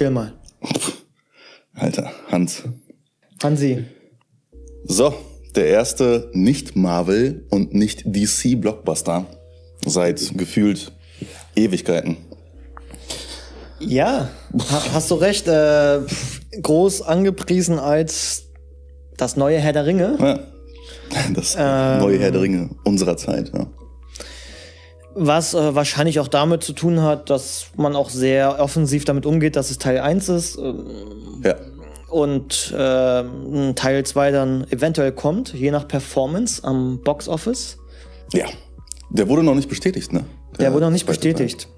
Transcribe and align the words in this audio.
chill 0.00 0.10
mal. 0.10 0.32
Alter, 1.74 2.10
Hans. 2.30 2.62
Hansi. 3.42 3.84
So, 4.84 5.14
der 5.54 5.66
erste 5.66 6.30
Nicht-Marvel 6.32 7.46
und 7.50 7.74
Nicht-DC-Blockbuster 7.74 9.26
seit 9.84 10.38
gefühlt 10.38 10.92
Ewigkeiten. 11.54 12.16
Ja, 13.78 14.30
ha 14.70 14.82
hast 14.94 15.10
du 15.10 15.16
recht. 15.16 15.46
Äh, 15.48 16.00
groß 16.62 17.02
angepriesen 17.02 17.78
als 17.78 18.44
das 19.18 19.36
neue 19.36 19.58
Herr 19.58 19.74
der 19.74 19.84
Ringe. 19.84 20.16
Ja, 20.18 20.38
das 21.34 21.56
neue 21.56 22.18
Herr 22.18 22.30
der 22.30 22.40
Ringe 22.40 22.70
unserer 22.84 23.18
Zeit. 23.18 23.52
Ja. 23.54 23.66
Was 25.14 25.54
äh, 25.54 25.74
wahrscheinlich 25.74 26.20
auch 26.20 26.28
damit 26.28 26.62
zu 26.62 26.72
tun 26.72 27.02
hat, 27.02 27.30
dass 27.30 27.66
man 27.76 27.96
auch 27.96 28.10
sehr 28.10 28.60
offensiv 28.60 29.04
damit 29.04 29.26
umgeht, 29.26 29.56
dass 29.56 29.70
es 29.70 29.78
Teil 29.78 29.98
1 29.98 30.28
ist 30.28 30.56
ähm, 30.58 30.84
ja. 31.42 31.56
und 32.08 32.72
äh, 32.76 33.72
Teil 33.74 34.04
2 34.04 34.30
dann 34.30 34.66
eventuell 34.70 35.12
kommt, 35.12 35.52
je 35.52 35.70
nach 35.70 35.88
Performance 35.88 36.62
am 36.62 37.00
Box 37.02 37.28
Office. 37.28 37.78
Ja. 38.32 38.46
Der 39.10 39.28
wurde 39.28 39.42
noch 39.42 39.56
nicht 39.56 39.68
bestätigt, 39.68 40.12
ne? 40.12 40.24
Der, 40.58 40.72
wurde 40.72 40.84
noch 40.84 40.92
nicht 40.92 41.06
zweite 41.06 41.20
Teil. 41.20 41.32
bestätigt. 41.32 41.68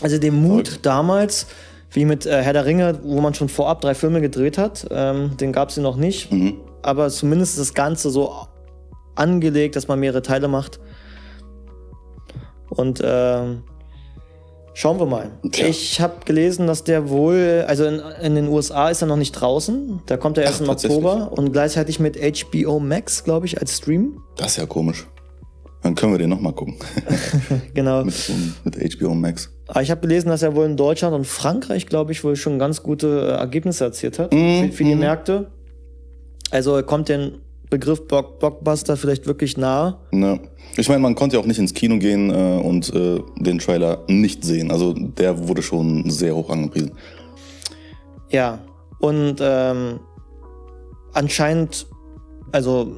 Also 0.00 0.18
den 0.18 0.34
Mut 0.34 0.68
Verrückt. 0.68 0.86
damals, 0.86 1.46
wie 1.92 2.04
mit 2.04 2.26
äh, 2.26 2.42
Herr 2.42 2.52
der 2.52 2.64
Ringe, 2.64 2.98
wo 3.02 3.20
man 3.20 3.34
schon 3.34 3.48
vorab 3.48 3.80
drei 3.80 3.94
Filme 3.94 4.20
gedreht 4.20 4.58
hat, 4.58 4.86
ähm, 4.90 5.36
den 5.36 5.52
gab 5.52 5.68
es 5.68 5.76
noch 5.76 5.96
nicht. 5.96 6.32
Mhm. 6.32 6.56
Aber 6.82 7.08
zumindest 7.08 7.52
ist 7.52 7.60
das 7.60 7.74
Ganze 7.74 8.10
so 8.10 8.34
angelegt, 9.14 9.76
dass 9.76 9.88
man 9.88 10.00
mehrere 10.00 10.22
Teile 10.22 10.48
macht. 10.48 10.80
Und 12.76 13.00
ähm, 13.04 13.62
schauen 14.74 14.98
wir 14.98 15.06
mal. 15.06 15.30
Tja. 15.50 15.66
Ich 15.66 16.00
habe 16.00 16.24
gelesen, 16.24 16.66
dass 16.66 16.84
der 16.84 17.08
wohl, 17.08 17.64
also 17.66 17.84
in, 17.84 18.00
in 18.22 18.34
den 18.34 18.48
USA 18.48 18.88
ist 18.90 19.02
er 19.02 19.08
noch 19.08 19.16
nicht 19.16 19.32
draußen. 19.32 20.02
Da 20.06 20.16
kommt 20.16 20.38
er 20.38 20.44
erst 20.44 20.60
Ach, 20.60 20.66
im? 20.66 20.70
Oktober 20.70 21.32
und 21.32 21.52
gleichzeitig 21.52 22.00
mit 22.00 22.18
HBO 22.18 22.80
Max, 22.80 23.24
glaube 23.24 23.46
ich, 23.46 23.60
als 23.60 23.76
Stream. 23.78 24.20
Das 24.36 24.52
ist 24.52 24.56
ja 24.58 24.66
komisch. 24.66 25.06
Dann 25.82 25.94
können 25.94 26.12
wir 26.12 26.18
den 26.18 26.30
nochmal 26.30 26.54
gucken. 26.54 26.76
Genau. 27.74 28.04
mit, 28.04 28.14
mit 28.64 28.98
HBO 28.98 29.14
Max. 29.14 29.50
Aber 29.66 29.82
ich 29.82 29.90
habe 29.90 30.00
gelesen, 30.00 30.28
dass 30.28 30.42
er 30.42 30.54
wohl 30.54 30.64
in 30.66 30.76
Deutschland 30.76 31.14
und 31.14 31.26
Frankreich, 31.26 31.86
glaube 31.86 32.12
ich, 32.12 32.24
wohl 32.24 32.36
schon 32.36 32.58
ganz 32.58 32.82
gute 32.82 33.28
äh, 33.28 33.38
Ergebnisse 33.38 33.84
erzielt 33.84 34.18
hat 34.18 34.32
Mhm, 34.32 34.70
für, 34.70 34.72
für 34.72 34.84
die 34.84 34.94
mhm. 34.94 35.00
Märkte. 35.00 35.50
Also 36.50 36.82
kommt 36.82 37.08
den 37.08 37.38
Begriff 37.74 38.06
Block 38.06 38.38
Blockbuster 38.38 38.96
vielleicht 38.96 39.26
wirklich 39.26 39.56
nahe. 39.56 39.96
Ne. 40.12 40.38
Ich 40.76 40.88
meine, 40.88 41.00
man 41.00 41.16
konnte 41.16 41.36
ja 41.36 41.42
auch 41.42 41.46
nicht 41.46 41.58
ins 41.58 41.74
Kino 41.74 41.98
gehen 41.98 42.30
äh, 42.30 42.60
und 42.62 42.94
äh, 42.94 43.20
den 43.38 43.58
Trailer 43.58 44.04
nicht 44.06 44.44
sehen. 44.44 44.70
Also 44.70 44.92
der 44.92 45.48
wurde 45.48 45.60
schon 45.62 46.08
sehr 46.08 46.36
hoch 46.36 46.50
angepriesen. 46.50 46.92
Ja. 48.30 48.60
Und 49.00 49.36
ähm, 49.40 49.98
anscheinend, 51.12 51.86
also 52.52 52.92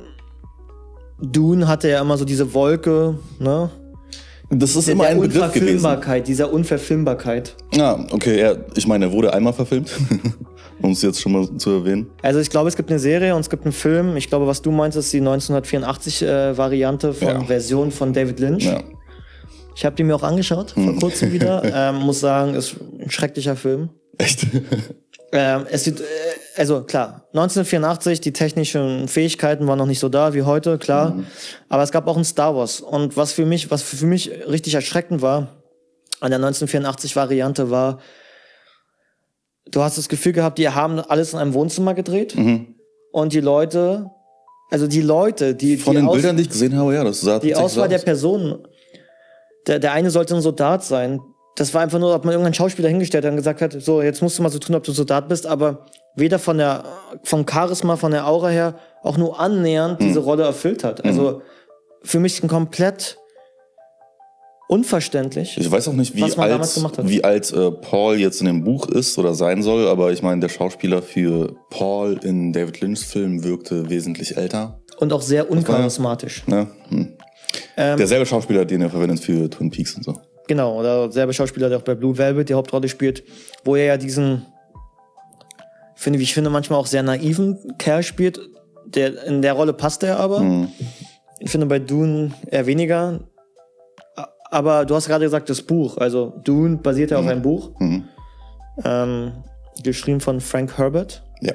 Dune 1.20 1.66
hatte 1.66 1.88
ja 1.88 2.02
immer 2.02 2.18
so 2.18 2.26
diese 2.26 2.52
Wolke, 2.52 3.18
ne? 3.38 3.70
Das 4.50 4.76
ist 4.76 4.86
Der, 4.86 4.94
immer 4.94 5.04
der 5.04 5.12
ein 5.12 5.20
Begriff 5.20 5.52
gewesen. 5.52 5.76
Unverfilmbarkeit, 5.76 6.28
dieser 6.28 6.52
Unverfilmbarkeit. 6.52 7.56
Ja, 7.74 7.98
okay, 8.12 8.38
ja, 8.40 8.54
ich 8.76 8.86
meine, 8.86 9.06
er 9.06 9.12
wurde 9.12 9.32
einmal 9.32 9.52
verfilmt, 9.54 9.90
um 10.82 10.92
es 10.92 11.02
jetzt 11.02 11.20
schon 11.20 11.32
mal 11.32 11.48
zu 11.56 11.70
erwähnen. 11.70 12.10
Also 12.22 12.40
ich 12.40 12.50
glaube, 12.50 12.68
es 12.68 12.76
gibt 12.76 12.90
eine 12.90 12.98
Serie 12.98 13.34
und 13.34 13.40
es 13.40 13.50
gibt 13.50 13.64
einen 13.64 13.72
Film. 13.72 14.16
Ich 14.16 14.28
glaube, 14.28 14.46
was 14.46 14.62
du 14.62 14.70
meinst, 14.70 14.96
ist 14.96 15.12
die 15.12 15.20
1984-Variante 15.20 17.12
von 17.14 17.28
Ja. 17.28 17.44
Version 17.44 17.90
von 17.90 18.12
David 18.12 18.40
Lynch. 18.40 18.64
Ja. 18.64 18.82
Ich 19.74 19.84
habe 19.84 19.94
die 19.96 20.04
mir 20.04 20.14
auch 20.16 20.22
angeschaut, 20.22 20.70
vor 20.72 20.82
Hm. 20.84 21.00
kurzem 21.00 21.32
wieder. 21.32 21.62
ähm, 21.74 21.96
muss 21.96 22.20
sagen, 22.20 22.54
ist 22.54 22.76
ein 22.98 23.10
schrecklicher 23.10 23.56
Film. 23.56 23.90
Echt? 24.18 24.46
Ähm, 25.32 25.66
es 25.68 25.82
sieht, 25.82 26.00
äh, 26.00 26.04
also 26.56 26.82
klar, 26.84 27.24
1984, 27.32 28.20
die 28.20 28.32
technischen 28.32 29.08
Fähigkeiten 29.08 29.66
waren 29.66 29.76
noch 29.76 29.86
nicht 29.86 29.98
so 29.98 30.08
da 30.08 30.34
wie 30.34 30.42
heute, 30.42 30.78
klar. 30.78 31.14
Mhm. 31.14 31.26
Aber 31.68 31.82
es 31.82 31.90
gab 31.90 32.06
auch 32.06 32.16
ein 32.16 32.24
Star 32.24 32.54
Wars. 32.54 32.80
Und 32.80 33.16
was 33.16 33.32
für 33.32 33.44
mich, 33.44 33.68
was 33.72 33.82
für 33.82 34.06
mich 34.06 34.30
richtig 34.48 34.74
erschreckend 34.74 35.22
war, 35.22 35.48
an 36.20 36.30
der 36.30 36.38
1984-Variante 36.40 37.70
war, 37.72 37.98
du 39.70 39.82
hast 39.82 39.98
das 39.98 40.08
Gefühl 40.08 40.32
gehabt, 40.32 40.58
die 40.58 40.68
haben 40.68 41.00
alles 41.00 41.32
in 41.32 41.38
einem 41.38 41.54
Wohnzimmer 41.54 41.94
gedreht. 41.94 42.36
Mhm. 42.36 42.74
Und 43.12 43.32
die 43.32 43.40
Leute, 43.40 44.10
also 44.70 44.86
die 44.86 45.00
Leute, 45.00 45.54
die, 45.54 45.76
Von 45.76 45.94
die, 45.94 46.00
den 46.00 46.08
Aus, 46.08 46.14
Bildern, 46.14 46.36
die 46.36 46.42
ich 46.42 46.48
gesehen 46.48 46.76
habe, 46.76 46.94
ja, 46.94 47.04
das 47.04 47.20
sah 47.20 47.38
die 47.38 47.54
Auswahl 47.54 47.88
der. 47.88 47.98
Personen, 47.98 48.58
der, 49.66 49.78
der 49.78 49.92
eine 49.92 50.10
sollte 50.10 50.34
ein 50.34 50.42
Soldat 50.42 50.84
sein. 50.84 51.20
Das 51.56 51.72
war 51.72 51.80
einfach 51.80 51.98
nur, 51.98 52.14
ob 52.14 52.24
man 52.24 52.32
irgendeinen 52.32 52.54
Schauspieler 52.54 52.88
hingestellt 52.88 53.24
hat 53.24 53.30
und 53.30 53.38
gesagt 53.38 53.62
hat, 53.62 53.72
so, 53.80 54.02
jetzt 54.02 54.20
musst 54.20 54.38
du 54.38 54.42
mal 54.42 54.50
so 54.50 54.58
tun, 54.58 54.76
ob 54.76 54.84
du 54.84 54.92
Soldat 54.92 55.28
bist, 55.28 55.46
aber 55.46 55.86
weder 56.14 56.38
von 56.38 56.58
der, 56.58 56.84
vom 57.24 57.46
Charisma, 57.48 57.96
von 57.96 58.12
der 58.12 58.26
Aura 58.26 58.48
her, 58.48 58.74
auch 59.02 59.16
nur 59.16 59.40
annähernd 59.40 59.98
Hm. 59.98 60.06
diese 60.06 60.20
Rolle 60.20 60.42
erfüllt 60.42 60.84
hat. 60.84 61.04
Also, 61.04 61.40
für 62.02 62.20
mich 62.20 62.42
ein 62.42 62.48
komplett 62.48 63.18
unverständlich. 64.68 65.56
Ich 65.58 65.70
weiß 65.70 65.88
auch 65.88 65.92
nicht, 65.92 66.14
wie 66.16 66.22
alt, 66.22 66.36
wie 67.02 67.24
alt 67.24 67.52
äh, 67.52 67.70
Paul 67.70 68.16
jetzt 68.16 68.40
in 68.40 68.46
dem 68.46 68.64
Buch 68.64 68.88
ist 68.88 69.16
oder 69.18 69.34
sein 69.34 69.62
soll, 69.62 69.86
aber 69.88 70.12
ich 70.12 70.22
meine, 70.22 70.40
der 70.40 70.48
Schauspieler 70.48 71.02
für 71.02 71.54
Paul 71.70 72.18
in 72.22 72.52
David 72.52 72.80
Lynchs 72.80 73.04
Film 73.04 73.44
wirkte 73.44 73.88
wesentlich 73.88 74.36
älter. 74.36 74.80
Und 74.98 75.12
auch 75.12 75.22
sehr 75.22 75.50
uncharismatisch. 75.50 76.46
Ne? 76.46 76.68
Hm. 76.88 77.16
Ähm, 77.76 77.98
Derselbe 77.98 78.26
Schauspieler, 78.26 78.64
den 78.64 78.82
er 78.82 78.90
verwendet 78.90 79.20
für 79.20 79.48
Twin 79.48 79.70
Peaks 79.70 79.94
und 79.94 80.04
so. 80.04 80.18
Genau, 80.48 80.78
oder 80.78 81.10
selber 81.10 81.32
Schauspieler, 81.32 81.68
der 81.68 81.78
auch 81.78 81.82
bei 81.82 81.94
Blue 81.94 82.16
Velvet 82.16 82.48
die 82.48 82.54
Hauptrolle 82.54 82.88
spielt, 82.88 83.24
wo 83.64 83.76
er 83.76 83.84
ja 83.84 83.96
diesen, 83.96 84.46
finde, 85.94 86.18
wie 86.18 86.22
ich 86.22 86.34
finde, 86.34 86.50
manchmal 86.50 86.78
auch 86.78 86.86
sehr 86.86 87.02
naiven 87.02 87.58
Kerl 87.78 88.02
spielt. 88.02 88.40
Der, 88.86 89.24
in 89.24 89.42
der 89.42 89.54
Rolle 89.54 89.72
passt 89.72 90.04
er 90.04 90.20
aber. 90.20 90.40
Hm. 90.40 90.68
Ich 91.40 91.50
finde 91.50 91.66
bei 91.66 91.78
Dune 91.78 92.32
eher 92.50 92.66
weniger. 92.66 93.20
Aber 94.56 94.86
du 94.86 94.94
hast 94.94 95.06
gerade 95.06 95.26
gesagt, 95.26 95.50
das 95.50 95.60
Buch. 95.60 95.98
Also 95.98 96.32
Dune 96.42 96.78
basiert 96.78 97.10
ja 97.10 97.18
auf 97.18 97.26
einem 97.26 97.42
Buch. 97.42 97.72
Mhm. 97.78 98.04
Ähm, 98.86 99.32
geschrieben 99.84 100.20
von 100.20 100.40
Frank 100.40 100.78
Herbert. 100.78 101.22
Ja. 101.42 101.52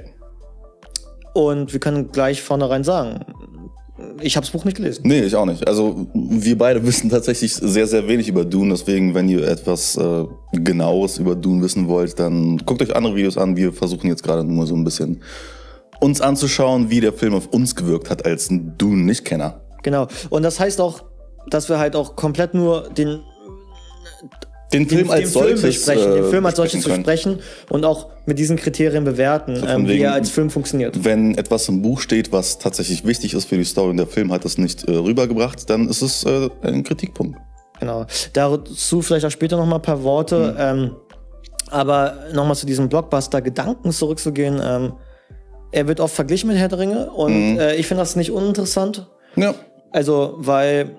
Und 1.34 1.74
wir 1.74 1.80
können 1.80 2.12
gleich 2.12 2.44
vornherein 2.44 2.84
sagen, 2.84 3.26
ich 4.22 4.36
habe 4.36 4.46
das 4.46 4.52
Buch 4.52 4.66
nicht 4.66 4.78
gelesen. 4.78 5.02
Nee, 5.04 5.22
ich 5.22 5.36
auch 5.36 5.48
nicht. 5.48 5.68
Also 5.68 6.06
wir 6.14 6.56
beide 6.56 6.86
wissen 6.86 7.10
tatsächlich 7.10 7.56
sehr, 7.56 7.88
sehr 7.88 8.08
wenig 8.08 8.28
über 8.28 8.46
Dune. 8.46 8.70
Deswegen, 8.70 9.16
wenn 9.16 9.28
ihr 9.28 9.48
etwas 9.48 9.98
äh, 9.98 10.26
Genaues 10.52 11.18
über 11.18 11.36
Dune 11.36 11.64
wissen 11.64 11.88
wollt, 11.88 12.20
dann 12.20 12.60
guckt 12.68 12.84
euch 12.84 12.96
andere 12.96 13.16
Videos 13.16 13.36
an. 13.36 13.58
Wir 13.58 13.74
versuchen 13.74 14.10
jetzt 14.10 14.22
gerade 14.22 14.44
nur 14.44 14.68
so 14.68 14.76
ein 14.76 14.84
bisschen 14.84 15.24
uns 16.00 16.22
anzuschauen, 16.22 16.92
wie 16.92 17.02
der 17.02 17.14
Film 17.14 17.34
auf 17.34 17.48
uns 17.48 17.76
gewirkt 17.76 18.12
hat 18.12 18.28
als 18.28 18.52
ein 18.52 18.78
Dune-Nicht-Kenner. 18.78 19.60
Genau. 19.82 20.08
Und 20.30 20.44
das 20.44 20.60
heißt 20.60 20.80
auch, 20.80 21.11
dass 21.50 21.70
wir 21.70 21.80
halt 21.80 21.96
auch 21.96 22.16
komplett 22.16 22.54
nur 22.54 22.90
den 22.90 23.22
Den 24.74 24.88
den, 24.88 24.90
Film 24.90 25.10
als 25.12 25.20
den 25.34 25.42
Film 25.44 25.58
solches 25.58 25.62
besprechen, 25.86 26.14
den 26.14 26.24
äh, 26.24 26.30
Film 26.30 26.46
als 26.46 26.56
solches 26.56 26.84
besprechen 26.84 27.04
können. 27.04 27.40
besprechen 27.40 27.68
und 27.70 27.86
auch 27.86 28.10
mit 28.26 28.40
diesen 28.40 28.56
Kriterien 28.58 29.04
bewerten, 29.04 29.58
von 29.58 29.68
ähm, 29.70 29.86
wie 29.86 29.90
wegen- 29.94 30.04
er 30.06 30.14
als 30.14 30.30
Film 30.30 30.50
funktioniert. 30.50 31.04
Wenn 31.04 31.38
etwas 31.38 31.68
im 31.68 31.82
Buch 31.82 32.00
steht, 32.00 32.32
was 32.32 32.58
tatsächlich 32.58 33.06
wichtig 33.06 33.34
ist 33.34 33.46
für 33.50 33.58
die 33.58 33.66
Story 33.66 33.90
und 33.90 33.98
der 33.98 34.08
Film 34.08 34.32
hat 34.32 34.46
das 34.46 34.58
nicht 34.58 34.84
äh, 34.88 34.92
rübergebracht, 34.96 35.70
dann 35.70 35.90
ist 35.90 36.02
es 36.02 36.24
äh, 36.24 36.50
ein 36.62 36.84
Kritikpunkt. 36.84 37.38
Genau. 37.80 38.06
Dazu 38.34 39.02
vielleicht 39.02 39.26
auch 39.26 39.32
später 39.32 39.58
noch 39.58 39.66
mal 39.66 39.78
ein 39.78 39.82
paar 39.82 39.98
Mhm. 39.98 40.04
Worte. 40.04 40.56
Ähm, 40.58 40.96
aber 41.72 42.16
noch 42.34 42.46
mal 42.46 42.54
zu 42.56 42.66
diesem 42.66 42.90
Blockbuster-Gedanken 42.90 43.92
zurückzugehen. 43.92 44.60
Ähm, 44.64 44.94
er 45.72 45.88
wird 45.88 46.00
oft 46.02 46.14
verglichen 46.14 46.48
mit 46.50 46.58
Herr 46.58 46.68
der 46.68 46.80
Ringe 46.80 47.10
und 47.12 47.54
Mhm. 47.54 47.60
äh, 47.60 47.76
ich 47.76 47.88
finde 47.88 48.02
das 48.04 48.16
nicht 48.18 48.30
uninteressant. 48.32 49.10
Ja. 49.38 49.56
Also, 49.92 50.36
weil 50.38 50.92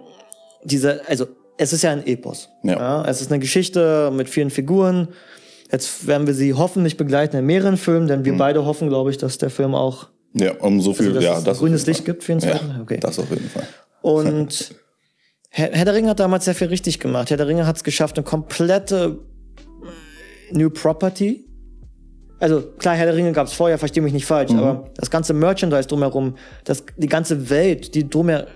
diese, 0.65 1.07
also 1.09 1.27
es 1.59 1.73
ist 1.73 1.83
ja 1.83 1.91
ein 1.93 2.07
Epos. 2.07 2.49
Ja. 2.63 3.05
es 3.07 3.21
ist 3.21 3.31
eine 3.31 3.39
Geschichte 3.41 4.11
mit 4.13 4.29
vielen 4.29 4.51
Figuren. 4.51 5.09
Jetzt 5.71 6.07
werden 6.07 6.27
wir 6.27 6.35
sie 6.35 6.55
hoffentlich 6.55 6.97
begleiten 6.97 7.37
in 7.37 7.47
mehreren 7.47 7.77
Filmen, 7.77 8.07
denn 8.09 8.21
Mhm. 8.21 8.25
wir 8.25 8.37
beide 8.37 8.65
hoffen, 8.65 8.89
glaube 8.89 9.11
ich, 9.11 9.19
dass 9.19 9.39
der 9.39 9.51
Film 9.51 9.75
auch 9.75 10.09
Ja, 10.35 10.53
um 10.61 10.81
so 10.81 10.93
viel, 10.95 11.07
Also, 11.09 11.15
dass 11.17 11.25
ja, 11.25 11.39
es 11.39 11.45
das 11.45 11.59
grünes 11.59 11.87
Licht 11.87 12.05
gibt 12.05 12.25
für 12.25 12.33
den 12.35 12.41
Ja? 12.49 12.59
Okay. 12.83 12.99
das 13.01 13.19
auf 13.19 13.31
jeden 13.31 13.49
Fall. 13.49 13.67
Und 14.03 14.75
Herr, 15.51 15.71
Herr 15.73 15.85
der 15.85 15.95
Ringe 15.95 16.09
hat 16.09 16.21
damals 16.21 16.47
sehr 16.47 16.55
viel 16.55 16.69
richtig 16.69 16.99
gemacht. 17.01 17.29
Herr 17.31 17.37
der 17.37 17.47
Ringe 17.49 17.67
hat 17.67 17.77
es 17.77 17.85
geschafft, 17.85 18.17
eine 18.17 18.25
komplette 18.25 19.19
New 20.53 20.71
Property. 20.71 21.45
Also 22.41 22.63
klar, 22.79 22.95
Herr 22.97 23.07
der 23.07 23.15
Ringe 23.15 23.33
gab 23.33 23.47
es 23.47 23.53
vorher, 23.53 23.79
verstehe 23.79 24.03
mich 24.03 24.13
nicht 24.13 24.27
falsch, 24.27 24.51
Mhm. 24.53 24.59
aber 24.59 24.91
das 24.97 25.11
ganze 25.11 25.33
Merchandise 25.33 25.87
drumherum, 25.87 26.37
das, 26.65 26.85
die 26.97 27.07
ganze 27.07 27.51
Welt, 27.51 27.95
die 27.95 28.09
drumher, 28.09 28.47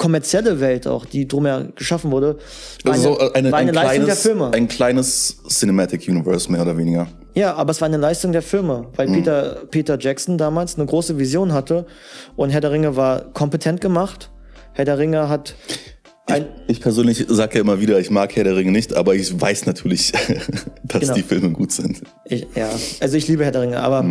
kommerzielle 0.00 0.60
Welt 0.60 0.86
auch, 0.86 1.04
die 1.04 1.28
drumher 1.28 1.68
geschaffen 1.76 2.10
wurde, 2.10 2.38
war 2.84 2.94
Also 2.94 3.14
so, 3.14 3.20
äh, 3.20 3.32
eine, 3.34 3.52
war 3.52 3.58
eine 3.58 3.70
ein, 3.70 3.74
Leistung 3.74 4.06
der 4.06 4.14
kleines, 4.16 4.22
Filme. 4.22 4.50
ein 4.54 4.66
kleines 4.68 5.36
Cinematic 5.48 6.08
Universe, 6.08 6.50
mehr 6.50 6.62
oder 6.62 6.76
weniger. 6.78 7.06
Ja, 7.34 7.54
aber 7.54 7.70
es 7.70 7.80
war 7.82 7.86
eine 7.86 7.98
Leistung 7.98 8.32
der 8.32 8.40
Filme, 8.42 8.86
weil 8.96 9.08
Mhm. 9.08 9.12
Peter, 9.12 9.56
Peter 9.70 9.98
Jackson 10.00 10.38
damals 10.38 10.76
eine 10.76 10.86
große 10.86 11.18
Vision 11.18 11.52
hatte 11.52 11.84
und 12.34 12.48
Herr 12.48 12.62
der 12.62 12.70
Ringe 12.72 12.96
war 12.96 13.30
kompetent 13.34 13.82
gemacht. 13.82 14.30
Herr 14.72 14.86
der 14.86 14.98
Ringe 14.98 15.28
hat 15.28 15.54
Ein, 16.26 16.46
Ich 16.68 16.80
persönlich 16.80 17.26
sage 17.28 17.56
ja 17.56 17.60
immer 17.60 17.80
wieder, 17.80 17.98
ich 18.00 18.10
mag 18.10 18.34
Herr 18.36 18.44
der 18.44 18.56
Ringe 18.56 18.70
nicht, 18.72 18.94
aber 18.94 19.14
ich 19.14 19.38
weiß 19.38 19.66
natürlich, 19.66 20.12
dass 20.84 21.00
Genau. 21.02 21.14
die 21.14 21.22
Filme 21.22 21.50
gut 21.50 21.72
sind. 21.72 22.00
ich, 22.24 22.46
ja, 22.54 22.70
also 23.00 23.16
ich 23.16 23.28
liebe 23.28 23.44
Herr 23.44 23.52
der 23.52 23.62
Ringe, 23.62 23.80
aber 23.80 24.04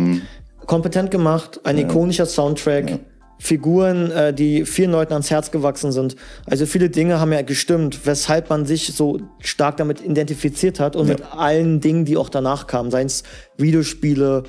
kompetent 0.66 1.10
gemacht, 1.10 1.60
ein 1.64 1.78
ikonischer 1.78 2.26
Soundtrack, 2.26 3.00
Figuren, 3.40 4.10
äh, 4.10 4.34
die 4.34 4.66
vielen 4.66 4.90
Leuten 4.92 5.14
ans 5.14 5.30
Herz 5.30 5.50
gewachsen 5.50 5.92
sind. 5.92 6.14
Also 6.44 6.66
viele 6.66 6.90
Dinge 6.90 7.18
haben 7.20 7.32
ja 7.32 7.40
gestimmt, 7.40 8.00
weshalb 8.04 8.50
man 8.50 8.66
sich 8.66 8.92
so 8.92 9.18
stark 9.38 9.78
damit 9.78 10.02
identifiziert 10.04 10.78
hat 10.78 10.94
und 10.94 11.08
mit 11.08 11.22
allen 11.32 11.80
Dingen, 11.80 12.04
die 12.04 12.18
auch 12.18 12.28
danach 12.28 12.66
kamen, 12.66 12.90
seien 12.90 13.06
es 13.06 13.22
Videospiele, 13.56 14.42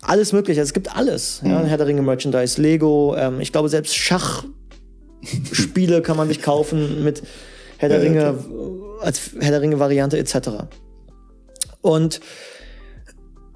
alles 0.00 0.32
mögliche. 0.32 0.60
Es 0.60 0.72
gibt 0.74 0.96
alles. 0.96 1.40
Ja, 1.44 1.60
Herr 1.64 1.76
der 1.76 1.88
Ringe 1.88 2.02
Merchandise, 2.02 2.62
Lego, 2.62 3.16
ähm, 3.18 3.40
ich 3.40 3.50
glaube 3.50 3.68
selbst 3.68 3.96
Schachspiele 3.96 4.52
kann 6.04 6.16
man 6.16 6.28
sich 6.28 6.40
kaufen 6.40 7.02
mit 7.02 7.24
Herr 7.78 7.88
der 7.88 7.98
Ja, 7.98 8.04
ja, 8.04 8.30
Ringe 8.30 8.38
als 9.00 9.32
Herr 9.40 9.50
der 9.50 9.60
Ringe 9.60 9.80
Variante 9.80 10.18
etc. 10.18 10.50
Und 11.80 12.20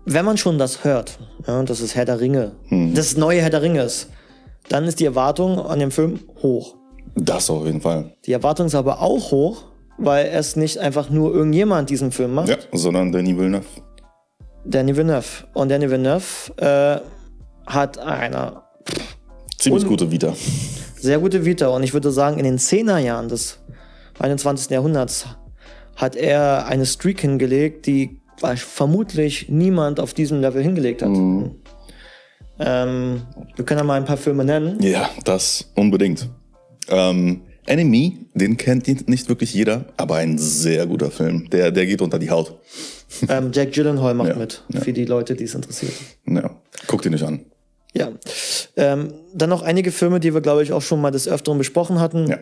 wenn 0.05 0.25
man 0.25 0.37
schon 0.37 0.59
das 0.59 0.85
hört, 0.85 1.19
ja, 1.47 1.63
das 1.63 1.81
ist 1.81 1.95
Herr 1.95 2.05
der 2.05 2.21
Ringe, 2.21 2.53
das 2.95 3.17
neue 3.17 3.41
Herr 3.43 3.51
der 3.51 3.63
Ringe 3.63 3.83
ist, 3.83 4.09
dann 4.69 4.85
ist 4.85 5.01
die 5.01 5.05
Erwartung 5.05 5.59
an 5.59 5.79
dem 5.79 5.91
Film 5.91 6.21
hoch. 6.43 6.77
Das 7.17 7.51
auf 7.51 7.67
jeden 7.67 7.81
Fall. 7.81 8.15
Die 8.27 8.33
Erwartung 8.33 8.67
ist 8.67 8.75
aber 8.75 9.01
auch 9.01 9.31
hoch, 9.31 9.65
weil 9.99 10.27
es 10.27 10.57
nicht 10.57 10.79
einfach 10.79 11.11
nur 11.11 11.35
irgendjemand 11.35 11.91
diesen 11.91 12.13
Film 12.13 12.35
macht. 12.35 12.49
Ja, 12.49 12.57
sondern 12.73 13.13
Danny 13.13 13.37
Villeneuve. 13.37 13.65
Danny 14.65 14.97
Villeneuve. 14.97 15.45
Und 15.55 15.71
Danny 15.71 15.91
Villeneuve 15.91 16.25
äh, 16.57 17.01
hat 17.67 17.99
eine 17.99 18.63
Ziemlich 19.59 19.87
gute 19.87 20.11
Vita. 20.11 20.33
sehr 20.99 21.19
gute 21.19 21.45
Vita. 21.45 21.69
Und 21.69 21.83
ich 21.83 21.93
würde 21.93 22.11
sagen, 22.11 22.39
in 22.39 22.45
den 22.45 22.59
10er 22.59 22.99
Jahren 22.99 23.29
des 23.29 23.59
21. 24.19 24.71
Jahrhunderts 24.71 25.27
hat 25.97 26.17
er 26.17 26.67
eine 26.67 26.87
Streak 26.87 27.21
hingelegt, 27.21 27.87
die 27.87 28.20
vermutlich 28.43 29.49
niemand 29.49 30.01
auf 30.01 30.15
diesem 30.15 30.41
Level 30.41 30.63
hingelegt 30.63 31.03
hat. 31.03 31.11
Ähm, 32.59 33.23
wir 33.57 33.65
können 33.65 33.79
ja 33.79 33.85
mal 33.85 33.95
ein 33.99 34.05
paar 34.05 34.17
Filme 34.17 34.45
nennen. 34.45 34.83
Ja, 34.83 35.09
das 35.25 35.71
unbedingt. 35.75 36.29
Ähm, 36.89 37.43
Enemy, 37.67 38.27
den 38.35 38.57
kennt 38.57 39.09
nicht 39.09 39.29
wirklich 39.29 39.55
jeder, 39.55 39.85
aber 39.97 40.17
ein 40.17 40.39
sehr 40.39 40.87
guter 40.87 41.11
Film. 41.11 41.49
Der, 41.51 41.71
der 41.71 41.87
geht 41.87 42.03
unter 42.03 42.19
die 42.19 42.31
Haut. 42.31 42.59
Ähm, 43.29 43.51
Jack 43.53 43.73
Gyllenhaal 43.73 44.15
macht 44.15 44.29
Ja, 44.29 44.37
mit, 44.37 44.63
ja. 44.69 44.81
für 44.83 44.93
die 44.93 45.05
Leute, 45.05 45.35
die 45.35 45.43
es 45.43 45.55
interessiert. 45.57 45.93
Ja, 46.29 46.49
guck 46.87 47.03
dir 47.03 47.11
nicht 47.11 47.25
an. 47.25 47.45
Ja. 47.93 48.11
Ähm, 48.77 49.13
dann 49.35 49.51
noch 49.51 49.63
einige 49.63 49.91
Filme, 49.91 50.21
die 50.21 50.33
wir, 50.33 50.41
glaube 50.41 50.63
ich, 50.63 50.73
auch 50.73 50.81
schon 50.81 51.01
mal 51.01 51.11
des 51.11 51.27
Öfteren 51.27 51.59
besprochen 51.59 51.99
hatten. 51.99 52.29
Ja. 52.29 52.39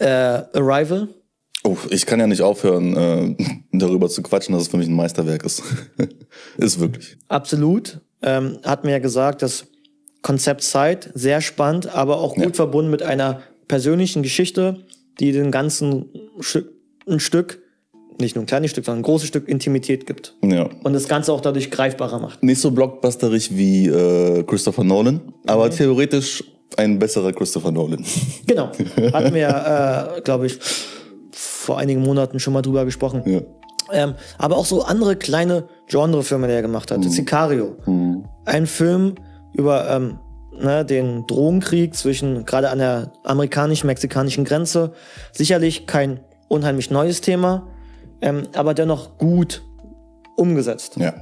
Äh, 0.00 0.58
Arrival. 0.58 1.06
Oh, 1.66 1.76
ich 1.90 2.06
kann 2.06 2.20
ja 2.20 2.26
nicht 2.28 2.42
aufhören, 2.42 2.96
äh, 2.96 3.36
darüber 3.72 4.08
zu 4.08 4.22
quatschen, 4.22 4.52
dass 4.54 4.62
es 4.62 4.68
für 4.68 4.76
mich 4.76 4.86
ein 4.88 4.94
Meisterwerk 4.94 5.44
ist. 5.44 5.62
ist 6.58 6.78
wirklich. 6.78 7.16
Absolut. 7.28 8.00
Ähm, 8.22 8.58
hat 8.64 8.84
mir 8.84 8.92
ja 8.92 8.98
gesagt, 9.00 9.42
das 9.42 9.66
Konzept 10.22 10.62
Zeit, 10.62 11.10
sehr 11.14 11.40
spannend, 11.40 11.94
aber 11.94 12.18
auch 12.20 12.34
gut 12.34 12.44
Ja. 12.44 12.52
verbunden 12.52 12.90
mit 12.90 13.02
einer 13.02 13.42
persönlichen 13.68 14.22
Geschichte, 14.22 14.84
die 15.18 15.32
dem 15.32 15.50
ganzen 15.50 16.06
Stück, 16.40 16.72
ein 17.08 17.20
Stück, 17.20 17.62
nicht 18.20 18.34
nur 18.36 18.44
ein 18.44 18.46
kleines 18.46 18.70
Stück, 18.70 18.84
sondern 18.84 19.00
ein 19.00 19.04
großes 19.04 19.28
Stück 19.28 19.48
Intimität 19.48 20.06
gibt. 20.06 20.34
Ja. 20.42 20.68
Und 20.84 20.92
das 20.92 21.08
Ganze 21.08 21.32
auch 21.32 21.40
dadurch 21.40 21.70
greifbarer 21.70 22.18
macht. 22.18 22.42
Nicht 22.42 22.60
so 22.60 22.70
blockbusterig 22.70 23.56
wie 23.56 23.88
äh, 23.88 24.42
Christopher 24.44 24.84
Nolan, 24.84 25.20
aber 25.46 25.68
theoretisch 25.70 26.42
ein 26.76 26.98
besserer 26.98 27.32
Christopher 27.32 27.72
Nolan. 27.72 28.04
Genau. 28.46 28.70
Hatten 29.12 29.34
wir, 29.34 30.16
äh, 30.16 30.20
glaube 30.22 30.46
ich, 30.46 30.58
vor 31.66 31.78
einigen 31.78 32.00
Monaten 32.02 32.38
schon 32.38 32.52
mal 32.54 32.62
drüber 32.62 32.84
gesprochen. 32.84 33.22
ja. 33.26 33.40
Ähm, 33.92 34.14
aber 34.38 34.56
auch 34.56 34.64
so 34.66 34.82
andere 34.82 35.14
kleine 35.14 35.68
Genrefilme, 35.86 36.48
die 36.48 36.54
er 36.54 36.62
gemacht 36.62 36.90
hat. 36.90 37.04
Sicario. 37.04 37.76
Ein 38.44 38.66
Film 38.66 39.14
über 39.52 39.88
ähm, 39.88 40.18
ne, 40.58 40.84
den 40.84 41.24
Drogenkrieg 41.28 41.94
zwischen, 41.94 42.44
gerade 42.46 42.70
an 42.70 42.78
der 42.80 43.12
amerikanisch-mexikanischen 43.22 44.44
Grenze. 44.44 44.92
Sicherlich 45.32 45.86
kein 45.86 46.18
unheimlich 46.48 46.90
neues 46.90 47.20
Thema, 47.20 47.68
ähm, 48.22 48.42
aber 48.56 48.74
dennoch 48.74 49.18
gut 49.18 49.62
umgesetzt. 50.36 50.96
Ja. 50.96 51.14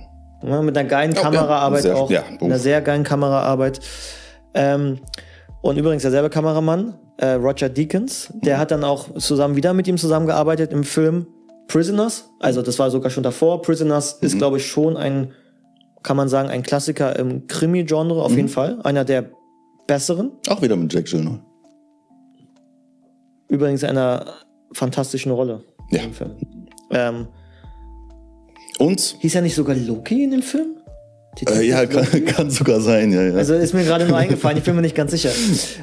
Ne, 0.42 0.62
mit 0.62 0.76
einer 0.78 0.88
geilen 0.88 1.12
Oh, 1.12 1.16
ja, 1.16 1.20
Kameraarbeit 1.22 1.82
sehr- 1.82 1.96
auch. 1.98 2.10
ja, 2.10 2.22
einer 2.40 2.58
sehr 2.58 2.80
geilen 2.80 3.04
Kameraarbeit. 3.04 3.80
Ähm, 4.54 5.00
und 5.60 5.76
übrigens 5.76 6.02
derselbe 6.02 6.30
Kameramann, 6.30 6.94
äh, 7.18 7.32
Roger 7.32 7.68
Deakins, 7.68 8.32
der 8.42 8.58
hat 8.58 8.70
dann 8.70 8.84
auch 8.84 9.14
zusammen 9.18 9.56
wieder 9.56 9.72
mit 9.72 9.86
ihm 9.88 9.96
zusammengearbeitet 9.98 10.72
im 10.72 10.84
Film 10.84 11.26
Prisoners. 11.68 12.28
Also 12.40 12.60
das 12.62 12.78
war 12.78 12.90
sogar 12.90 13.10
schon 13.10 13.22
davor. 13.22 13.62
Prisoners 13.62 14.18
Mhm. 14.20 14.26
ist, 14.26 14.38
glaube 14.38 14.56
ich, 14.58 14.66
schon 14.66 14.96
ein, 14.96 15.32
kann 16.02 16.16
man 16.16 16.28
sagen, 16.28 16.48
ein 16.50 16.62
Klassiker 16.62 17.16
im 17.18 17.46
Krimi-Genre, 17.46 18.22
auf 18.22 18.30
Mhm. 18.32 18.36
jeden 18.36 18.48
Fall. 18.48 18.80
Einer 18.82 19.04
der 19.04 19.30
besseren. 19.86 20.32
Auch 20.48 20.60
wieder 20.62 20.76
mit 20.76 20.92
Jack 20.92 21.06
Gyllenhaal. 21.06 21.40
Übrigens 23.48 23.84
einer 23.84 24.26
fantastischen 24.72 25.30
Rolle 25.32 25.62
Ja. 25.90 26.02
im 26.02 26.12
Film. 26.12 26.32
Ähm, 26.90 27.28
Und? 28.78 29.16
hieß 29.20 29.34
ja 29.34 29.40
nicht 29.40 29.54
sogar 29.54 29.76
Loki 29.76 30.24
in 30.24 30.30
dem 30.32 30.42
Film? 30.42 30.76
Äh, 31.42 31.62
ja, 31.62 31.86
kann, 31.86 32.24
kann 32.24 32.50
sogar 32.50 32.80
sein, 32.80 33.12
ja, 33.12 33.22
ja. 33.22 33.34
Also 33.34 33.54
ist 33.54 33.74
mir 33.74 33.84
gerade 33.84 34.06
nur 34.06 34.16
eingefallen, 34.16 34.58
ich 34.58 34.64
bin 34.64 34.74
mir 34.74 34.82
nicht 34.82 34.94
ganz 34.94 35.10
sicher. 35.10 35.30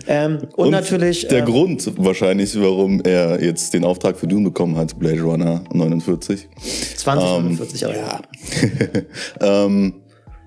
Ähm, 0.07 0.39
und, 0.56 0.71
natürlich. 0.71 1.27
Der 1.27 1.39
ähm, 1.39 1.45
Grund 1.45 1.92
wahrscheinlich, 1.98 2.59
warum 2.59 3.01
er 3.01 3.42
jetzt 3.44 3.74
den 3.74 3.86
Auftrag 3.86 4.18
für 4.18 4.27
Dune 4.27 4.45
bekommen 4.45 4.77
hat, 4.77 4.98
Blade 4.98 5.21
Runner 5.21 5.63
49. 5.71 6.48
2049 6.98 7.86
aber 7.86 7.95
Ja. 7.95 8.21
ähm, 9.65 9.94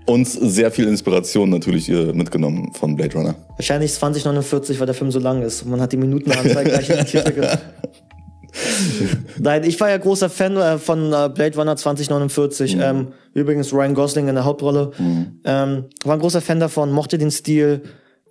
und 0.06 0.26
sehr 0.26 0.70
viel 0.70 0.86
Inspiration 0.86 1.48
natürlich 1.48 1.88
äh, 1.88 2.12
mitgenommen 2.12 2.72
von 2.74 2.94
Blade 2.94 3.14
Runner. 3.14 3.34
Wahrscheinlich 3.56 3.92
2049, 3.94 4.78
weil 4.78 4.86
der 4.86 4.94
Film 4.94 5.10
so 5.10 5.18
lang 5.18 5.42
ist. 5.42 5.64
Man 5.64 5.80
hat 5.80 5.92
die 5.92 5.96
Minutenanzeige 5.96 6.70
gleich 6.70 6.90
in 6.90 6.98
die 6.98 7.04
Titel 7.04 7.48
Nein, 9.38 9.64
ich 9.64 9.80
war 9.80 9.90
ja 9.90 9.96
großer 9.96 10.30
Fan 10.30 10.56
äh, 10.56 10.78
von 10.78 11.12
äh, 11.12 11.30
Blade 11.34 11.56
Runner 11.56 11.76
2049. 11.76 12.76
Ähm, 12.80 13.08
übrigens 13.34 13.72
Ryan 13.72 13.94
Gosling 13.94 14.28
in 14.28 14.34
der 14.34 14.44
Hauptrolle. 14.44 14.92
Ähm, 15.44 15.84
war 16.04 16.14
ein 16.14 16.20
großer 16.20 16.40
Fan 16.40 16.60
davon, 16.60 16.92
mochte 16.92 17.18
den 17.18 17.30
Stil. 17.30 17.82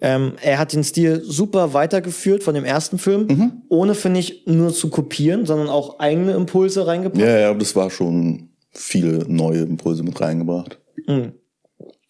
Ähm, 0.01 0.34
er 0.42 0.60
hat 0.60 0.74
den 0.74 0.84
Stil 0.84 1.22
super 1.24 1.74
weitergeführt 1.74 2.44
von 2.44 2.56
dem 2.56 2.65
ersten 2.65 2.98
Film, 2.98 3.27
ohne, 3.70 3.96
finde 3.96 4.20
ich, 4.20 4.44
nur 4.46 4.74
zu 4.74 4.89
kopieren, 4.89 5.46
sondern 5.46 5.70
auch 5.70 6.00
eigene 6.00 6.34
Impulse 6.34 6.86
reingepackt. 6.88 7.22
Ja, 7.24 7.38
ja, 7.38 7.53
das 7.53 7.75
war 7.75 7.89
schon 7.89 8.50
viele 8.72 9.25
neue 9.27 9.60
Impulse 9.60 10.03
mit 10.03 10.20
reingebracht. 10.20 10.80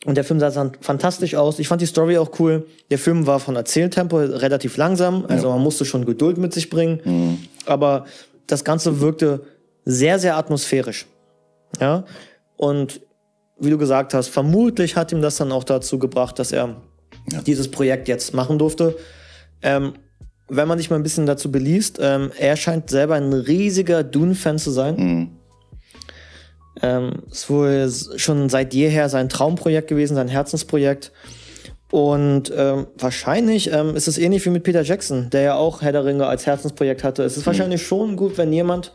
Und 0.06 0.18
der 0.18 0.24
Film 0.26 0.40
sah 0.40 0.50
dann 0.50 0.72
fantastisch 0.82 1.36
aus. 1.36 1.60
Ich 1.60 1.68
fand 1.70 1.82
die 1.82 1.86
Story 1.86 2.18
auch 2.18 2.32
cool. 2.40 2.66
Der 2.92 2.98
Film 2.98 3.26
war 3.26 3.40
von 3.40 3.56
Erzähltempo 3.56 4.18
relativ 4.18 4.76
langsam, 4.76 5.26
also 5.28 5.50
man 5.50 5.62
musste 5.62 5.86
schon 5.86 6.06
Geduld 6.06 6.38
mit 6.38 6.52
sich 6.54 6.70
bringen. 6.70 7.00
Aber 7.66 8.06
das 8.48 8.64
Ganze 8.64 9.00
wirkte 9.00 9.44
sehr, 9.86 10.20
sehr 10.20 10.38
atmosphärisch. 10.38 11.06
Ja. 11.80 12.06
Und 12.58 13.02
wie 13.60 13.70
du 13.70 13.78
gesagt 13.78 14.14
hast, 14.14 14.28
vermutlich 14.30 14.96
hat 14.96 15.12
ihm 15.12 15.22
das 15.22 15.38
dann 15.38 15.52
auch 15.52 15.64
dazu 15.64 16.00
gebracht, 16.00 16.40
dass 16.40 16.52
er 16.52 16.76
Ja. 17.32 17.42
dieses 17.42 17.70
Projekt 17.70 18.08
jetzt 18.08 18.34
machen 18.34 18.58
durfte. 18.58 18.98
Ähm, 19.62 19.94
wenn 20.50 20.68
man 20.68 20.78
sich 20.78 20.90
mal 20.90 20.98
ein 20.98 21.04
bisschen 21.04 21.26
dazu 21.26 21.52
beliest, 21.52 22.00
ähm, 22.02 22.32
er 22.38 22.56
scheint 22.58 22.90
selber 22.90 23.16
ein 23.16 23.32
riesiger 23.32 24.04
Dune-Fan 24.04 24.60
zu 24.60 24.72
sein. 24.72 24.96
Mhm. 24.96 25.30
Ähm, 26.82 27.24
ist 27.32 27.50
wohl 27.50 27.90
schon 28.18 28.50
seit 28.50 28.74
jeher 28.74 29.08
sein 29.08 29.30
Traumprojekt 29.30 29.88
gewesen, 29.88 30.16
sein 30.16 30.28
Herzensprojekt. 30.28 31.12
Und 31.94 32.52
ähm, 32.58 32.88
wahrscheinlich 32.98 33.72
ähm, 33.72 33.96
ist 33.96 34.08
es 34.08 34.18
ähnlich 34.18 34.44
wie 34.48 34.50
mit 34.50 34.64
Peter 34.64 34.82
Jackson, 34.82 35.30
der 35.30 35.42
ja 35.42 35.54
auch 35.54 35.84
Herr 35.84 35.92
der 35.92 36.04
Ringe 36.04 36.26
als 36.26 36.48
Herzensprojekt 36.48 37.04
hatte. 37.04 37.22
Es 37.22 37.38
ist 37.38 37.46
wahrscheinlich 37.46 37.86
schon 37.86 38.16
gut, 38.16 38.40
wenn 38.40 38.52
jemand 38.52 38.94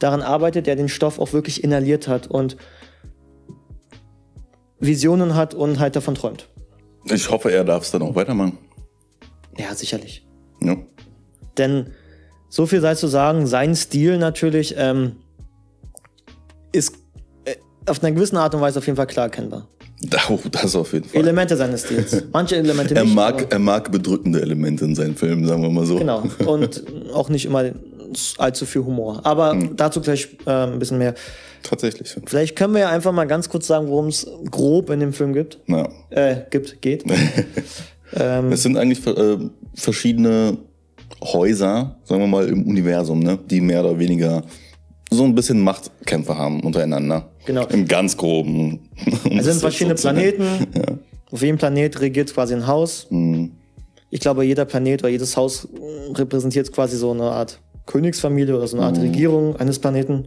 daran 0.00 0.22
arbeitet, 0.22 0.66
der 0.66 0.74
den 0.74 0.88
Stoff 0.88 1.20
auch 1.20 1.32
wirklich 1.32 1.62
inhaliert 1.62 2.08
hat 2.08 2.26
und 2.26 2.56
Visionen 4.80 5.36
hat 5.36 5.54
und 5.54 5.78
halt 5.78 5.94
davon 5.94 6.16
träumt. 6.16 6.48
Ich 7.04 7.30
hoffe, 7.30 7.52
er 7.52 7.62
darf 7.62 7.84
es 7.84 7.92
dann 7.92 8.02
auch 8.02 8.16
weitermachen. 8.16 8.58
Ja, 9.56 9.72
sicherlich. 9.76 10.26
Ja. 10.60 10.78
Denn 11.56 11.92
so 12.48 12.66
viel 12.66 12.80
sei 12.80 12.96
zu 12.96 13.06
sagen, 13.06 13.46
sein 13.46 13.76
Stil 13.76 14.18
natürlich 14.18 14.74
ähm, 14.76 15.14
ist 16.72 16.96
äh, 17.44 17.54
auf 17.88 18.02
einer 18.02 18.10
gewissen 18.10 18.36
Art 18.36 18.52
und 18.52 18.62
Weise 18.62 18.80
auf 18.80 18.86
jeden 18.86 18.96
Fall 18.96 19.06
klar 19.06 19.26
erkennbar. 19.26 19.68
Oh, 20.28 20.38
das 20.50 20.76
auf 20.76 20.92
jeden 20.92 21.08
Fall. 21.08 21.22
Elemente 21.22 21.56
seines 21.56 21.84
Stils. 21.84 22.24
Manche 22.32 22.56
Elemente 22.56 22.94
Er 22.94 23.04
nicht. 23.04 23.14
mag, 23.14 23.42
aber- 23.42 23.52
er 23.52 23.58
mag 23.58 23.90
bedrückende 23.90 24.40
Elemente 24.42 24.84
in 24.84 24.94
seinen 24.94 25.16
Filmen, 25.16 25.46
sagen 25.46 25.62
wir 25.62 25.70
mal 25.70 25.86
so. 25.86 25.96
Genau. 25.98 26.22
Und 26.46 26.82
auch 27.14 27.28
nicht 27.30 27.46
immer 27.46 27.64
allzu 28.38 28.66
viel 28.66 28.84
Humor. 28.84 29.20
Aber 29.24 29.52
Hm. 29.52 29.74
dazu 29.76 30.00
gleich 30.00 30.28
äh, 30.46 30.50
ein 30.50 30.78
bisschen 30.78 30.98
mehr. 30.98 31.14
Tatsächlich. 31.62 32.14
Vielleicht 32.26 32.54
können 32.56 32.74
wir 32.74 32.82
ja 32.82 32.90
einfach 32.90 33.10
mal 33.12 33.24
ganz 33.24 33.48
kurz 33.48 33.66
sagen, 33.66 33.88
worum 33.88 34.06
es 34.08 34.26
grob 34.50 34.90
in 34.90 35.00
dem 35.00 35.12
Film 35.12 35.32
gibt. 35.32 35.58
Ja. 35.66 35.88
Äh, 36.10 36.42
gibt, 36.50 36.80
geht. 36.82 37.04
Es 38.50 38.62
sind 38.62 38.76
eigentlich 38.76 39.04
äh, 39.06 39.36
verschiedene 39.74 40.58
Häuser, 41.22 41.96
sagen 42.04 42.20
wir 42.20 42.28
mal, 42.28 42.48
im 42.48 42.62
Universum, 42.64 43.18
ne, 43.20 43.36
die 43.50 43.60
mehr 43.60 43.84
oder 43.84 43.98
weniger 43.98 44.42
so 45.10 45.24
ein 45.24 45.34
bisschen 45.34 45.60
Machtkämpfe 45.60 46.36
haben 46.38 46.60
untereinander. 46.60 47.28
Genau. 47.46 47.64
Im 47.66 47.86
ganz 47.88 48.16
groben. 48.16 48.80
Um 49.24 49.30
Es 49.30 49.36
das 49.38 49.44
sind 49.46 49.60
verschiedene 49.60 49.96
so. 49.96 50.08
Planeten. 50.08 50.44
Auf 51.30 51.40
jedem 51.42 51.58
Planet 51.58 52.00
regiert 52.00 52.32
quasi 52.34 52.54
ein 52.54 52.66
Haus. 52.66 53.06
Mhm. 53.10 53.52
Ich 54.10 54.20
glaube, 54.20 54.44
jeder 54.44 54.64
Planet 54.64 55.02
oder 55.02 55.10
jedes 55.10 55.36
Haus 55.36 55.66
repräsentiert 56.14 56.70
quasi 56.72 56.96
so 56.96 57.10
eine 57.12 57.24
Art 57.24 57.60
Königsfamilie 57.86 58.56
oder 58.56 58.66
so 58.66 58.76
eine 58.76 58.86
Mhm. 58.86 58.94
Art 58.94 59.02
Regierung 59.02 59.56
eines 59.56 59.78
Planeten. 59.78 60.26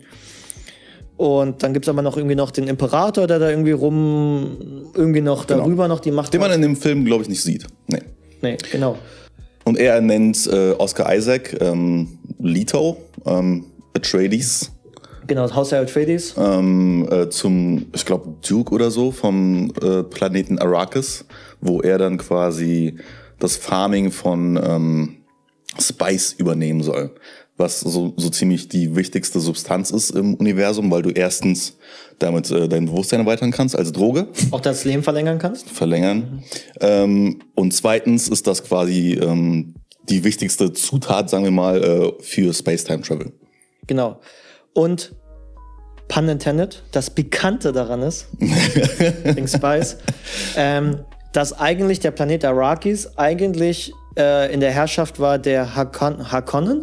Und 1.18 1.64
dann 1.64 1.74
gibt's 1.74 1.90
aber 1.90 2.02
noch 2.02 2.16
irgendwie 2.16 2.36
noch 2.36 2.52
den 2.52 2.68
Imperator, 2.70 3.28
der 3.28 3.40
da 3.40 3.50
irgendwie 3.50 3.72
rum, 3.72 4.86
irgendwie 4.94 5.20
noch 5.22 5.44
darüber 5.46 5.88
noch 5.90 6.00
die 6.00 6.12
Macht 6.12 6.34
Den 6.34 6.40
man 6.40 6.50
hat. 6.50 6.56
in 6.56 6.62
dem 6.62 6.76
Film, 6.78 7.04
glaube 7.04 7.24
ich, 7.24 7.30
nicht 7.30 7.42
sieht. 7.44 7.66
Nee. 7.88 8.00
Nee, 8.42 8.58
genau. 8.72 8.98
Und 9.66 9.78
er 9.78 9.96
ernennt 9.96 10.48
äh, 10.48 10.72
Oscar 10.78 11.14
Isaac, 11.14 11.58
ähm, 11.60 12.20
Leto, 12.40 12.98
ähm, 13.26 13.66
Atreides, 13.94 14.72
Genau, 15.30 15.44
das 15.44 15.54
Haus 15.56 15.70
der 15.70 15.80
Atreides. 15.82 16.36
ähm, 16.38 17.08
äh, 17.10 17.30
zum, 17.30 17.86
ich 17.96 18.06
glaube, 18.06 18.34
Duke 18.46 18.74
oder 18.74 18.92
so 18.92 19.12
vom 19.12 19.72
äh, 19.82 20.04
Planeten 20.04 20.60
Arrakis, 20.60 21.24
wo 21.62 21.80
er 21.82 21.98
dann 21.98 22.18
quasi 22.18 22.98
das 23.40 23.56
Farming 23.56 24.12
von 24.12 24.60
ähm, 24.62 25.16
Spice 25.80 26.34
übernehmen 26.34 26.84
soll. 26.84 27.12
Was 27.58 27.80
so, 27.82 28.14
so 28.18 28.30
ziemlich 28.30 28.70
die 28.70 28.96
wichtigste 28.96 29.40
Substanz 29.40 29.92
ist 29.92 30.12
im 30.12 30.34
Universum, 30.36 30.90
weil 30.92 31.02
du 31.02 31.10
erstens 31.10 31.78
damit 32.18 32.50
äh, 32.52 32.68
dein 32.68 32.86
Bewusstsein 32.86 33.20
erweitern 33.22 33.52
kannst 33.52 33.78
als 33.78 33.92
Droge, 33.92 34.28
Auch 34.52 34.62
das 34.62 34.84
Leben 34.86 35.04
verlängern 35.04 35.40
kannst. 35.40 35.70
verlängern. 35.70 36.44
Ähm, 36.82 37.40
und 37.56 37.74
zweitens 37.74 38.30
ist 38.30 38.48
das 38.48 38.64
quasi 38.64 39.14
ähm, 39.22 39.76
die 40.10 40.24
wichtigste 40.24 40.74
Zutat, 40.74 41.30
sagen 41.30 41.44
wir 41.44 41.52
mal, 41.52 41.84
äh, 41.84 42.24
für 42.24 42.54
Space-Time-Travel. 42.54 43.32
Genau. 43.88 44.20
Und 44.74 45.14
pun 46.10 46.28
intended, 46.28 46.84
das 46.92 47.10
Pikante 47.10 47.72
daran 47.72 48.02
ist, 48.02 48.28
wegen 48.40 49.48
Spice, 49.48 49.98
ähm, 50.58 51.00
dass 51.32 51.58
eigentlich 51.58 52.02
der 52.02 52.12
Planet 52.12 52.44
Arrakis 52.44 53.18
eigentlich 53.18 53.94
äh, 54.18 54.54
in 54.54 54.60
der 54.60 54.72
Herrschaft 54.72 55.20
war 55.22 55.38
der 55.38 55.76
Hakon 55.76 56.32
Hakonnen. 56.32 56.82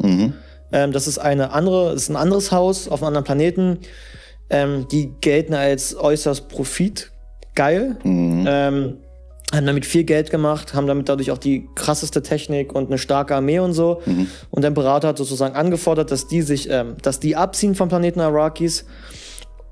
Ähm, 0.73 0.93
das 0.93 1.07
ist 1.07 1.19
eine 1.19 1.53
andere, 1.53 1.93
ist 1.93 2.09
ein 2.09 2.17
anderes 2.17 2.53
Haus 2.53 2.89
auf 2.89 3.03
einem 3.03 3.09
anderen 3.09 3.25
Planeten. 3.25 3.79
Ähm, 4.49 4.87
die 4.91 5.13
gelten 5.21 5.55
als 5.55 5.97
äußerst 5.97 6.49
profitgeil. 6.49 7.97
Ähm, 8.47 8.99
haben 9.55 9.67
damit 9.67 9.87
viel 9.87 10.05
Geld 10.05 10.31
gemacht, 10.31 10.75
haben 10.75 10.87
damit 10.87 11.09
dadurch 11.09 11.31
auch 11.31 11.39
die 11.39 11.69
krasseste 11.75 12.23
Technik 12.23 12.75
und 12.75 12.89
eine 12.89 12.99
starke 12.99 13.35
Armee 13.37 13.61
und 13.61 13.73
so. 13.75 14.03
Und 14.51 14.63
der 14.63 14.69
Imperator 14.69 15.11
hat 15.11 15.19
sozusagen 15.19 15.55
angefordert, 15.55 16.11
dass 16.11 16.27
die 16.27 16.43
sich, 16.43 16.69
ähm, 16.69 16.97
dass 17.03 17.21
die 17.21 17.37
abziehen 17.37 17.75
vom 17.75 17.89
Planeten 17.89 18.21
Arrakis 18.21 18.87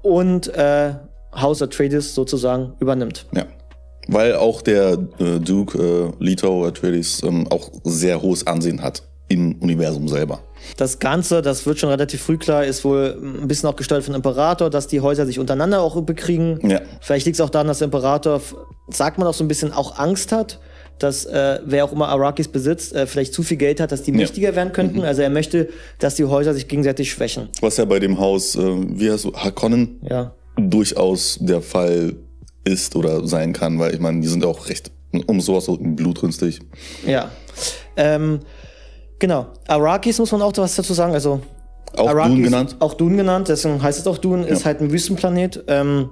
und 0.02 0.48
äh, 0.54 0.94
House 1.34 1.60
Atreides 1.60 2.14
sozusagen 2.14 2.74
übernimmt. 2.78 3.26
Ja. 3.34 3.46
Weil 4.06 4.36
auch 4.36 4.62
der 4.62 4.98
äh, 5.18 5.40
Duke 5.40 5.78
äh, 5.78 6.24
Leto 6.24 6.66
Atreides 6.66 7.22
ähm, 7.22 7.48
auch 7.50 7.70
sehr 7.84 8.20
hohes 8.22 8.46
Ansehen 8.46 8.82
hat 8.82 9.02
im 9.28 9.56
Universum 9.60 10.08
selber. 10.08 10.40
Das 10.76 10.98
Ganze, 10.98 11.42
das 11.42 11.66
wird 11.66 11.78
schon 11.78 11.90
relativ 11.90 12.22
früh 12.22 12.36
klar, 12.38 12.64
ist 12.64 12.84
wohl 12.84 13.18
ein 13.22 13.48
bisschen 13.48 13.68
auch 13.68 13.76
gesteuert 13.76 14.04
von 14.04 14.14
Imperator, 14.14 14.70
dass 14.70 14.86
die 14.86 15.00
Häuser 15.00 15.26
sich 15.26 15.38
untereinander 15.38 15.80
auch 15.82 16.00
bekriegen. 16.02 16.58
Ja. 16.68 16.80
Vielleicht 17.00 17.26
liegt 17.26 17.36
es 17.36 17.40
auch 17.40 17.50
daran, 17.50 17.66
dass 17.68 17.78
der 17.78 17.86
Imperator, 17.86 18.40
sagt 18.88 19.18
man 19.18 19.26
auch 19.26 19.34
so 19.34 19.44
ein 19.44 19.48
bisschen, 19.48 19.72
auch 19.72 19.98
Angst 19.98 20.32
hat, 20.32 20.60
dass 20.98 21.24
äh, 21.24 21.58
wer 21.64 21.84
auch 21.84 21.92
immer 21.92 22.08
Arrakis 22.08 22.48
besitzt, 22.48 22.94
äh, 22.94 23.06
vielleicht 23.06 23.34
zu 23.34 23.42
viel 23.42 23.56
Geld 23.56 23.80
hat, 23.80 23.90
dass 23.92 24.02
die 24.02 24.12
mächtiger 24.12 24.54
werden 24.54 24.72
könnten. 24.72 25.02
Also 25.02 25.22
er 25.22 25.30
möchte, 25.30 25.68
dass 25.98 26.14
die 26.14 26.24
Häuser 26.24 26.54
sich 26.54 26.68
gegenseitig 26.68 27.10
schwächen. 27.10 27.48
Was 27.60 27.76
ja 27.78 27.84
bei 27.84 27.98
dem 27.98 28.18
Haus, 28.20 28.54
äh, 28.54 28.60
wie 28.62 29.10
heißt 29.10 29.24
du, 29.24 29.32
Harkonnen, 29.34 30.00
Ja. 30.08 30.34
durchaus 30.56 31.38
der 31.40 31.60
Fall 31.62 32.14
ist 32.64 32.94
oder 32.96 33.26
sein 33.26 33.52
kann, 33.52 33.78
weil 33.78 33.92
ich 33.92 34.00
meine, 34.00 34.20
die 34.20 34.28
sind 34.28 34.44
auch 34.44 34.68
recht 34.68 34.90
um 35.26 35.40
sowas 35.40 35.66
so 35.66 35.76
blutrünstig. 35.80 36.60
Ja. 37.06 37.30
Ähm, 37.96 38.40
genau. 39.26 39.46
Arrakis 39.68 40.18
muss 40.18 40.30
man 40.32 40.42
auch 40.42 40.52
was 40.56 40.74
dazu 40.76 40.92
sagen. 40.94 41.14
Also 41.14 41.40
Auch 41.96 42.12
Dune 42.12 42.42
genannt. 42.42 42.76
Auch 42.80 42.94
Dune 42.94 43.16
genannt, 43.16 43.48
deswegen 43.48 43.82
heißt 43.82 43.98
es 43.98 44.06
auch 44.06 44.18
Dune, 44.18 44.46
ist 44.46 44.60
Ja. 44.60 44.66
halt 44.66 44.80
ein 44.80 44.92
Wüstenplanet. 44.92 45.64
Ähm, 45.68 46.10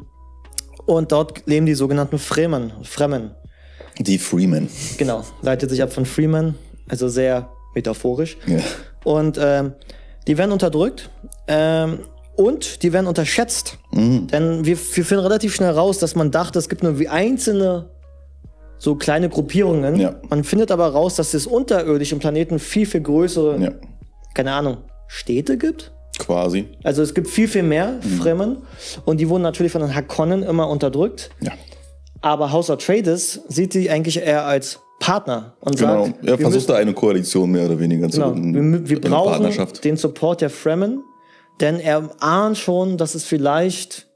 und 0.87 1.13
dort 1.13 1.47
leben 1.47 1.67
die 1.67 1.75
sogenannten 1.75 2.19
Fremen. 2.19 2.73
Fremen. 2.83 3.33
Die 3.99 4.19
Freeman. 4.19 4.69
Genau. 4.99 5.23
Leitet 5.43 5.71
sich 5.71 5.83
ab 5.83 5.93
von 5.93 6.07
Freeman. 6.07 6.55
Also 6.89 7.09
sehr 7.09 7.49
metaphorisch. 7.75 8.37
Ja. 8.47 8.59
Und 9.05 9.39
ähm, 9.41 9.75
die 10.27 10.39
werden 10.39 10.51
unterdrückt. 10.53 11.11
Ähm, 11.47 12.01
und 12.37 12.83
die 12.83 12.93
werden 12.93 13.07
unterschätzt. 13.07 13.79
Mhm. 13.93 14.27
Denn 14.29 14.65
wir, 14.65 14.77
wir 14.79 15.05
finden 15.05 15.23
relativ 15.23 15.55
schnell 15.55 15.71
raus, 15.71 15.99
dass 15.99 16.15
man 16.17 16.31
dachte, 16.31 16.59
es 16.59 16.69
gibt 16.69 16.83
nur 16.83 16.99
wie 16.99 17.09
einzelne 17.09 17.91
so 18.83 18.97
kleine 18.97 19.29
Gruppierungen. 19.29 19.95
Ja. 20.01 20.17
Man 20.29 20.43
findet 20.43 20.73
aber 20.73 20.89
raus, 20.89 21.15
dass 21.15 21.35
es 21.35 21.47
unterirdisch 21.47 22.11
im 22.13 22.19
Planeten 22.19 22.59
viel, 22.59 22.85
viel 22.85 23.01
größere, 23.01 23.61
Ja, 23.63 23.71
keine 24.35 24.53
Ahnung, 24.53 24.79
Städte 25.07 25.57
gibt. 25.57 25.93
quasi. 26.19 26.67
Also 26.83 27.01
es 27.03 27.15
gibt 27.15 27.29
viel, 27.29 27.47
viel 27.47 27.63
mehr 27.63 27.93
Mhm. 28.03 28.19
Fremen. 28.19 28.57
Und 29.05 29.19
die 29.21 29.29
wurden 29.29 29.43
natürlich 29.43 29.71
von 29.73 29.83
den 29.83 29.95
Hakonnen 29.95 30.43
immer 30.43 30.69
unterdrückt. 30.69 31.31
Ja. 31.41 31.53
Aber 32.23 32.51
House 32.53 32.71
Atreides 32.71 33.41
sieht 33.49 33.75
die 33.75 33.89
eigentlich 33.89 34.19
eher 34.21 34.45
als 34.47 34.81
Partner 34.99 35.55
und 35.61 35.79
Genau. 35.79 36.07
sagt, 36.07 36.25
Er 36.25 36.37
versucht 36.39 36.55
müssen- 36.55 36.67
da 36.69 36.75
eine 36.77 36.93
Koalition 36.93 37.51
mehr 37.53 37.67
oder 37.67 37.79
weniger 37.79 38.09
zu 38.09 38.21
Genau. 38.21 38.35
Wir, 38.37 38.89
wir 38.89 39.01
brauchen 39.01 39.49
den 39.85 39.97
Support 39.97 40.41
der 40.41 40.51
Fremen, 40.51 41.03
denn 41.61 41.79
er 41.79 42.11
ahnt 42.21 42.59
schon, 42.59 42.97
dass 42.97 43.15
es 43.15 43.25
vielleicht 43.25 44.07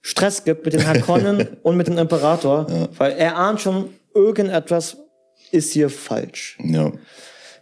Stress 0.00 0.44
gibt 0.44 0.64
mit 0.64 0.74
den 0.74 0.86
Harkonnen 0.86 1.46
und 1.62 1.76
mit 1.76 1.86
dem 1.88 1.98
Imperator, 1.98 2.66
weil 2.98 3.12
er 3.12 3.36
ahnt 3.36 3.60
schon, 3.60 3.90
irgendetwas 4.14 4.96
ist 5.50 5.72
hier 5.72 5.88
falsch. 5.90 6.58
Ja, 6.62 6.92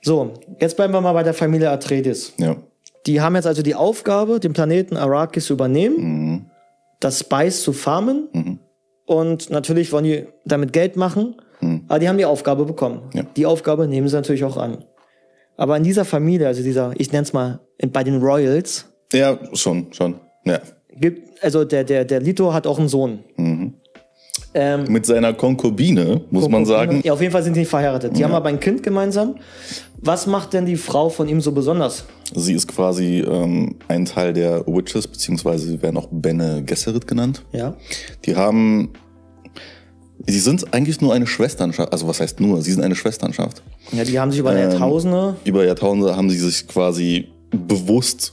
So, 0.02 0.34
jetzt 0.60 0.76
bleiben 0.76 0.92
wir 0.92 1.00
mal 1.00 1.12
bei 1.12 1.22
der 1.22 1.34
Familie 1.34 1.70
Atreides. 1.70 2.32
ja. 2.38 2.56
Die 3.06 3.20
haben 3.20 3.36
jetzt 3.36 3.46
also 3.46 3.62
die 3.62 3.76
Aufgabe, 3.76 4.40
den 4.40 4.52
Planeten 4.52 4.96
Arrakis 4.96 5.46
zu 5.46 5.52
übernehmen, 5.52 5.96
Mhm. 5.98 6.46
das 6.98 7.20
Spice 7.20 7.62
zu 7.62 7.72
farmen 7.72 8.58
und 9.04 9.48
natürlich 9.50 9.92
wollen 9.92 10.04
die 10.04 10.26
damit 10.44 10.72
Geld 10.72 10.96
machen, 10.96 11.36
aber 11.88 12.00
die 12.00 12.08
haben 12.08 12.18
die 12.18 12.24
Aufgabe 12.24 12.64
bekommen. 12.64 13.02
Mhm. 13.12 13.18
Ja. 13.18 13.26
Die 13.36 13.46
Aufgabe 13.46 13.86
nehmen 13.86 14.08
sie 14.08 14.16
natürlich 14.16 14.42
auch 14.44 14.56
an. 14.56 14.84
Aber 15.56 15.76
in 15.76 15.84
dieser 15.84 16.04
Familie, 16.04 16.48
also 16.48 16.62
dieser, 16.64 16.92
ich 16.98 17.12
nenne 17.12 17.22
es 17.22 17.32
mal 17.32 17.60
bei 17.92 18.02
den 18.02 18.20
Royals, 18.20 18.86
Ja, 19.12 19.38
schon, 19.52 19.92
schon. 19.92 20.18
Ja. 20.44 20.60
gibt, 20.90 21.42
also 21.44 21.64
der, 21.64 21.84
der, 21.84 22.04
der 22.04 22.20
Lito 22.20 22.52
hat 22.52 22.66
auch 22.66 22.78
einen 22.80 22.88
Sohn. 22.88 23.20
Ähm, 24.58 24.84
Mit 24.88 25.04
seiner 25.04 25.34
Konkubine, 25.34 26.22
muss 26.30 26.48
man 26.48 26.64
sagen. 26.64 27.02
Ja, 27.04 27.12
auf 27.12 27.20
jeden 27.20 27.30
Fall 27.30 27.42
sind 27.42 27.54
die 27.54 27.60
nicht 27.60 27.68
verheiratet. 27.68 28.16
Die 28.16 28.24
haben 28.24 28.32
aber 28.32 28.48
ein 28.48 28.58
Kind 28.58 28.82
gemeinsam. 28.82 29.34
Was 30.00 30.26
macht 30.26 30.54
denn 30.54 30.64
die 30.64 30.76
Frau 30.76 31.10
von 31.10 31.28
ihm 31.28 31.42
so 31.42 31.52
besonders? 31.52 32.06
Sie 32.34 32.54
ist 32.54 32.66
quasi 32.66 33.18
ähm, 33.20 33.76
ein 33.88 34.06
Teil 34.06 34.32
der 34.32 34.66
Witches, 34.66 35.06
beziehungsweise 35.08 35.66
sie 35.66 35.82
werden 35.82 35.98
auch 35.98 36.08
Bene 36.10 36.62
Gesserit 36.64 37.06
genannt. 37.06 37.44
Ja. 37.52 37.76
Die 38.24 38.34
haben. 38.34 38.92
Sie 40.26 40.38
sind 40.40 40.72
eigentlich 40.72 41.02
nur 41.02 41.12
eine 41.12 41.26
Schwesternschaft. 41.26 41.92
Also 41.92 42.08
was 42.08 42.20
heißt 42.20 42.40
nur? 42.40 42.62
Sie 42.62 42.72
sind 42.72 42.82
eine 42.82 42.94
Schwesternschaft. 42.96 43.62
Ja, 43.92 44.04
die 44.04 44.18
haben 44.18 44.30
sich 44.30 44.40
über 44.40 44.56
Ähm, 44.56 44.70
Jahrtausende 44.70 45.36
Über 45.44 45.66
Jahrtausende 45.66 46.16
haben 46.16 46.30
sie 46.30 46.38
sich 46.38 46.66
quasi 46.66 47.28
bewusst 47.50 48.32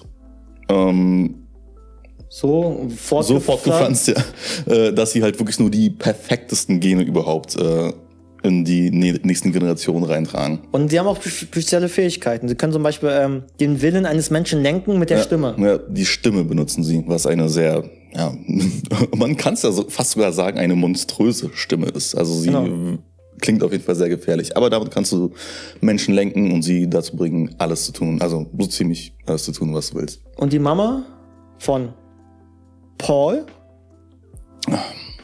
ähm, 0.69 1.42
so 2.35 2.87
so 2.89 3.39
fortgepflanzt. 3.39 3.45
fortgepflanzt, 3.45 4.07
ja, 4.67 4.73
äh, 4.73 4.93
dass 4.93 5.11
sie 5.11 5.21
halt 5.21 5.37
wirklich 5.39 5.59
nur 5.59 5.69
die 5.69 5.89
perfektesten 5.91 6.79
Gene 6.79 7.03
überhaupt 7.03 7.55
äh, 7.55 7.93
in 8.41 8.65
die 8.65 8.89
nä- 8.91 9.19
nächsten 9.23 9.51
Generationen 9.53 10.03
reintragen. 10.03 10.59
Und 10.71 10.91
die 10.91 10.99
haben 10.99 11.05
auch 11.07 11.21
spe- 11.21 11.29
spezielle 11.29 11.87
Fähigkeiten. 11.89 12.47
Sie 12.49 12.55
können 12.55 12.73
zum 12.73 12.81
Beispiel 12.83 13.09
ähm, 13.13 13.43
den 13.59 13.81
Willen 13.81 14.05
eines 14.07 14.31
Menschen 14.31 14.61
lenken 14.63 14.97
mit 14.99 15.09
der 15.11 15.19
Stimme. 15.21 15.55
Ja, 15.59 15.77
die 15.77 16.05
Stimme 16.05 16.43
benutzen 16.43 16.83
sie, 16.83 17.03
was 17.07 17.25
eine 17.27 17.47
sehr, 17.49 17.83
ja, 18.15 18.33
man 19.15 19.37
kann 19.37 19.53
es 19.53 19.61
ja 19.61 19.71
so 19.71 19.85
fast 19.87 20.11
sogar 20.11 20.33
sagen, 20.33 20.57
eine 20.57 20.75
monströse 20.75 21.51
Stimme 21.53 21.87
ist. 21.87 22.15
Also 22.15 22.33
sie 22.33 22.47
Genau. 22.47 22.97
klingt 23.39 23.63
auf 23.63 23.71
jeden 23.71 23.83
Fall 23.83 23.95
sehr 23.95 24.09
gefährlich. 24.09 24.57
Aber 24.57 24.69
damit 24.71 24.89
kannst 24.91 25.11
du 25.11 25.31
Menschen 25.81 26.13
lenken 26.15 26.51
und 26.51 26.63
sie 26.63 26.89
dazu 26.89 27.15
bringen, 27.15 27.53
alles 27.59 27.85
zu 27.85 27.91
tun. 27.93 28.19
Also 28.21 28.47
so 28.57 28.65
ziemlich 28.67 29.13
alles 29.27 29.43
zu 29.43 29.51
tun, 29.51 29.73
was 29.73 29.91
du 29.91 29.97
willst. 29.97 30.19
Und 30.37 30.51
die 30.51 30.59
Mama 30.59 31.05
von 31.59 31.93
Paul, 32.97 33.45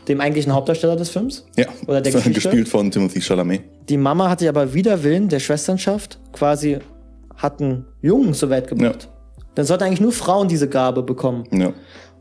dem 0.08 0.22
eigentlichen 0.22 0.54
Hauptdarsteller 0.54 0.96
des 0.96 1.10
Films, 1.10 1.46
Ja, 1.56 1.66
Oder 1.88 2.02
der 2.02 2.12
Geschichte? 2.14 2.34
gespielt 2.34 2.68
von 2.68 2.90
Timothy 2.92 3.22
Chalamet. 3.22 3.62
die 3.90 3.98
Mama 3.98 4.30
hatte 4.30 4.48
aber 4.50 4.74
wider 4.74 5.04
Willen 5.04 5.30
der 5.30 5.40
Schwesternschaft 5.40 6.20
quasi 6.34 6.80
hat 7.38 7.62
einen 7.62 7.86
Jungen 8.02 8.34
zur 8.34 8.50
Welt 8.50 8.68
gebracht. 8.68 9.08
Dann 9.56 9.66
sollten 9.66 9.86
eigentlich 9.86 10.02
nur 10.02 10.12
Frauen 10.12 10.48
diese 10.50 10.68
Gabe 10.68 11.04
bekommen. 11.04 11.44
Ja. 11.52 11.72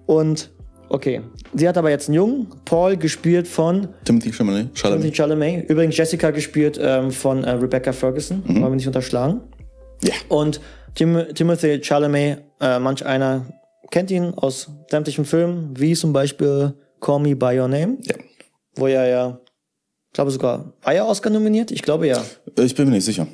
Und 0.07 0.51
okay, 0.89 1.23
sie 1.55 1.69
hat 1.69 1.77
aber 1.77 1.91
jetzt 1.91 2.09
einen 2.09 2.15
Jungen, 2.17 2.47
Paul 2.65 2.97
gespielt 2.97 3.49
von 3.49 3.89
Timothy 4.05 4.31
Chalamet. 4.33 4.75
Timothy 4.75 5.13
Chalamet. 5.13 5.15
Chalamet. 5.17 5.71
Übrigens 5.71 5.97
Jessica 5.97 6.31
gespielt 6.31 6.79
ähm, 6.81 7.11
von 7.11 7.43
äh, 7.45 7.51
Rebecca 7.51 7.93
Ferguson, 7.93 8.43
wollen 8.47 8.63
wir 8.63 8.71
nicht 8.71 8.87
unterschlagen. 8.87 9.41
Ja. 10.05 10.13
Und 10.29 10.61
Tim 10.95 11.19
Timothy 11.35 11.81
Chalamet, 11.81 12.39
äh, 12.61 12.79
manch 12.79 13.05
einer 13.05 13.45
kennt 13.91 14.11
ihn 14.11 14.35
aus 14.35 14.69
sämtlichen 14.91 15.25
Filmen, 15.25 15.75
wie 15.79 15.95
zum 15.95 16.13
Beispiel 16.13 16.75
Call 17.01 17.21
Me 17.21 17.35
By 17.37 17.59
Your 17.59 17.69
Name, 17.69 17.99
Ja. 18.03 18.15
wo 18.77 18.87
er 18.87 19.07
ja, 19.09 19.41
ich 20.09 20.13
glaube 20.15 20.31
sogar, 20.31 20.73
war 20.83 20.93
er 20.95 21.07
Oscar 21.07 21.31
nominiert? 21.31 21.71
Ich 21.71 21.83
glaube 21.83 22.07
ja. 22.09 22.23
Ich 22.59 22.75
bin 22.75 22.87
mir 22.87 22.93
nicht 22.93 23.05
sicher. 23.05 23.27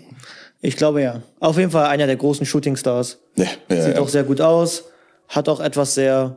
Ich 0.61 0.77
glaube 0.77 1.03
ja. 1.03 1.23
Auf 1.41 1.59
jeden 1.59 1.71
Fall 1.71 1.87
einer 1.87 2.07
der 2.07 2.17
großen 2.17 2.47
Shootingstars. 2.47 3.19
Ja, 3.37 3.45
ja, 3.69 3.83
Sieht 3.83 3.95
ja. 3.97 4.01
auch 4.01 4.09
sehr 4.09 4.25
gut 4.25 4.41
aus, 4.41 4.85
hat 5.29 5.49
auch 5.49 5.61
etwas 5.61 5.95
sehr 5.95 6.37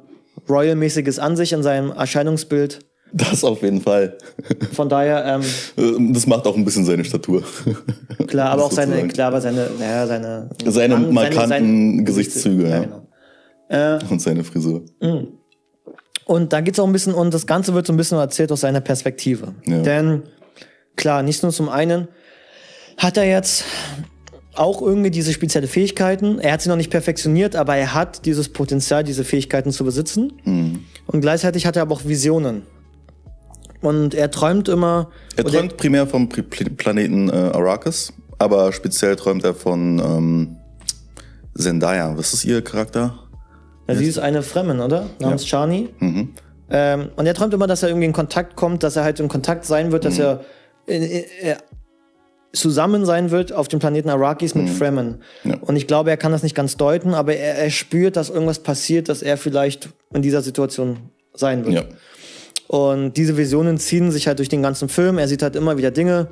Royal-mäßiges 0.50 1.18
an 1.20 1.36
sich 1.36 1.54
in 1.54 1.64
seinem 1.64 1.92
Erscheinungsbild. 1.92 2.80
Das 3.14 3.44
auf 3.46 3.62
jeden 3.64 3.82
Fall. 3.82 4.18
Von 4.74 4.90
daher, 4.90 5.26
ähm, 5.26 5.42
Äh, 5.78 6.14
Das 6.14 6.28
macht 6.28 6.46
auch 6.46 6.56
ein 6.58 6.66
bisschen 6.66 6.84
seine 6.86 7.06
Statur. 7.06 7.42
klar, 8.28 8.50
aber 8.52 8.66
auch 8.66 8.72
seine, 8.72 9.08
klar, 9.08 9.30
aber 9.30 9.40
seine, 9.42 9.70
naja, 9.80 10.06
seine, 10.08 10.50
Seine 10.66 10.98
markanten 10.98 12.04
Gesichtszüge, 12.04 12.68
ja. 12.70 12.80
genau. 12.84 13.07
Und 13.70 14.22
seine 14.22 14.44
Frisur. 14.44 14.84
Und 16.26 16.54
da 16.54 16.62
geht's 16.62 16.80
auch 16.80 16.88
ein 16.88 16.94
bisschen, 16.94 17.14
und 17.14 17.34
das 17.34 17.46
Ganze 17.48 17.74
wird 17.74 17.88
so 17.88 17.94
ein 17.94 17.98
bisschen 17.98 18.18
erzählt 18.18 18.52
aus 18.52 18.62
seiner 18.62 18.82
Perspektive. 18.82 19.54
Ja. 19.66 19.82
Denn, 19.82 20.24
klar, 20.96 21.24
nicht 21.24 21.44
nur 21.44 21.52
zum 21.52 21.70
einen 21.70 22.08
hat 22.98 23.18
er 23.18 23.26
jetzt 23.26 23.64
auch 24.56 24.82
irgendwie 24.82 25.12
diese 25.12 25.32
spezielle 25.34 25.68
Fähigkeiten. 25.68 26.40
Er 26.40 26.54
hat 26.54 26.62
sie 26.62 26.70
noch 26.70 26.78
nicht 26.78 26.90
perfektioniert, 26.90 27.56
aber 27.56 27.76
er 27.76 27.94
hat 27.94 28.26
dieses 28.26 28.50
Potenzial, 28.50 29.04
diese 29.04 29.24
Fähigkeiten 29.24 29.72
zu 29.72 29.84
besitzen. 29.86 30.34
Mhm. 30.46 30.80
Und 31.06 31.22
gleichzeitig 31.22 31.66
hat 31.66 31.76
er 31.76 31.84
aber 31.84 31.94
auch 31.94 32.06
Visionen. 32.06 32.64
Und 33.82 34.16
er 34.16 34.32
träumt 34.32 34.68
immer. 34.68 35.12
Er 35.36 35.46
träumt 35.46 35.78
primär 35.78 36.08
vom 36.08 36.28
Pl- 36.28 36.50
Pl- 36.50 36.76
Planeten 36.76 37.30
äh, 37.30 37.34
Arrakis, 37.34 38.12
aber 38.40 38.74
speziell 38.74 39.16
träumt 39.16 39.44
er 39.44 39.54
von 39.54 40.00
ähm, 40.00 40.58
Zendaya. 41.56 42.18
Was 42.18 42.34
ist 42.34 42.44
ihr 42.44 42.64
Charakter? 42.64 43.20
Ja, 43.88 43.96
sie 43.96 44.06
ist 44.06 44.18
eine 44.20 44.42
Fremen, 44.42 44.80
oder? 44.80 45.08
Namens 45.20 45.46
Chani. 45.46 45.90
Mhm. 46.00 46.34
Ähm, 46.70 47.10
und 47.16 47.26
er 47.26 47.34
träumt 47.34 47.54
immer, 47.54 47.68
dass 47.68 47.84
er 47.84 47.90
irgendwie 47.90 48.06
in 48.08 48.14
Kontakt 48.14 48.56
kommt, 48.56 48.84
dass 48.84 48.96
er 48.98 49.04
halt 49.04 49.20
in 49.20 49.28
Kontakt 49.30 49.66
sein 49.66 49.92
wird, 49.92 50.04
Mhm. 50.04 50.08
dass 50.10 50.20
er 50.20 50.42
äh, 50.88 51.20
äh, 51.42 51.56
zusammen 52.54 53.06
sein 53.06 53.32
wird 53.32 53.54
auf 53.54 53.68
dem 53.68 53.80
Planeten 53.80 54.10
Arrakis 54.10 54.56
mit 54.56 54.70
Fremen. 54.70 55.22
Mhm. 55.44 55.52
Ja. 55.52 55.58
Und 55.62 55.76
ich 55.76 55.88
glaube, 55.88 56.10
er 56.10 56.18
kann 56.18 56.32
das 56.32 56.44
nicht 56.44 56.56
ganz 56.56 56.76
deuten, 56.78 57.14
aber 57.14 57.36
er, 57.36 57.56
er 57.56 57.70
spürt, 57.70 58.16
dass 58.16 58.30
irgendwas 58.30 58.60
passiert, 58.60 59.10
dass 59.10 59.22
er 59.22 59.38
vielleicht 59.38 59.90
in 60.14 60.22
dieser 60.22 60.42
Situation 60.42 60.98
sein 61.34 61.64
wird. 61.66 61.76
Ja. 61.76 61.84
Und 62.68 63.16
diese 63.16 63.38
Visionen 63.38 63.78
ziehen 63.78 64.12
sich 64.12 64.28
halt 64.28 64.40
durch 64.40 64.50
den 64.50 64.62
ganzen 64.62 64.90
Film. 64.90 65.18
Er 65.20 65.28
sieht 65.30 65.42
halt 65.42 65.56
immer 65.56 65.78
wieder 65.78 65.92
Dinge, 65.92 66.28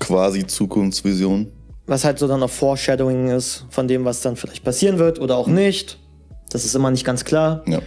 Quasi 0.00 0.46
Zukunftsvision. 0.46 1.52
was 1.86 2.04
halt 2.04 2.18
so 2.18 2.26
dann 2.26 2.42
auch 2.42 2.50
Foreshadowing 2.50 3.28
ist 3.28 3.66
von 3.70 3.86
dem, 3.88 4.04
was 4.04 4.20
dann 4.22 4.36
vielleicht 4.36 4.64
passieren 4.64 4.98
wird 4.98 5.20
oder 5.20 5.36
auch 5.36 5.46
nicht. 5.48 5.98
Das 6.54 6.64
ist 6.64 6.74
immer 6.74 6.90
nicht 6.90 7.04
ganz 7.04 7.24
klar. 7.24 7.62
Ja. 7.66 7.80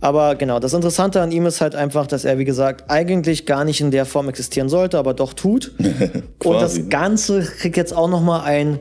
Aber 0.00 0.36
genau, 0.36 0.60
das 0.60 0.74
Interessante 0.74 1.20
an 1.20 1.32
ihm 1.32 1.46
ist 1.46 1.60
halt 1.60 1.74
einfach, 1.74 2.06
dass 2.06 2.24
er, 2.24 2.38
wie 2.38 2.44
gesagt, 2.44 2.84
eigentlich 2.88 3.46
gar 3.46 3.64
nicht 3.64 3.80
in 3.80 3.90
der 3.90 4.06
Form 4.06 4.28
existieren 4.28 4.68
sollte, 4.68 4.98
aber 4.98 5.12
doch 5.12 5.32
tut. 5.32 5.72
Und 6.44 6.60
das. 6.60 6.88
Ganze 6.88 7.40
kriegt 7.40 7.76
jetzt 7.76 7.92
auch 7.92 8.08
nochmal 8.08 8.42
einen 8.42 8.78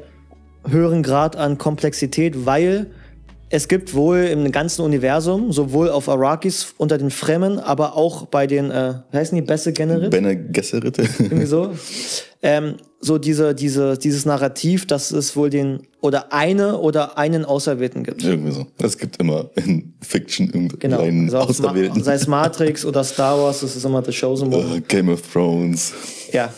höheren 0.68 1.02
Grad 1.02 1.36
an 1.36 1.58
Komplexität, 1.58 2.46
weil 2.46 2.92
es 3.50 3.68
gibt 3.68 3.94
wohl 3.94 4.18
im 4.20 4.52
ganzen 4.52 4.82
Universum, 4.82 5.52
sowohl 5.52 5.90
auf 5.90 6.10
Arrakis 6.10 6.74
unter 6.78 6.98
den 6.98 7.12
Fremen, 7.12 7.60
aber 7.60 7.96
auch 7.96 8.26
bei 8.26 8.48
den, 8.48 8.72
äh, 8.72 8.96
wie 9.12 9.18
heißen 9.18 9.36
die, 9.36 9.42
Besse 9.44 9.72
Generit? 9.72 10.10
Bene 10.10 10.36
Gesserit. 10.52 10.98
irgendwie 11.20 11.46
so. 11.46 11.72
Ähm, 12.42 12.76
so 13.00 13.18
diese, 13.20 13.54
diese, 13.54 13.98
dieses 14.00 14.26
Narrativ, 14.26 14.88
dass 14.88 15.12
es 15.12 15.36
wohl 15.36 15.50
den 15.52 15.82
oder 16.02 16.34
eine 16.34 16.78
oder 16.80 17.18
einen 17.20 17.46
Auserwählten 17.46 18.04
gibt. 18.04 18.24
Irgendwie 18.24 18.52
so. 18.52 18.66
Es 18.80 18.98
gibt 18.98 19.18
immer 19.22 19.50
in 19.56 19.94
Fiction 20.02 20.50
Genau. 20.80 21.00
irgendeinen 21.00 21.26
Also 21.26 21.38
auf 21.38 21.60
Ma- 21.60 21.68
Auserwählten. 21.70 22.04
sei 22.04 22.14
es 22.16 22.28
Matrix 22.28 22.84
oder 22.84 23.04
Star 23.04 23.38
Wars, 23.40 23.60
das 23.62 23.76
ist 23.76 23.86
immer 23.86 24.04
The 24.04 24.12
Chosen 24.12 24.52
One. 24.54 24.78
Äh, 24.78 24.82
Game 24.82 25.10
of 25.10 25.22
Thrones. 25.32 25.94
Ja, 26.32 26.52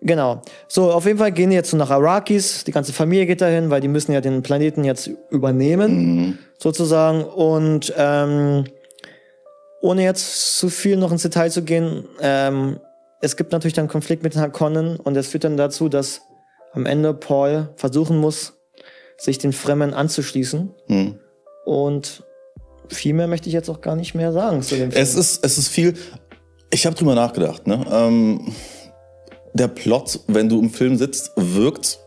genau. 0.00 0.42
So, 0.66 0.92
auf 0.92 1.06
jeden 1.06 1.18
Fall 1.18 1.32
gehen 1.32 1.50
die 1.50 1.56
jetzt 1.56 1.70
so 1.70 1.76
nach 1.76 1.90
Arrakis. 1.90 2.64
Die 2.64 2.72
ganze 2.72 2.92
Familie 2.92 3.26
geht 3.26 3.40
dahin, 3.40 3.70
weil 3.70 3.80
die 3.80 3.88
müssen 3.88 4.12
ja 4.12 4.20
den 4.20 4.42
Planeten 4.42 4.84
jetzt 4.84 5.10
übernehmen, 5.30 6.38
sozusagen. 6.58 7.24
Und 7.24 7.92
ähm, 7.96 8.64
ohne 9.80 10.02
jetzt 10.02 10.58
zu 10.58 10.68
viel 10.68 10.96
noch 10.96 11.12
ins 11.12 11.22
Detail 11.22 11.50
zu 11.50 11.62
gehen, 11.62 12.04
ähm, 12.20 12.80
es 13.20 13.36
gibt 13.36 13.52
natürlich 13.52 13.74
dann 13.74 13.84
einen 13.84 13.90
Konflikt 13.90 14.22
mit 14.22 14.34
den 14.34 14.40
Harkonnen 14.40 14.96
und 14.96 15.16
es 15.16 15.28
führt 15.28 15.44
dann 15.44 15.56
dazu, 15.56 15.88
dass 15.88 16.22
am 16.72 16.86
Ende 16.86 17.14
Paul 17.14 17.70
versuchen 17.76 18.18
muss, 18.18 18.54
sich 19.16 19.38
den 19.38 19.52
Fremden 19.52 19.94
anzuschließen. 19.94 20.74
Hm. 20.86 21.18
Und 21.64 22.24
viel 22.88 23.14
mehr 23.14 23.26
möchte 23.26 23.48
ich 23.48 23.52
jetzt 23.52 23.68
auch 23.68 23.80
gar 23.80 23.96
nicht 23.96 24.14
mehr 24.14 24.32
sagen 24.32 24.62
zu 24.62 24.76
dem 24.76 24.92
Film. 24.92 25.02
Es 25.02 25.14
ist, 25.14 25.44
es 25.44 25.58
ist 25.58 25.68
viel. 25.68 25.94
Ich 26.70 26.86
habe 26.86 26.96
drüber 26.96 27.14
nachgedacht. 27.14 27.66
Ne? 27.66 27.84
Ähm, 27.90 28.52
der 29.54 29.68
Plot, 29.68 30.20
wenn 30.26 30.48
du 30.48 30.60
im 30.60 30.70
Film 30.70 30.96
sitzt, 30.96 31.32
wirkt 31.36 31.98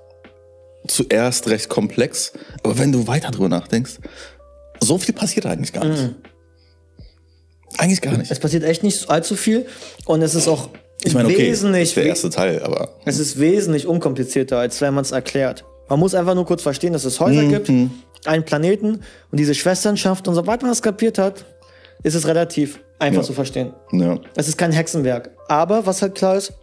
zuerst 0.87 1.47
recht 1.49 1.69
komplex, 1.69 2.33
aber 2.63 2.77
wenn 2.77 2.91
du 2.91 3.07
weiter 3.07 3.29
drüber 3.31 3.49
nachdenkst, 3.49 3.99
so 4.79 4.97
viel 4.97 5.13
passiert 5.13 5.45
eigentlich 5.45 5.73
gar 5.73 5.85
nicht. 5.85 6.15
Eigentlich 7.77 8.01
gar 8.01 8.17
nicht. 8.17 8.31
Es 8.31 8.39
passiert 8.39 8.63
echt 8.63 8.83
nicht 8.83 9.09
allzu 9.09 9.35
viel 9.35 9.65
und 10.05 10.21
es 10.21 10.35
ist 10.35 10.47
auch 10.47 10.69
Ich 11.03 11.13
meine, 11.13 11.29
okay, 11.29 11.49
wesentlich, 11.49 11.93
der 11.93 12.05
erste 12.05 12.29
Teil, 12.29 12.61
aber 12.63 12.95
es 13.05 13.17
ist 13.19 13.39
wesentlich 13.39 13.87
unkomplizierter, 13.87 14.57
als 14.59 14.81
wenn 14.81 14.93
man 14.93 15.03
es 15.03 15.11
erklärt. 15.11 15.63
Man 15.89 15.99
muss 15.99 16.13
einfach 16.15 16.35
nur 16.35 16.45
kurz 16.45 16.61
verstehen, 16.61 16.93
dass 16.93 17.05
es 17.05 17.19
Häuser 17.19 17.43
gibt, 17.45 17.69
einen 18.25 18.45
Planeten 18.45 19.01
und 19.31 19.39
diese 19.39 19.55
Schwesternschaft 19.55 20.27
und 20.27 20.35
sobald 20.35 20.61
man 20.61 20.71
das 20.71 20.81
kapiert 20.81 21.17
hat, 21.17 21.45
ist 22.03 22.15
es 22.15 22.27
relativ 22.27 22.79
einfach 22.99 23.21
Ja. 23.21 23.27
zu 23.27 23.33
verstehen. 23.33 23.73
ja. 23.91 24.19
Es 24.35 24.47
ist 24.47 24.57
kein 24.57 24.71
Hexenwerk. 24.71 25.31
Aber 25.47 25.85
was 25.85 26.01
halt 26.01 26.15
klar 26.15 26.37
ist, 26.37 26.53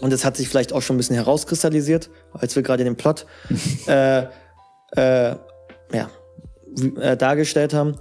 und 0.00 0.12
das 0.12 0.24
hat 0.24 0.36
sich 0.36 0.48
vielleicht 0.48 0.72
auch 0.72 0.82
schon 0.82 0.96
ein 0.96 0.98
bisschen 0.98 1.16
herauskristallisiert, 1.16 2.10
als 2.32 2.54
wir 2.56 2.62
gerade 2.62 2.84
den 2.84 2.96
Plot 2.96 3.26
äh, 3.86 4.24
äh, 4.92 5.36
ja, 5.92 6.10
äh, 7.00 7.16
dargestellt 7.16 7.74
haben. 7.74 7.96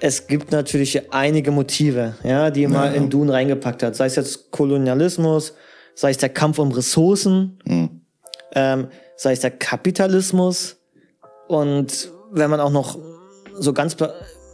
Es 0.00 0.26
gibt 0.26 0.50
natürlich 0.50 1.12
einige 1.12 1.52
Motive, 1.52 2.16
ja, 2.24 2.50
die 2.50 2.66
man 2.66 2.92
in 2.94 3.08
Dune 3.08 3.32
reingepackt 3.32 3.84
hat. 3.84 3.94
Sei 3.94 4.06
es 4.06 4.16
jetzt 4.16 4.50
Kolonialismus, 4.50 5.54
sei 5.94 6.10
es 6.10 6.16
der 6.18 6.30
Kampf 6.30 6.58
um 6.58 6.72
Ressourcen, 6.72 7.60
Hm. 7.64 8.00
ähm, 8.54 8.88
sei 9.16 9.32
es 9.32 9.40
der 9.40 9.52
Kapitalismus. 9.52 10.78
Und 11.46 12.10
wenn 12.32 12.50
man 12.50 12.58
auch 12.58 12.72
noch 12.72 12.98
so 13.54 13.72
ganz, 13.72 13.96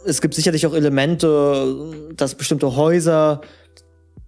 es 0.05 0.21
gibt 0.21 0.35
sicherlich 0.35 0.67
auch 0.67 0.75
Elemente, 0.75 2.09
dass 2.15 2.35
bestimmte 2.35 2.75
Häuser 2.75 3.41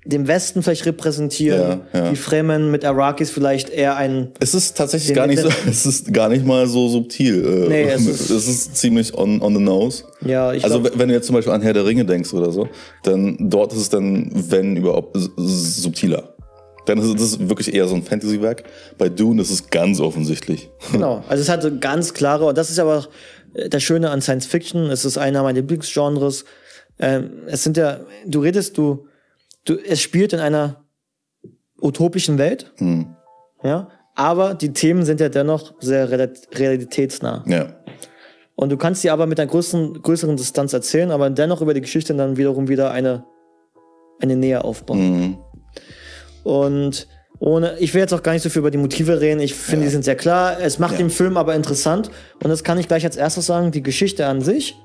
den 0.03 0.27
Westen 0.27 0.63
vielleicht 0.63 0.85
repräsentieren, 0.87 1.81
Ja, 1.93 1.99
ja. 2.05 2.09
die 2.09 2.15
Fremen 2.15 2.71
mit 2.71 2.83
Arrakis 2.83 3.29
vielleicht 3.29 3.69
eher 3.69 3.95
ein, 3.97 4.31
Es 4.39 4.55
ist 4.55 4.75
tatsächlich 4.75 5.13
gar 5.15 5.27
nicht 5.27 5.39
so, 5.41 5.49
es 5.69 5.85
ist 5.85 6.11
gar 6.11 6.27
nicht 6.29 6.43
mal 6.45 6.65
so 6.67 6.87
subtil. 6.87 7.45
äh, 7.45 7.69
Nee, 7.69 7.83
es 7.91 8.05
ist- 8.07 8.29
es 8.31 8.47
ist 8.47 8.77
ziemlich 8.77 9.15
on, 9.15 9.41
on 9.41 9.53
the 9.55 9.61
nose. 9.61 10.03
ja, 10.25 10.53
ich 10.53 10.63
Also 10.63 10.81
glaub, 10.81 10.97
wenn 10.97 11.09
du 11.09 11.13
jetzt 11.13 11.27
zum 11.27 11.35
Beispiel 11.35 11.53
an 11.53 11.61
Herr 11.61 11.73
der 11.73 11.85
Ringe 11.85 12.03
denkst 12.05 12.33
oder 12.33 12.51
so, 12.51 12.67
dann 13.03 13.37
dort 13.39 13.73
ist 13.73 13.79
es 13.79 13.89
dann, 13.89 14.31
wenn 14.33 14.75
überhaupt, 14.75 15.15
subtiler. 15.37 16.33
Dann 16.87 16.97
ist 16.97 17.21
es 17.21 17.47
wirklich 17.47 17.71
eher 17.75 17.87
so 17.87 17.93
ein 17.93 18.01
Fantasy-Werk. 18.01 18.63
Bei 18.97 19.07
Dune 19.07 19.39
ist 19.43 19.51
es 19.51 19.69
ganz 19.69 19.99
offensichtlich. 19.99 20.69
Genau, 20.91 21.23
also 21.29 21.41
es 21.43 21.47
hat 21.49 21.61
so 21.61 21.69
ganz 21.79 22.13
klare, 22.15 22.45
und 22.45 22.57
das 22.57 22.71
ist 22.71 22.79
aber 22.79 23.07
das 23.69 23.83
Schöne 23.83 24.09
an 24.09 24.21
Science 24.21 24.47
Fiction, 24.47 24.89
es 24.89 25.05
ist 25.05 25.17
einer 25.19 25.43
meiner 25.43 25.59
Lieblingsgenres. 25.59 26.45
Ähm, 26.99 27.29
es 27.47 27.63
sind 27.63 27.77
ja, 27.77 27.99
du 28.25 28.39
redest, 28.41 28.77
du, 28.79 29.05
du, 29.65 29.75
es 29.77 30.01
spielt 30.01 30.33
in 30.33 30.39
einer 30.39 30.83
utopischen 31.81 32.37
Welt, 32.37 32.71
Hm. 32.77 33.15
ja, 33.63 33.89
aber 34.15 34.53
die 34.53 34.73
Themen 34.73 35.03
sind 35.05 35.19
ja 35.19 35.29
dennoch 35.29 35.73
sehr 35.79 36.09
real- 36.11 36.33
realitätsnah. 36.53 37.43
Ja. 37.47 37.75
Und 38.55 38.69
du 38.69 38.77
kannst 38.77 39.01
sie 39.01 39.09
aber 39.09 39.25
mit 39.25 39.39
einer 39.39 39.49
größeren, 39.49 40.01
größeren 40.01 40.37
Distanz 40.37 40.73
erzählen, 40.73 41.09
aber 41.11 41.29
dennoch 41.29 41.61
über 41.61 41.73
die 41.73 41.81
Geschichte 41.81 42.13
dann 42.13 42.37
wiederum 42.37 42.67
wieder 42.67 42.91
eine, 42.91 43.25
eine 44.19 44.35
Nähe 44.35 44.63
aufbauen. 44.63 44.99
Mhm. 45.19 45.37
Und 46.43 47.07
ohne, 47.39 47.77
ich 47.79 47.93
will 47.93 48.01
jetzt 48.01 48.13
auch 48.13 48.21
gar 48.21 48.33
nicht 48.33 48.43
so 48.43 48.49
viel 48.49 48.59
über 48.59 48.69
die 48.69 48.77
Motive 48.77 49.19
reden. 49.19 49.39
Ich 49.39 49.55
finde, 49.55 49.81
Ja. 49.85 49.87
die 49.87 49.91
sind 49.93 50.03
sehr 50.05 50.15
klar. 50.15 50.59
Es 50.59 50.77
macht 50.77 50.91
Ja. 50.93 50.97
den 50.99 51.09
Film 51.09 51.37
aber 51.37 51.55
interessant. 51.55 52.11
Und 52.43 52.49
das 52.49 52.63
kann 52.63 52.77
ich 52.77 52.87
gleich 52.87 53.03
als 53.03 53.15
erstes 53.15 53.47
sagen. 53.47 53.71
Die 53.71 53.81
Geschichte 53.81 54.27
an 54.27 54.41
sich 54.41 54.75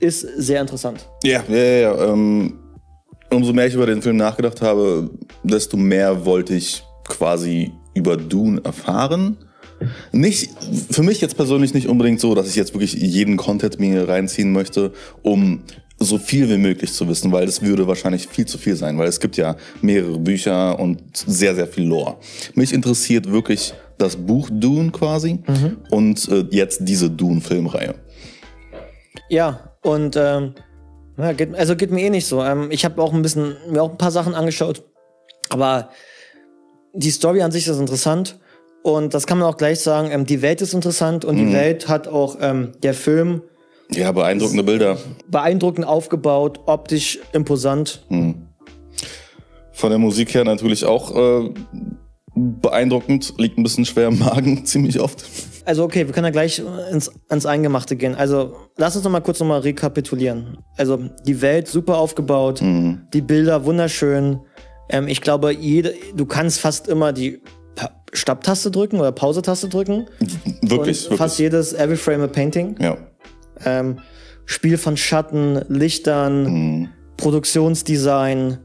ist 0.00 0.20
sehr 0.22 0.60
interessant. 0.60 1.08
Ja, 1.22 1.44
ja, 1.48 1.54
ja. 1.56 1.78
ja. 1.96 2.12
Ähm, 2.12 2.58
umso 3.32 3.52
mehr 3.52 3.66
ich 3.66 3.74
über 3.74 3.86
den 3.86 4.02
Film 4.02 4.16
nachgedacht 4.16 4.62
habe, 4.62 5.10
desto 5.42 5.76
mehr 5.76 6.24
wollte 6.24 6.54
ich 6.54 6.82
quasi 7.08 7.72
über 7.94 8.16
Dune 8.16 8.60
erfahren. 8.64 9.36
Nicht, 10.12 10.50
für 10.90 11.02
mich 11.02 11.20
jetzt 11.20 11.36
persönlich 11.36 11.74
nicht 11.74 11.88
unbedingt 11.88 12.20
so, 12.20 12.34
dass 12.34 12.48
ich 12.48 12.54
jetzt 12.54 12.72
wirklich 12.72 12.94
jeden 12.94 13.36
Content 13.36 13.80
mir 13.80 14.08
reinziehen 14.08 14.52
möchte, 14.52 14.92
um 15.22 15.62
so 15.98 16.18
viel 16.18 16.48
wie 16.48 16.58
möglich 16.58 16.92
zu 16.92 17.08
wissen, 17.08 17.32
weil 17.32 17.46
das 17.46 17.62
würde 17.62 17.86
wahrscheinlich 17.86 18.26
viel 18.26 18.46
zu 18.46 18.58
viel 18.58 18.76
sein, 18.76 18.98
weil 18.98 19.08
es 19.08 19.20
gibt 19.20 19.36
ja 19.36 19.56
mehrere 19.80 20.18
Bücher 20.18 20.78
und 20.78 21.00
sehr, 21.14 21.54
sehr 21.54 21.66
viel 21.66 21.84
Lore. 21.84 22.16
Mich 22.54 22.72
interessiert 22.72 23.30
wirklich 23.30 23.74
das 23.98 24.16
Buch 24.16 24.48
Dune 24.52 24.90
quasi 24.90 25.40
und 25.90 26.28
äh, 26.28 26.44
jetzt 26.50 26.80
diese 26.82 27.10
Dune-Filmreihe. 27.10 27.94
Ja, 29.28 29.74
und 29.82 30.16
ähm, 30.16 30.54
ja, 31.22 31.32
geht, 31.32 31.54
also 31.54 31.76
geht 31.76 31.90
mir 31.90 32.02
eh 32.02 32.10
nicht 32.10 32.26
so. 32.26 32.42
Ähm, 32.42 32.70
ich 32.70 32.84
habe 32.84 33.00
auch 33.02 33.12
ein 33.12 33.22
bisschen, 33.22 33.56
mir 33.70 33.82
auch 33.82 33.90
ein 33.90 33.98
paar 33.98 34.10
Sachen 34.10 34.34
angeschaut, 34.34 34.82
aber 35.48 35.90
die 36.94 37.10
Story 37.10 37.42
an 37.42 37.52
sich 37.52 37.66
ist 37.66 37.78
interessant 37.78 38.38
und 38.82 39.14
das 39.14 39.26
kann 39.26 39.38
man 39.38 39.48
auch 39.48 39.56
gleich 39.56 39.80
sagen. 39.80 40.10
Ähm, 40.10 40.26
die 40.26 40.42
Welt 40.42 40.60
ist 40.60 40.74
interessant 40.74 41.24
und 41.24 41.36
die 41.36 41.52
Welt 41.52 41.88
hat 41.88 42.08
auch 42.08 42.36
ähm, 42.40 42.72
der 42.82 42.94
Film 42.94 43.42
Ja, 43.90 44.12
beeindruckende 44.12 44.62
Bilder. 44.64 44.98
beeindruckend 45.28 45.86
aufgebaut, 45.86 46.60
optisch 46.66 47.18
imposant. 47.32 48.04
Von 49.72 49.90
der 49.90 49.98
Musik 49.98 50.34
her 50.34 50.44
natürlich 50.44 50.84
auch 50.84 51.14
äh, 51.16 51.50
beeindruckend. 52.34 53.34
Liegt 53.38 53.58
ein 53.58 53.62
bisschen 53.62 53.84
schwer 53.84 54.08
im 54.08 54.18
Magen, 54.18 54.64
ziemlich 54.66 55.00
oft. 55.00 55.24
Also 55.64 55.84
okay, 55.84 56.06
wir 56.06 56.12
können 56.12 56.24
ja 56.26 56.30
gleich 56.30 56.60
ins, 56.90 57.10
ins 57.30 57.46
Eingemachte 57.46 57.94
gehen. 57.96 58.14
Also 58.14 58.56
lass 58.76 58.96
uns 58.96 59.04
noch 59.04 59.12
mal 59.12 59.20
kurz 59.20 59.38
noch 59.40 59.46
mal 59.46 59.60
rekapitulieren. 59.60 60.58
Also 60.76 60.98
die 61.26 61.40
Welt 61.40 61.68
super 61.68 61.98
aufgebaut, 61.98 62.60
die 62.60 63.20
Bilder 63.20 63.64
wunderschön. 63.64 64.40
Ähm, 64.90 65.06
ich 65.08 65.20
glaube, 65.20 65.52
jede, 65.52 65.94
du 66.16 66.26
kannst 66.26 66.58
fast 66.60 66.88
immer 66.88 67.12
die 67.12 67.40
Stab-Taste 68.12 68.70
drücken 68.70 68.98
oder 69.00 69.12
Pause-Taste 69.12 69.68
drücken. 69.68 70.06
Wirklich, 70.62 71.08
und 71.10 71.16
fast 71.16 71.38
wirklich. 71.38 71.52
jedes 71.52 71.72
Every 71.72 71.96
Frame 71.96 72.22
a 72.22 72.26
Painting. 72.26 72.76
Ja. 72.80 72.96
Ähm, 73.64 74.00
Spiel 74.44 74.76
von 74.76 74.96
Schatten, 74.96 75.62
Lichtern, 75.68 76.42
Mhm. 76.44 76.88
Produktionsdesign, 77.16 78.58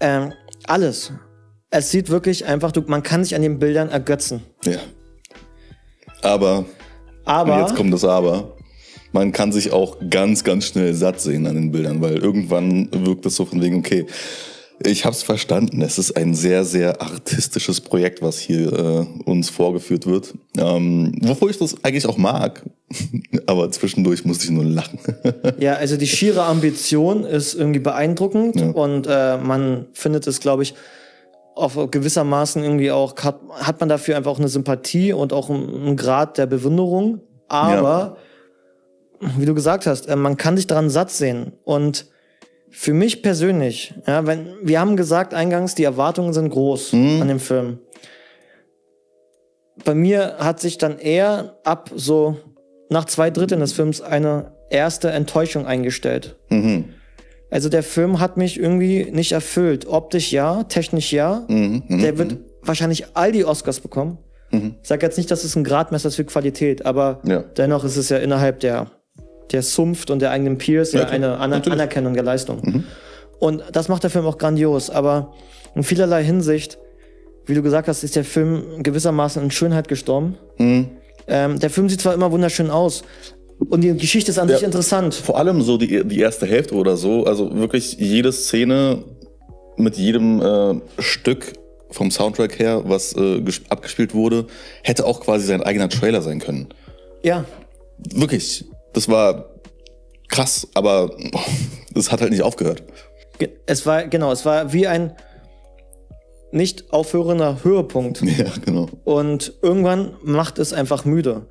ähm, 0.00 0.32
alles. 0.66 1.12
Es 1.70 1.90
sieht 1.90 2.08
wirklich 2.10 2.46
einfach, 2.46 2.72
du, 2.72 2.82
man 2.86 3.02
kann 3.02 3.22
sich 3.22 3.34
an 3.34 3.42
den 3.42 3.58
Bildern 3.58 3.88
ergötzen. 3.90 4.42
ja. 4.64 4.78
Aber, 6.26 6.64
Aber 7.24 7.60
jetzt 7.60 7.74
kommt 7.76 7.92
das 7.94 8.04
Aber, 8.04 8.56
man 9.12 9.32
kann 9.32 9.52
sich 9.52 9.72
auch 9.72 9.96
ganz, 10.10 10.44
ganz 10.44 10.66
schnell 10.66 10.92
satt 10.94 11.20
sehen 11.20 11.46
an 11.46 11.54
den 11.54 11.72
Bildern, 11.72 12.00
weil 12.02 12.16
irgendwann 12.16 12.88
wirkt 12.92 13.24
es 13.26 13.36
so 13.36 13.44
von 13.44 13.62
wegen, 13.62 13.78
okay, 13.78 14.06
ich 14.84 15.06
hab's 15.06 15.22
verstanden, 15.22 15.80
es 15.80 15.96
ist 15.98 16.18
ein 16.18 16.34
sehr, 16.34 16.62
sehr 16.64 17.00
artistisches 17.00 17.80
Projekt, 17.80 18.20
was 18.20 18.38
hier 18.38 18.70
äh, 18.72 19.06
uns 19.24 19.48
vorgeführt 19.48 20.04
wird. 20.06 20.34
Ähm, 20.58 21.14
wovor 21.22 21.48
ich 21.48 21.56
das 21.56 21.82
eigentlich 21.82 22.06
auch 22.06 22.18
mag, 22.18 22.62
aber 23.46 23.70
zwischendurch 23.70 24.26
musste 24.26 24.44
ich 24.44 24.50
nur 24.50 24.64
lachen. 24.64 24.98
Ja, 25.58 25.74
also 25.74 25.96
die 25.96 26.06
schiere 26.06 26.42
Ambition 26.42 27.24
ist 27.24 27.54
irgendwie 27.54 27.80
beeindruckend 27.80 28.56
Ja. 28.60 28.66
und 28.70 29.06
äh, 29.08 29.38
man 29.38 29.86
findet 29.94 30.26
es, 30.26 30.40
glaube 30.40 30.64
ich, 30.64 30.74
auf 31.56 31.74
gewissermaßen 31.90 32.62
irgendwie 32.62 32.90
auch, 32.90 33.16
hat, 33.16 33.40
hat 33.50 33.80
man 33.80 33.88
dafür 33.88 34.16
einfach 34.16 34.30
auch 34.30 34.38
eine 34.38 34.48
Sympathie 34.48 35.12
und 35.12 35.32
auch 35.32 35.48
einen, 35.48 35.96
Grad 35.96 36.36
der 36.38 36.46
Bewunderung. 36.46 37.22
Aber, 37.48 38.18
wie 39.20 39.46
du 39.46 39.54
gesagt 39.54 39.86
hast, 39.86 40.06
äh, 40.06 40.16
man 40.16 40.36
kann 40.36 40.56
sich 40.56 40.66
daran 40.66 40.90
satt 40.90 41.10
sehen. 41.10 41.54
Und 41.64 42.06
für 42.68 42.92
mich 42.92 43.22
persönlich, 43.22 43.94
ja, 44.06 44.26
wenn, 44.26 44.54
wir 44.62 44.78
haben 44.78 44.96
gesagt 44.96 45.32
eingangs, 45.32 45.74
die 45.74 45.84
Erwartungen 45.84 46.34
sind 46.34 46.50
groß 46.50 46.92
an 47.22 47.28
dem 47.28 47.40
Film. 47.40 47.78
Bei 49.84 49.94
mir 49.94 50.36
hat 50.38 50.60
sich 50.60 50.76
dann 50.76 50.98
eher 50.98 51.58
ab 51.64 51.90
so 51.94 52.36
nach 52.90 53.06
zwei 53.06 53.30
Dritteln 53.30 53.60
des 53.60 53.72
Films 53.72 54.02
eine 54.02 54.52
erste 54.68 55.10
Enttäuschung 55.10 55.66
eingestellt. 55.66 56.36
mhm. 56.50 56.95
Also 57.56 57.70
der 57.70 57.82
Film 57.82 58.20
hat 58.20 58.36
mich 58.36 58.60
irgendwie 58.60 59.10
nicht 59.10 59.32
erfüllt. 59.32 59.86
Optisch 59.86 60.30
ja, 60.30 60.64
technisch 60.64 61.10
ja. 61.10 61.46
Mhm. 61.48 61.84
Mhm. 61.88 62.02
Der 62.02 62.18
wird 62.18 62.36
wahrscheinlich 62.60 63.06
all 63.14 63.32
die 63.32 63.46
Oscars 63.46 63.80
bekommen. 63.80 64.18
Mhm. 64.50 64.74
Sag 64.82 65.02
jetzt 65.02 65.16
nicht, 65.16 65.30
dass 65.30 65.42
es 65.42 65.56
ein 65.56 65.64
Gradmesser 65.64 66.08
ist 66.08 66.16
für 66.16 66.24
Qualität, 66.26 66.84
aber 66.84 67.20
Ja. 67.24 67.44
dennoch 67.56 67.82
ist 67.84 67.96
es 67.96 68.10
ja 68.10 68.18
innerhalb 68.18 68.60
der, 68.60 68.90
der 69.52 69.62
Zunft 69.62 70.10
und 70.10 70.20
der 70.20 70.32
eigenen 70.32 70.58
Peers 70.58 70.92
ja, 70.92 71.00
klar, 71.00 71.12
eine 71.12 71.38
Aner 71.38 71.46
natürlich. 71.56 71.66
Mhm. 71.68 71.72
Anerkennung 71.72 72.12
der 72.12 72.24
Leistung. 72.24 72.84
Und 73.38 73.62
das 73.72 73.88
macht 73.88 74.02
der 74.02 74.10
Film 74.10 74.26
auch 74.26 74.36
grandios, 74.36 74.90
aber 74.90 75.32
in 75.74 75.82
vielerlei 75.82 76.22
Hinsicht, 76.24 76.76
wie 77.46 77.54
du 77.54 77.62
gesagt 77.62 77.88
hast, 77.88 78.04
ist 78.04 78.16
der 78.16 78.24
Film 78.24 78.82
gewissermaßen 78.82 79.42
in 79.42 79.50
Schönheit 79.50 79.88
gestorben. 79.88 80.36
Mhm. 80.58 80.88
Ähm, 81.26 81.58
der 81.58 81.70
Film 81.70 81.88
sieht 81.88 82.02
zwar 82.02 82.12
immer 82.12 82.30
wunderschön 82.30 82.68
aus 82.70 83.02
und 83.58 83.80
die 83.82 83.96
Geschichte 83.96 84.30
ist 84.30 84.38
an 84.38 84.48
sich 84.48 84.62
interessant. 84.62 85.14
Vor 85.14 85.38
allem 85.38 85.62
so 85.62 85.76
die, 85.78 86.04
die 86.06 86.20
erste 86.20 86.46
Hälfte 86.46 86.74
oder 86.74 86.96
so, 86.96 87.24
also 87.24 87.54
wirklich 87.56 87.94
jede 87.98 88.32
Szene 88.32 89.02
mit 89.76 89.96
jedem 89.96 90.40
äh, 90.42 90.80
Stück 91.02 91.52
vom 91.90 92.10
Soundtrack 92.10 92.58
her, 92.58 92.82
was 92.86 93.14
äh, 93.14 93.18
ges- 93.38 93.62
abgespielt 93.68 94.14
wurde, 94.14 94.46
hätte 94.82 95.04
auch 95.06 95.20
quasi 95.20 95.46
sein 95.46 95.62
eigener 95.62 95.88
Trailer 95.88 96.22
sein 96.22 96.38
können. 96.40 96.68
Ja, 97.22 97.44
Wirklich, 98.12 98.66
das 98.92 99.08
war 99.08 99.54
krass, 100.28 100.68
aber 100.74 101.10
es 101.94 102.12
hat 102.12 102.20
halt 102.20 102.30
nicht 102.30 102.42
aufgehört. 102.42 102.82
Ge- 103.38 103.52
Es 103.64 103.86
war, 103.86 104.06
genau, 104.06 104.32
es 104.32 104.44
war 104.44 104.72
wie 104.74 104.86
ein 104.86 105.12
nicht 106.52 106.92
aufhörender 106.92 107.64
Höhepunkt. 107.64 108.22
Ja, 108.38 108.46
genau. 108.64 108.88
Und 109.04 109.54
irgendwann 109.62 110.16
macht 110.22 110.58
es 110.58 110.72
einfach 110.72 111.04
müde. 111.06 111.46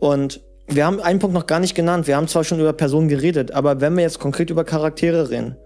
Und 0.00 0.40
wir 0.68 0.86
haben 0.86 1.00
einen 1.00 1.18
Punkt 1.18 1.34
noch 1.34 1.46
gar 1.46 1.60
nicht 1.60 1.74
genannt. 1.74 2.06
Wir 2.06 2.16
haben 2.16 2.28
zwar 2.28 2.44
schon 2.44 2.60
über 2.60 2.72
Personen 2.72 3.08
geredet, 3.08 3.52
aber 3.52 3.80
wenn 3.80 3.96
wir 3.96 4.02
jetzt 4.02 4.18
konkret 4.18 4.50
über 4.50 4.64
Charaktere 4.64 5.30
reden, 5.30 5.56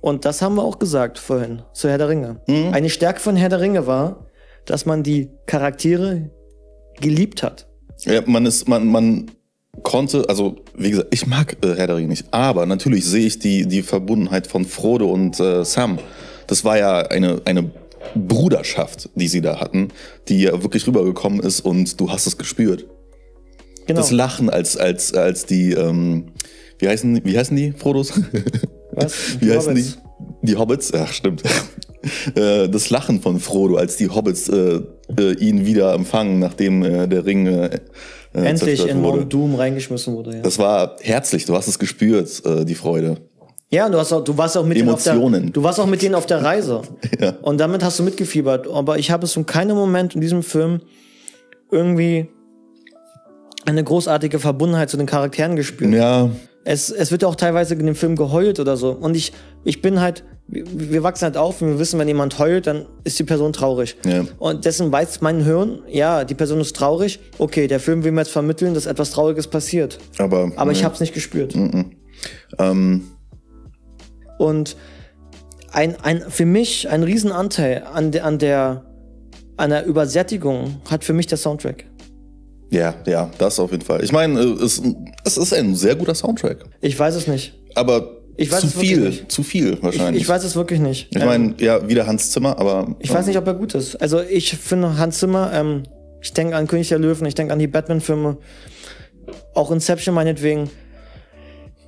und 0.00 0.26
das 0.26 0.42
haben 0.42 0.56
wir 0.56 0.62
auch 0.62 0.78
gesagt 0.78 1.18
vorhin 1.18 1.62
zu 1.72 1.88
Herr 1.88 1.96
der 1.96 2.10
Ringe. 2.10 2.40
Eine 2.72 2.90
Stärke 2.90 3.20
von 3.20 3.36
Herr 3.36 3.48
der 3.48 3.60
Ringe 3.60 3.86
war, 3.86 4.26
dass 4.66 4.84
man 4.84 5.02
die 5.02 5.30
Charaktere 5.46 6.30
geliebt 7.00 7.42
hat. 7.42 7.66
Ja, 8.00 8.20
man 8.26 8.44
ist, 8.44 8.68
man, 8.68 8.86
man 8.86 9.30
konnte, 9.82 10.28
also 10.28 10.56
wie 10.76 10.90
gesagt, 10.90 11.08
ich 11.14 11.26
mag 11.26 11.56
äh, 11.64 11.74
Herr 11.76 11.86
der 11.86 11.96
Ringe 11.96 12.08
nicht, 12.08 12.26
aber 12.32 12.66
natürlich 12.66 13.06
sehe 13.06 13.26
ich 13.26 13.38
die, 13.38 13.66
die 13.66 13.82
Verbundenheit 13.82 14.46
von 14.46 14.64
Frodo 14.64 15.10
und 15.10 15.40
äh, 15.40 15.64
Sam. 15.64 15.98
Das 16.48 16.64
war 16.64 16.76
ja 16.76 16.98
eine, 16.98 17.40
eine 17.46 17.70
Bruderschaft, 18.14 19.08
die 19.14 19.28
sie 19.28 19.40
da 19.40 19.60
hatten, 19.60 19.88
die 20.28 20.42
ja 20.42 20.62
wirklich 20.62 20.86
rübergekommen 20.86 21.40
ist 21.40 21.60
und 21.60 21.98
du 21.98 22.10
hast 22.10 22.26
es 22.26 22.36
gespürt. 22.36 22.84
Genau. 23.86 24.00
Das 24.00 24.10
Lachen 24.10 24.48
als, 24.50 24.76
als, 24.76 25.12
als 25.14 25.46
die, 25.46 25.72
ähm, 25.72 26.32
wie 26.78 26.88
heißen, 26.88 27.14
die- 27.14 27.24
wie 27.24 27.38
heißen 27.38 27.56
die, 27.56 27.72
Frodos? 27.72 28.12
Was? 28.92 29.14
Wie 29.40 29.46
Die 29.46 29.52
heißen 29.52 29.70
Hobbits. 29.70 29.98
die? 30.42 30.46
Die 30.46 30.56
Hobbits? 30.56 30.92
Ach, 30.94 31.12
stimmt. 31.12 31.42
Äh, 32.34 32.68
das 32.68 32.90
Lachen 32.90 33.22
von 33.22 33.40
Frodo, 33.40 33.76
als 33.76 33.96
die 33.96 34.10
Hobbits 34.10 34.50
äh, 34.50 34.80
äh, 35.18 35.32
ihn 35.38 35.64
wieder 35.64 35.94
empfangen, 35.94 36.38
nachdem 36.38 36.82
äh, 36.84 37.08
der 37.08 37.24
Ring 37.24 37.46
äh, 37.46 37.80
äh, 38.34 38.44
Endlich 38.44 38.86
in. 38.86 39.00
Mount 39.00 39.32
Doom 39.32 39.54
reingeschmissen 39.54 40.14
wurde. 40.14 40.34
Ja, 40.36 40.42
Das 40.42 40.58
war 40.58 40.96
herzlich, 41.00 41.46
du 41.46 41.54
hast 41.56 41.66
es 41.66 41.78
gespürt, 41.78 42.42
äh, 42.44 42.66
die 42.66 42.74
Freude. 42.74 43.16
ja 43.70 43.86
und 43.86 43.92
du, 43.92 43.98
hast 43.98 44.12
auch, 44.12 44.22
du 44.22 44.36
warst 44.36 44.54
auch 44.58 44.66
mit 44.66 44.76
denen 44.76 44.90
auf 44.90 45.02
der, 45.02 45.14
Emotionen. 45.14 45.50
du 45.50 45.62
warst 45.62 45.80
auch 45.80 45.86
mit 45.86 46.02
denen 46.02 46.14
auf 46.14 46.26
der 46.26 46.42
Reise. 46.42 46.82
Ja. 47.18 47.36
Und 47.40 47.56
damit 47.58 47.82
hast 47.82 47.98
du 47.98 48.02
mitgefiebert. 48.02 48.68
Aber 48.68 48.98
ich 48.98 49.10
habe 49.10 49.24
es 49.24 49.34
in 49.34 49.46
keinem 49.46 49.74
Moment 49.78 50.14
in 50.14 50.20
diesem 50.20 50.42
Film 50.42 50.82
irgendwie 51.70 52.28
eine 53.66 53.84
großartige 53.84 54.38
Verbundenheit 54.38 54.90
zu 54.90 54.96
den 54.96 55.06
Charakteren 55.06 55.56
gespürt. 55.56 55.92
Ja, 55.92 56.30
Es, 56.64 56.90
es 56.90 57.10
wird 57.10 57.22
ja 57.22 57.28
auch 57.28 57.36
teilweise 57.36 57.74
in 57.74 57.86
dem 57.86 57.94
Film 57.94 58.16
geheult 58.16 58.60
oder 58.60 58.76
so. 58.76 58.92
Und 58.92 59.16
ich, 59.16 59.32
ich 59.64 59.82
bin 59.82 60.00
halt, 60.00 60.24
wir, 60.46 61.02
wachsen 61.02 61.24
halt 61.24 61.36
auf 61.36 61.60
und 61.62 61.68
wir 61.68 61.78
wissen, 61.78 61.98
wenn 61.98 62.08
jemand 62.08 62.38
heult, 62.38 62.66
dann 62.66 62.86
ist 63.04 63.18
die 63.18 63.24
Person 63.24 63.52
traurig. 63.52 63.96
Ja. 64.04 64.24
Und 64.38 64.64
dessen 64.64 64.90
weiß 64.90 65.20
mein 65.20 65.42
Hirn, 65.44 65.82
ja, 65.88 66.24
die 66.24 66.34
Person 66.34 66.60
ist 66.60 66.76
traurig. 66.76 67.20
Okay, 67.38 67.66
der 67.66 67.80
Film 67.80 68.04
will 68.04 68.12
mir 68.12 68.22
jetzt 68.22 68.30
vermitteln, 68.32 68.74
dass 68.74 68.86
etwas 68.86 69.10
Trauriges 69.10 69.46
passiert. 69.46 69.98
aber. 70.18 70.52
Aber 70.56 70.72
ich 70.72 70.78
nee. 70.78 70.84
habe 70.84 70.94
es 70.94 71.00
nicht 71.00 71.14
gespürt. 71.14 71.54
Ähm, 72.58 73.02
Und 74.38 74.76
ein, 75.72 75.96
ein, 76.02 76.22
für 76.28 76.46
mich 76.46 76.88
ein 76.88 77.02
Riesenanteil 77.02 77.84
an, 77.92 78.10
der 78.12 78.24
an 78.24 78.38
der 78.38 78.84
an 79.56 79.70
der 79.70 79.86
Übersättigung 79.86 80.80
hat 80.90 81.04
für 81.04 81.12
mich 81.12 81.26
der 81.26 81.38
Soundtrack. 81.38 81.84
Ja, 82.74 82.94
ja, 83.06 83.30
das 83.38 83.58
auf 83.58 83.70
jeden 83.70 83.84
Fall. 83.84 84.02
Ich 84.04 84.12
meine, 84.12 84.40
äh, 84.40 84.62
es, 84.64 84.82
es 85.24 85.36
ist 85.36 85.52
ein 85.54 85.74
sehr 85.74 85.94
guter 85.96 86.14
Soundtrack. 86.14 86.58
Ich 86.80 86.98
weiß 86.98 87.14
es 87.14 87.26
nicht. 87.26 87.54
Aber 87.74 88.18
Ich 88.36 88.50
weiß 88.50 88.60
zu 88.60 88.66
es 88.66 88.74
viel, 88.74 89.00
nicht. 89.00 89.30
zu 89.32 89.42
viel 89.42 89.74
Ich, 89.74 89.82
wahrscheinlich. 89.82 90.22
ich 90.22 90.28
weiß 90.28 90.44
es 90.44 90.56
wirklich 90.56 90.80
nicht. 90.80 91.08
Ich 91.10 91.20
Ähm, 91.22 91.26
meine, 91.26 91.54
ja, 91.58 91.88
wieder 91.88 92.06
Hans 92.06 92.30
Zimmer, 92.30 92.58
aber. 92.58 92.94
Ich 92.98 93.12
weiß 93.12 93.26
nicht, 93.26 93.38
ob 93.38 93.46
er 93.46 93.54
gut 93.54 93.74
ist. 93.74 93.96
Also 93.96 94.20
ich 94.20 94.56
finde 94.56 94.98
Hans 94.98 95.18
Zimmer, 95.18 95.50
ähm, 95.52 95.84
ich 96.20 96.32
denke 96.32 96.56
an 96.56 96.66
König 96.66 96.88
der 96.88 96.98
Löwen, 96.98 97.26
ich 97.26 97.34
denke 97.34 97.52
an 97.52 97.58
die 97.58 97.66
Batman-Filme, 97.68 98.36
auch 99.54 99.70
Inception 99.70 100.14
meinetwegen. 100.14 100.68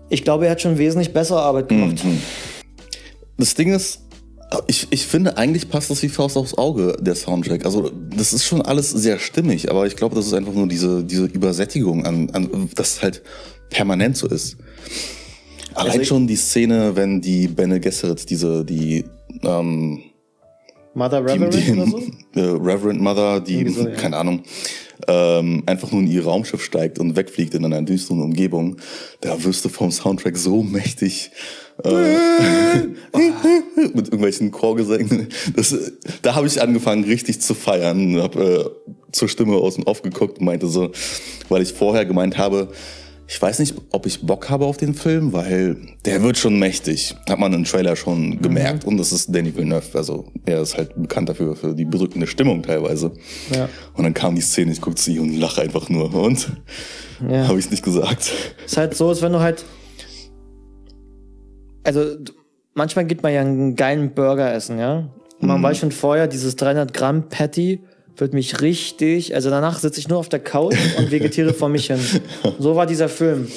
Ich 0.09 0.23
glaube, 0.23 0.45
er 0.47 0.53
hat 0.53 0.61
schon 0.61 0.79
wesentlich 0.79 1.13
bessere 1.13 1.41
Arbeit 1.41 1.69
gemacht. 1.69 1.97
Das 3.39 3.55
Ding 3.55 3.75
ist, 3.75 4.03
ich, 4.67 4.87
ich 4.91 5.07
finde, 5.07 5.37
eigentlich 5.37 5.69
passt 5.69 5.91
das 5.91 6.03
wie 6.03 6.09
Faust 6.09 6.37
aufs 6.37 6.57
Auge, 6.57 6.97
der 7.01 7.15
Soundtrack. 7.15 7.65
Also, 7.65 7.91
das 8.17 8.33
ist 8.33 8.45
schon 8.45 8.63
alles 8.63 8.91
sehr 8.91 9.19
stimmig, 9.19 9.71
aber 9.71 9.87
ich 9.87 9.97
glaube, 9.97 10.15
das 10.15 10.27
ist 10.27 10.35
einfach 10.35 10.53
nur 10.53 10.69
diese, 10.69 11.05
diese 11.05 11.25
Übersättigung 11.25 12.07
an, 12.07 12.31
an, 12.31 12.71
das 12.75 13.03
halt 13.03 13.23
permanent 13.71 14.17
so 14.17 14.29
ist. 14.29 14.57
Allein 15.75 15.93
Also 15.93 16.05
schon 16.05 16.27
die 16.27 16.37
Szene, 16.37 16.95
wenn 16.95 17.21
die 17.21 17.49
Bene 17.49 17.81
Gesserit 17.81 18.31
diese, 18.31 18.65
die, 18.65 19.05
ähm, 19.43 20.01
Mother 20.95 21.23
die, 21.23 21.33
Reverend 21.33 21.55
die, 21.55 21.73
oder 21.73 21.87
so? 21.87 21.99
äh, 22.35 22.41
Reverend 22.41 23.01
Mother, 23.01 23.41
die, 23.41 23.69
so, 23.69 23.87
ja. 23.87 23.95
keine 23.95 24.17
Ahnung, 24.17 24.43
ähm, 25.09 25.63
einfach 25.67 25.93
nur 25.93 26.01
in 26.01 26.11
ihr 26.11 26.25
Raumschiff 26.25 26.65
steigt 26.65 26.99
und 26.99 27.17
wegfliegt 27.17 27.55
in 27.55 27.65
einer 27.65 27.83
düsteren 27.83 28.23
Umgebung, 28.23 28.77
da 29.21 29.43
wirst 29.45 29.65
du 29.65 29.69
vom 29.69 29.91
Soundtrack 29.91 30.37
so 30.37 30.63
mächtig 30.63 31.31
äh, 31.85 32.87
mit 33.95 34.07
irgendwelchen 34.07 34.51
Chorgesängen. 34.51 35.29
Das, 35.55 35.75
da 36.23 36.35
habe 36.35 36.47
ich 36.47 36.61
angefangen, 36.63 37.05
richtig 37.05 37.41
zu 37.41 37.55
feiern. 37.55 38.21
Hab 38.21 38.37
äh, 38.37 38.65
zur 39.13 39.29
Stimme 39.29 39.57
aus 39.57 39.75
dem 39.77 39.85
Off 39.85 40.03
geguckt 40.03 40.39
und 40.39 40.45
meinte 40.45 40.67
so, 40.67 40.91
weil 41.49 41.63
ich 41.63 41.73
vorher 41.73 42.05
gemeint 42.05 42.39
habe, 42.39 42.69
ich 43.29 43.43
weiß 43.43 43.59
nicht, 43.59 43.75
ob 43.91 44.07
ich 44.07 44.21
Bock 44.25 44.51
habe 44.51 44.67
auf 44.67 44.77
den 44.77 44.95
Film, 44.95 45.33
weil 45.33 45.77
der 46.05 46.23
wird 46.23 46.39
schon 46.39 46.61
mächtig. 46.61 47.13
Hat 47.29 47.41
man 47.41 47.53
im 47.55 47.65
Trailer 47.65 47.97
schon 47.97 48.41
gemerkt. 48.41 48.85
Und 48.85 48.99
das 48.99 49.11
ist 49.13 49.35
Danny 49.35 49.53
Villeneuve. 49.57 49.99
Also 49.99 50.27
er 50.45 50.63
ist 50.63 50.77
halt 50.77 50.91
bekannt 50.95 51.29
dafür, 51.29 51.57
für 51.57 51.75
die 51.75 51.85
bedrückende 51.85 52.29
Stimmung 52.29 52.63
teilweise. 52.63 53.11
Ja. 53.53 53.69
Und 53.95 54.05
dann 54.05 54.15
kam 54.15 54.37
die 54.37 54.43
Szene, 54.43 54.71
ich 54.71 54.81
gucke 54.81 55.01
sie 55.01 55.19
und 55.19 55.35
lache 55.37 55.61
einfach 55.63 55.89
nur. 55.89 56.15
Und 56.15 56.53
Ja. 57.29 57.49
habe 57.49 57.59
ich 57.59 57.69
nicht 57.69 57.83
gesagt. 57.83 58.31
ist 58.65 58.77
halt 58.77 58.95
so, 58.95 59.09
als 59.09 59.23
wenn 59.23 59.33
du 59.33 59.41
halt. 59.41 59.65
Also, 61.87 62.17
manchmal 62.75 63.05
geht 63.05 63.23
man 63.23 63.33
ja 63.33 63.41
einen 63.41 63.77
geilen 63.77 64.13
Burger 64.13 64.53
essen, 64.53 64.79
ja? 64.79 65.09
Und 65.41 65.49
man 65.49 65.63
weiß 65.63 65.79
schon 65.79 65.93
vorher, 65.93 66.27
dieses 66.27 66.57
300 66.57 66.93
Gramm 66.93 67.29
Patty 67.29 67.83
wird 68.17 68.33
mich 68.33 68.61
richtig. 68.61 69.35
Also, 69.35 69.51
danach 69.51 69.79
sitze 69.79 70.01
ich 70.01 70.09
nur 70.09 70.19
auf 70.19 70.29
der 70.29 70.41
Couch 70.41 70.77
und 70.99 71.11
vegetiere 71.11 71.55
vor 71.55 71.69
mich 71.69 71.87
hin. 71.87 72.01
So 72.59 72.77
war 72.77 72.87
dieser 72.87 73.09
Film. 73.09 73.49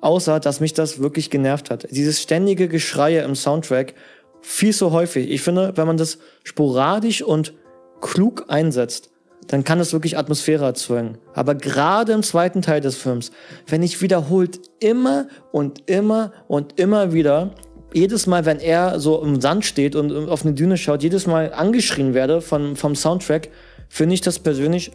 Außer, 0.00 0.40
dass 0.40 0.60
mich 0.60 0.72
das 0.72 1.00
wirklich 1.00 1.30
genervt 1.30 1.70
hat. 1.70 1.86
Dieses 1.90 2.22
ständige 2.22 2.68
Geschreie 2.68 3.22
im 3.22 3.34
Soundtrack, 3.34 3.94
viel 4.40 4.72
zu 4.72 4.92
häufig. 4.92 5.30
Ich 5.30 5.42
finde, 5.42 5.72
wenn 5.76 5.86
man 5.86 5.96
das 5.96 6.18
sporadisch 6.44 7.22
und 7.22 7.54
klug 8.00 8.44
einsetzt, 8.48 9.10
dann 9.48 9.64
kann 9.64 9.80
es 9.80 9.92
wirklich 9.92 10.18
Atmosphäre 10.18 10.64
erzeugen. 10.64 11.18
Aber 11.34 11.54
gerade 11.54 12.12
im 12.12 12.22
zweiten 12.22 12.62
Teil 12.62 12.80
des 12.80 12.96
Films, 12.96 13.30
wenn 13.66 13.82
ich 13.82 14.02
wiederholt 14.02 14.60
immer 14.80 15.28
und 15.52 15.88
immer 15.88 16.32
und 16.48 16.78
immer 16.78 17.12
wieder, 17.12 17.54
jedes 17.96 18.26
Mal, 18.26 18.44
wenn 18.44 18.60
er 18.60 19.00
so 19.00 19.22
im 19.22 19.40
Sand 19.40 19.64
steht 19.64 19.96
und 19.96 20.28
auf 20.28 20.44
eine 20.44 20.54
Düne 20.54 20.76
schaut, 20.76 21.02
jedes 21.02 21.26
Mal 21.26 21.52
angeschrien 21.52 22.12
werde 22.14 22.40
von, 22.40 22.76
vom 22.76 22.94
Soundtrack, 22.94 23.48
finde 23.88 24.14
ich 24.14 24.20
das 24.20 24.38
persönlich 24.38 24.92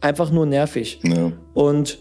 einfach 0.00 0.30
nur 0.30 0.44
nervig. 0.44 1.00
Ja. 1.04 1.32
Und 1.54 1.98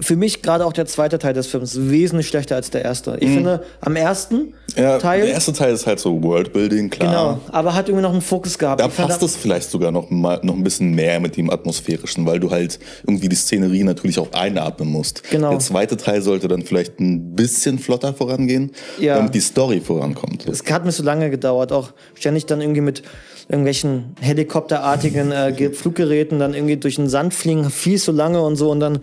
für 0.00 0.16
mich 0.16 0.42
gerade 0.42 0.64
auch 0.64 0.72
der 0.72 0.86
zweite 0.86 1.18
Teil 1.18 1.34
des 1.34 1.46
Films 1.48 1.76
wesentlich 1.90 2.28
schlechter 2.28 2.54
als 2.56 2.70
der 2.70 2.84
erste. 2.84 3.16
Ich 3.20 3.28
finde, 3.30 3.62
am 3.80 3.96
ersten 3.96 4.54
Ja, 4.76 4.98
Teil, 4.98 5.22
der 5.22 5.32
erste 5.32 5.52
Teil 5.52 5.74
ist 5.74 5.86
halt 5.86 5.98
so 5.98 6.22
Worldbuilding, 6.22 6.88
klar. 6.90 7.08
genau, 7.10 7.40
aber 7.52 7.74
hat 7.74 7.88
irgendwie 7.88 8.02
noch 8.02 8.12
einen 8.12 8.20
Fokus 8.22 8.58
gehabt. 8.58 8.80
Da 8.80 8.86
Ich 8.86 8.96
passt 8.96 9.22
es 9.22 9.34
vielleicht 9.36 9.70
sogar 9.70 9.90
noch 9.90 10.08
mal 10.10 10.38
noch 10.42 10.54
ein 10.54 10.62
bisschen 10.62 10.94
mehr 10.94 11.18
mit 11.20 11.36
dem 11.36 11.50
atmosphärischen, 11.50 12.24
weil 12.26 12.38
du 12.40 12.50
halt 12.50 12.78
irgendwie 13.06 13.28
die 13.28 13.36
Szenerie 13.36 13.82
natürlich 13.84 14.18
auch 14.18 14.32
einatmen 14.32 14.88
musst. 14.88 15.28
Genau. 15.30 15.50
Der 15.50 15.58
zweite 15.58 15.96
Teil 15.96 16.22
sollte 16.22 16.46
dann 16.48 16.62
vielleicht 16.62 17.00
ein 17.00 17.34
bisschen 17.34 17.78
flotter 17.78 18.14
vorangehen, 18.14 18.70
Ja. 19.00 19.16
damit 19.16 19.34
die 19.34 19.40
Story 19.40 19.80
vorankommt. 19.80 20.46
Es 20.48 20.62
hat 20.70 20.84
mir 20.84 20.92
so 20.92 21.02
lange 21.02 21.28
gedauert, 21.30 21.72
auch 21.72 21.90
ständig 22.14 22.46
dann 22.46 22.60
irgendwie 22.60 22.80
mit 22.82 23.02
irgendwelchen 23.48 24.14
helikopterartigen 24.20 25.32
äh, 25.32 25.54
Ge- 25.56 25.72
Fluggeräten 25.72 26.38
dann 26.38 26.52
irgendwie 26.52 26.76
durch 26.76 26.96
den 26.96 27.08
Sand 27.08 27.32
fliegen, 27.32 27.70
viel 27.70 27.98
zu 27.98 28.12
lange 28.12 28.42
und 28.42 28.56
so 28.56 28.70
und 28.70 28.80
dann 28.80 28.98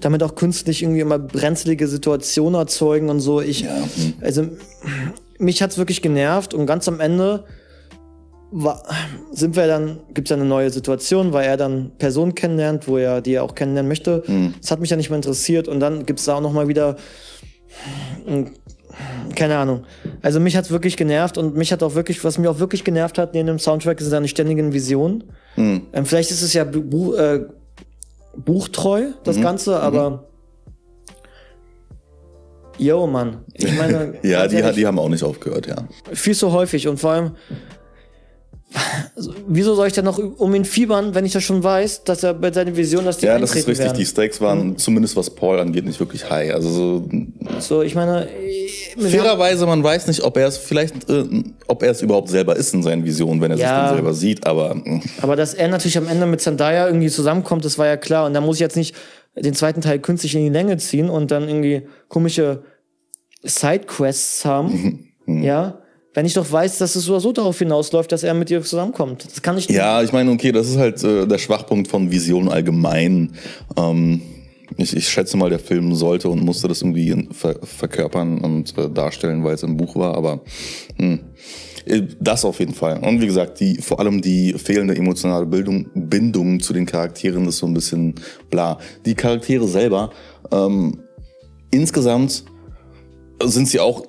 damit 0.00 0.22
auch 0.22 0.36
künstlich 0.36 0.82
irgendwie 0.82 1.00
immer 1.00 1.18
brenzlige 1.18 1.88
Situationen 1.88 2.54
erzeugen 2.54 3.10
und 3.10 3.20
so. 3.20 3.40
Ich, 3.40 3.66
also 4.20 4.46
mich 5.38 5.62
hat's 5.62 5.78
wirklich 5.78 6.00
genervt 6.00 6.54
und 6.54 6.66
ganz 6.66 6.86
am 6.86 7.00
Ende 7.00 7.44
war, 8.50 8.82
sind 9.32 9.56
wir 9.56 9.66
dann, 9.66 9.98
gibt's 10.14 10.30
ja 10.30 10.36
eine 10.36 10.46
neue 10.46 10.70
Situation, 10.70 11.32
weil 11.32 11.46
er 11.46 11.56
dann 11.56 11.90
Personen 11.98 12.34
kennenlernt, 12.34 12.88
wo 12.88 12.96
er 12.96 13.20
die 13.20 13.34
er 13.34 13.42
auch 13.42 13.54
kennenlernen 13.54 13.88
möchte. 13.88 14.22
Hm. 14.26 14.54
Das 14.60 14.70
hat 14.70 14.80
mich 14.80 14.90
ja 14.90 14.96
nicht 14.96 15.10
mehr 15.10 15.16
interessiert 15.16 15.68
und 15.68 15.80
dann 15.80 16.06
gibt's 16.06 16.24
da 16.24 16.36
auch 16.36 16.40
noch 16.40 16.52
mal 16.52 16.68
wieder 16.68 16.96
keine 19.34 19.56
Ahnung. 19.58 19.84
Also 20.22 20.40
mich 20.40 20.56
hat's 20.56 20.70
wirklich 20.70 20.96
genervt 20.96 21.38
und 21.38 21.56
mich 21.56 21.72
hat 21.72 21.82
auch 21.82 21.94
wirklich, 21.94 22.22
was 22.24 22.38
mich 22.38 22.48
auch 22.48 22.58
wirklich 22.58 22.84
genervt 22.84 23.18
hat 23.18 23.34
neben 23.34 23.46
dem 23.46 23.58
Soundtrack, 23.58 24.00
sind 24.00 24.10
seine 24.10 24.28
ständigen 24.28 24.72
Visionen. 24.72 25.24
Hm. 25.54 25.82
Ähm, 25.92 26.06
vielleicht 26.06 26.30
ist 26.30 26.42
es 26.42 26.52
ja 26.52 26.64
bu 26.64 27.14
äh, 27.14 27.46
buchtreu, 28.36 29.06
das 29.24 29.36
Mhm. 29.36 29.42
Ganze, 29.42 29.80
aber 29.80 30.24
yo, 32.78 33.06
Mann. 33.06 33.38
Ich 33.54 33.76
meine, 33.76 34.14
Ja, 34.22 34.46
die, 34.46 34.56
ehrlich, 34.56 34.76
die 34.76 34.86
haben 34.86 34.98
auch 34.98 35.08
nicht 35.08 35.24
aufgehört, 35.24 35.66
ja. 35.66 35.76
viel 36.12 36.34
zu 36.34 36.52
häufig 36.52 36.86
und 36.88 36.98
vor 36.98 37.10
allem, 37.10 37.30
also, 39.16 39.32
wieso 39.46 39.74
soll 39.74 39.86
ich 39.86 39.94
denn 39.94 40.04
noch 40.04 40.18
um 40.18 40.54
ihn 40.54 40.64
fiebern, 40.64 41.14
wenn 41.14 41.24
ich 41.24 41.32
das 41.32 41.42
schon 41.42 41.64
weiß, 41.64 42.04
dass 42.04 42.22
er 42.22 42.34
bei 42.34 42.52
seiner 42.52 42.76
Vision, 42.76 43.04
dass 43.04 43.16
die 43.16 43.26
Ja, 43.26 43.38
das 43.38 43.50
ist 43.54 43.66
richtig. 43.66 43.78
werden? 43.86 43.96
Die 43.96 44.04
Stakes 44.04 44.40
waren 44.40 44.76
zumindest 44.76 45.16
was 45.16 45.30
Paul 45.30 45.58
angeht 45.58 45.84
nicht 45.86 45.98
wirklich 46.00 46.28
high. 46.28 46.52
Also 46.52 46.70
so, 46.70 47.08
So, 47.60 47.82
ich 47.82 47.94
meine, 47.94 48.28
haben- 48.96 49.08
fairerweise, 49.08 49.66
man 49.66 49.82
weiß 49.82 50.06
nicht, 50.06 50.22
ob 50.22 50.36
er 50.36 50.46
es 50.48 50.58
vielleicht, 50.58 51.08
äh, 51.08 51.24
ob 51.66 51.82
er 51.82 51.90
es 51.92 52.02
überhaupt 52.02 52.28
selber 52.28 52.56
ist 52.56 52.74
in 52.74 52.82
seinen 52.82 53.04
Visionen, 53.04 53.40
wenn 53.40 53.50
er 53.50 53.56
sich 53.56 53.64
Ja. 53.64 53.86
dann 53.86 53.94
selber 53.94 54.12
sieht. 54.12 54.46
Aber 54.46 54.76
äh, 54.84 55.00
Aber 55.22 55.34
dass 55.36 55.54
er 55.54 55.68
natürlich 55.68 55.96
am 55.98 56.06
Ende 56.06 56.26
mit 56.26 56.40
Zendaya 56.42 56.86
irgendwie 56.86 57.08
zusammenkommt, 57.08 57.64
das 57.64 57.78
war 57.78 57.86
ja 57.86 57.96
klar. 57.96 58.26
Und 58.26 58.34
da 58.34 58.40
muss 58.42 58.56
ich 58.56 58.60
jetzt 58.60 58.76
nicht 58.76 58.94
den 59.34 59.54
zweiten 59.54 59.80
Teil 59.80 59.98
künstlich 59.98 60.34
in 60.34 60.42
die 60.42 60.50
Länge 60.50 60.76
ziehen 60.76 61.08
und 61.08 61.30
dann 61.30 61.48
irgendwie 61.48 61.86
komische 62.08 62.64
Sidequests 63.42 64.44
haben. 64.44 65.08
Ja. 65.26 65.78
Wenn 66.18 66.26
ich 66.26 66.34
doch 66.34 66.50
weiß, 66.50 66.78
dass 66.78 66.96
es 66.96 67.04
so 67.04 67.12
oder 67.12 67.20
so 67.20 67.30
darauf 67.30 67.60
hinausläuft, 67.60 68.10
dass 68.10 68.24
er 68.24 68.34
mit 68.34 68.50
ihr 68.50 68.60
zusammenkommt. 68.60 69.24
Das 69.24 69.40
kann 69.40 69.56
ich 69.56 69.68
nicht. 69.68 69.76
Ja, 69.76 70.02
ich 70.02 70.12
meine, 70.12 70.32
okay, 70.32 70.50
das 70.50 70.68
ist 70.68 70.76
halt 70.76 71.00
äh, 71.04 71.28
der 71.28 71.38
Schwachpunkt 71.38 71.86
von 71.86 72.10
Vision 72.10 72.48
allgemein. 72.48 73.34
Ähm, 73.76 74.22
ich, 74.76 74.96
ich 74.96 75.08
schätze 75.08 75.36
mal, 75.36 75.48
der 75.48 75.60
Film 75.60 75.94
sollte 75.94 76.28
und 76.28 76.42
musste 76.42 76.66
das 76.66 76.82
irgendwie 76.82 77.28
ver, 77.30 77.54
verkörpern 77.62 78.38
und 78.38 78.76
äh, 78.76 78.90
darstellen, 78.90 79.44
weil 79.44 79.54
es 79.54 79.62
im 79.62 79.76
Buch 79.76 79.94
war, 79.94 80.16
aber 80.16 80.40
hm, 80.96 81.20
äh, 81.86 82.02
das 82.18 82.44
auf 82.44 82.58
jeden 82.58 82.74
Fall. 82.74 82.98
Und 82.98 83.20
wie 83.20 83.26
gesagt, 83.26 83.60
die, 83.60 83.76
vor 83.76 84.00
allem 84.00 84.20
die 84.20 84.54
fehlende 84.54 84.96
emotionale 84.96 85.46
Bildung, 85.46 85.86
Bindung 85.94 86.58
zu 86.58 86.72
den 86.72 86.84
Charakteren 86.84 87.46
ist 87.46 87.58
so 87.58 87.66
ein 87.66 87.74
bisschen 87.74 88.16
bla. 88.50 88.78
Die 89.06 89.14
Charaktere 89.14 89.68
selber, 89.68 90.10
ähm, 90.50 90.98
insgesamt 91.70 92.42
sind 93.40 93.68
sie 93.68 93.78
auch 93.78 94.02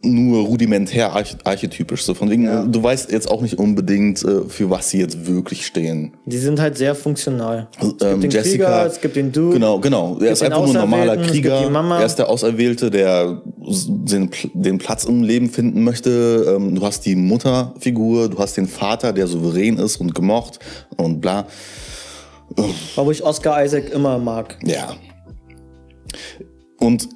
nur 0.00 0.44
rudimentär 0.46 1.12
arch 1.12 1.36
archetypisch. 1.42 2.04
So 2.04 2.14
von 2.14 2.30
wegen, 2.30 2.44
Ja. 2.44 2.64
du 2.64 2.80
weißt 2.82 3.10
jetzt 3.10 3.28
auch 3.28 3.42
nicht 3.42 3.58
unbedingt, 3.58 4.22
äh, 4.24 4.42
für 4.48 4.70
was 4.70 4.90
sie 4.90 5.00
jetzt 5.00 5.26
wirklich 5.26 5.66
stehen. 5.66 6.16
Die 6.24 6.38
sind 6.38 6.60
halt 6.60 6.76
sehr 6.78 6.94
funktional. 6.94 7.68
Es 7.74 7.88
gibt 7.88 8.02
Ähm, 8.04 8.20
den 8.20 8.30
Jessica- 8.30 8.64
Krieger, 8.64 8.86
es 8.86 9.00
gibt 9.00 9.16
den 9.16 9.32
Dude. 9.32 9.54
Genau, 9.54 9.80
genau. 9.80 10.16
Er 10.20 10.30
ist 10.32 10.42
einfach 10.42 10.58
nur 10.58 10.68
ein 10.68 10.72
normaler 10.82 11.16
Krieger. 11.16 11.68
Er 11.68 12.06
ist 12.06 12.14
der 12.16 12.28
Auserwählte, 12.30 12.90
der 12.90 13.42
den, 13.88 14.30
den 14.54 14.78
Platz 14.78 15.04
im 15.04 15.24
Leben 15.24 15.50
finden 15.50 15.82
möchte. 15.82 16.54
Ähm, 16.56 16.76
Du 16.76 16.84
hast 16.84 17.04
die 17.04 17.16
Mutterfigur, 17.16 18.28
du 18.28 18.38
hast 18.38 18.56
den 18.56 18.68
Vater, 18.68 19.12
der 19.12 19.26
souverän 19.26 19.78
ist 19.78 19.96
und 20.00 20.14
gemocht 20.14 20.60
und 20.96 21.20
bla. 21.20 21.46
Wo 22.94 23.10
ich 23.10 23.22
Oscar 23.24 23.64
Isaac 23.64 23.90
immer 23.92 24.16
mag. 24.18 24.56
Ja. 24.64 24.94
Und 26.78 27.08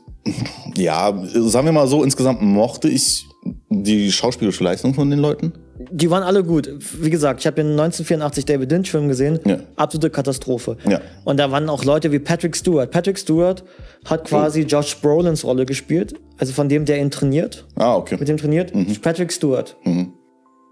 ja, 0.76 1.12
sagen 1.34 1.66
wir 1.66 1.72
mal 1.72 1.86
so, 1.86 2.04
insgesamt 2.04 2.42
mochte 2.42 2.88
ich 2.88 3.26
die 3.68 4.12
schauspielerische 4.12 4.62
Leistung 4.62 4.94
von 4.94 5.10
den 5.10 5.18
Leuten. 5.18 5.52
Die 5.90 6.10
waren 6.10 6.22
alle 6.22 6.44
gut. 6.44 6.70
Wie 7.00 7.10
gesagt, 7.10 7.40
ich 7.40 7.46
habe 7.46 7.56
den 7.56 7.72
1984 7.72 8.44
David 8.44 8.70
Lynch-Film 8.70 9.08
gesehen. 9.08 9.40
Ja. 9.44 9.58
Absolute 9.76 10.10
Katastrophe. 10.10 10.76
Ja. 10.88 11.00
Und 11.24 11.40
da 11.40 11.50
waren 11.50 11.68
auch 11.68 11.84
Leute 11.84 12.12
wie 12.12 12.20
Patrick 12.20 12.56
Stewart. 12.56 12.90
Patrick 12.90 13.18
Stewart 13.18 13.64
hat 14.04 14.26
quasi 14.26 14.62
Josh 14.62 14.96
Brolins 15.00 15.44
Rolle 15.44 15.66
gespielt. 15.66 16.14
Also 16.38 16.52
von 16.52 16.68
dem, 16.68 16.84
der 16.84 17.00
ihn 17.00 17.10
trainiert. 17.10 17.66
Ah, 17.74 17.96
okay. 17.96 18.16
Mit 18.18 18.28
dem 18.28 18.36
trainiert. 18.36 18.72
Patrick 19.02 19.32
Stewart. 19.32 19.76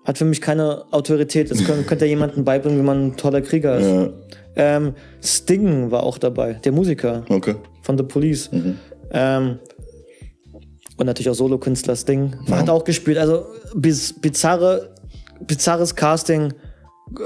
Hat 0.04 0.16
für 0.16 0.24
mich 0.24 0.40
keine 0.40 0.84
Autorität. 0.92 1.50
Das 1.50 1.64
könnte, 1.64 1.82
könnte 1.84 2.04
ja 2.04 2.10
jemandem 2.10 2.44
beibringen, 2.44 2.78
wie 2.78 2.84
man 2.84 3.06
ein 3.08 3.16
toller 3.16 3.40
Krieger 3.40 3.78
ist. 3.78 3.86
Ja, 3.86 4.08
Ähm, 4.56 4.94
Sting 5.22 5.90
war 5.90 6.02
auch 6.04 6.18
dabei. 6.18 6.54
Der 6.54 6.72
Musiker 6.72 7.24
okay. 7.28 7.56
von 7.82 7.98
The 7.98 8.04
Police. 8.04 8.50
Ähm, 9.10 9.58
und 10.96 11.06
natürlich 11.06 11.30
auch 11.30 11.34
Solokünstler 11.34 11.96
Sting. 11.96 12.34
Hat 12.50 12.68
auch 12.68 12.84
gespielt. 12.84 13.18
Also 13.18 13.46
biz 13.74 14.12
bizarre, 14.12 14.90
bizarres 15.46 15.94
Casting, 15.96 16.52
g- 17.14 17.22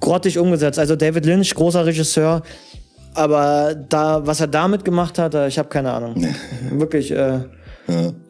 grottig 0.00 0.38
umgesetzt. 0.38 0.78
Also 0.78 0.94
David 0.96 1.24
Lynch, 1.24 1.54
großer 1.54 1.86
Regisseur. 1.86 2.42
Aber 3.14 3.74
da, 3.74 4.26
was 4.26 4.40
er 4.40 4.48
damit 4.48 4.84
gemacht 4.84 5.18
hat, 5.18 5.34
äh, 5.34 5.48
ich 5.48 5.58
habe 5.58 5.68
keine 5.68 5.92
Ahnung. 5.92 6.14
Wirklich, 6.70 7.10
äh, 7.12 7.40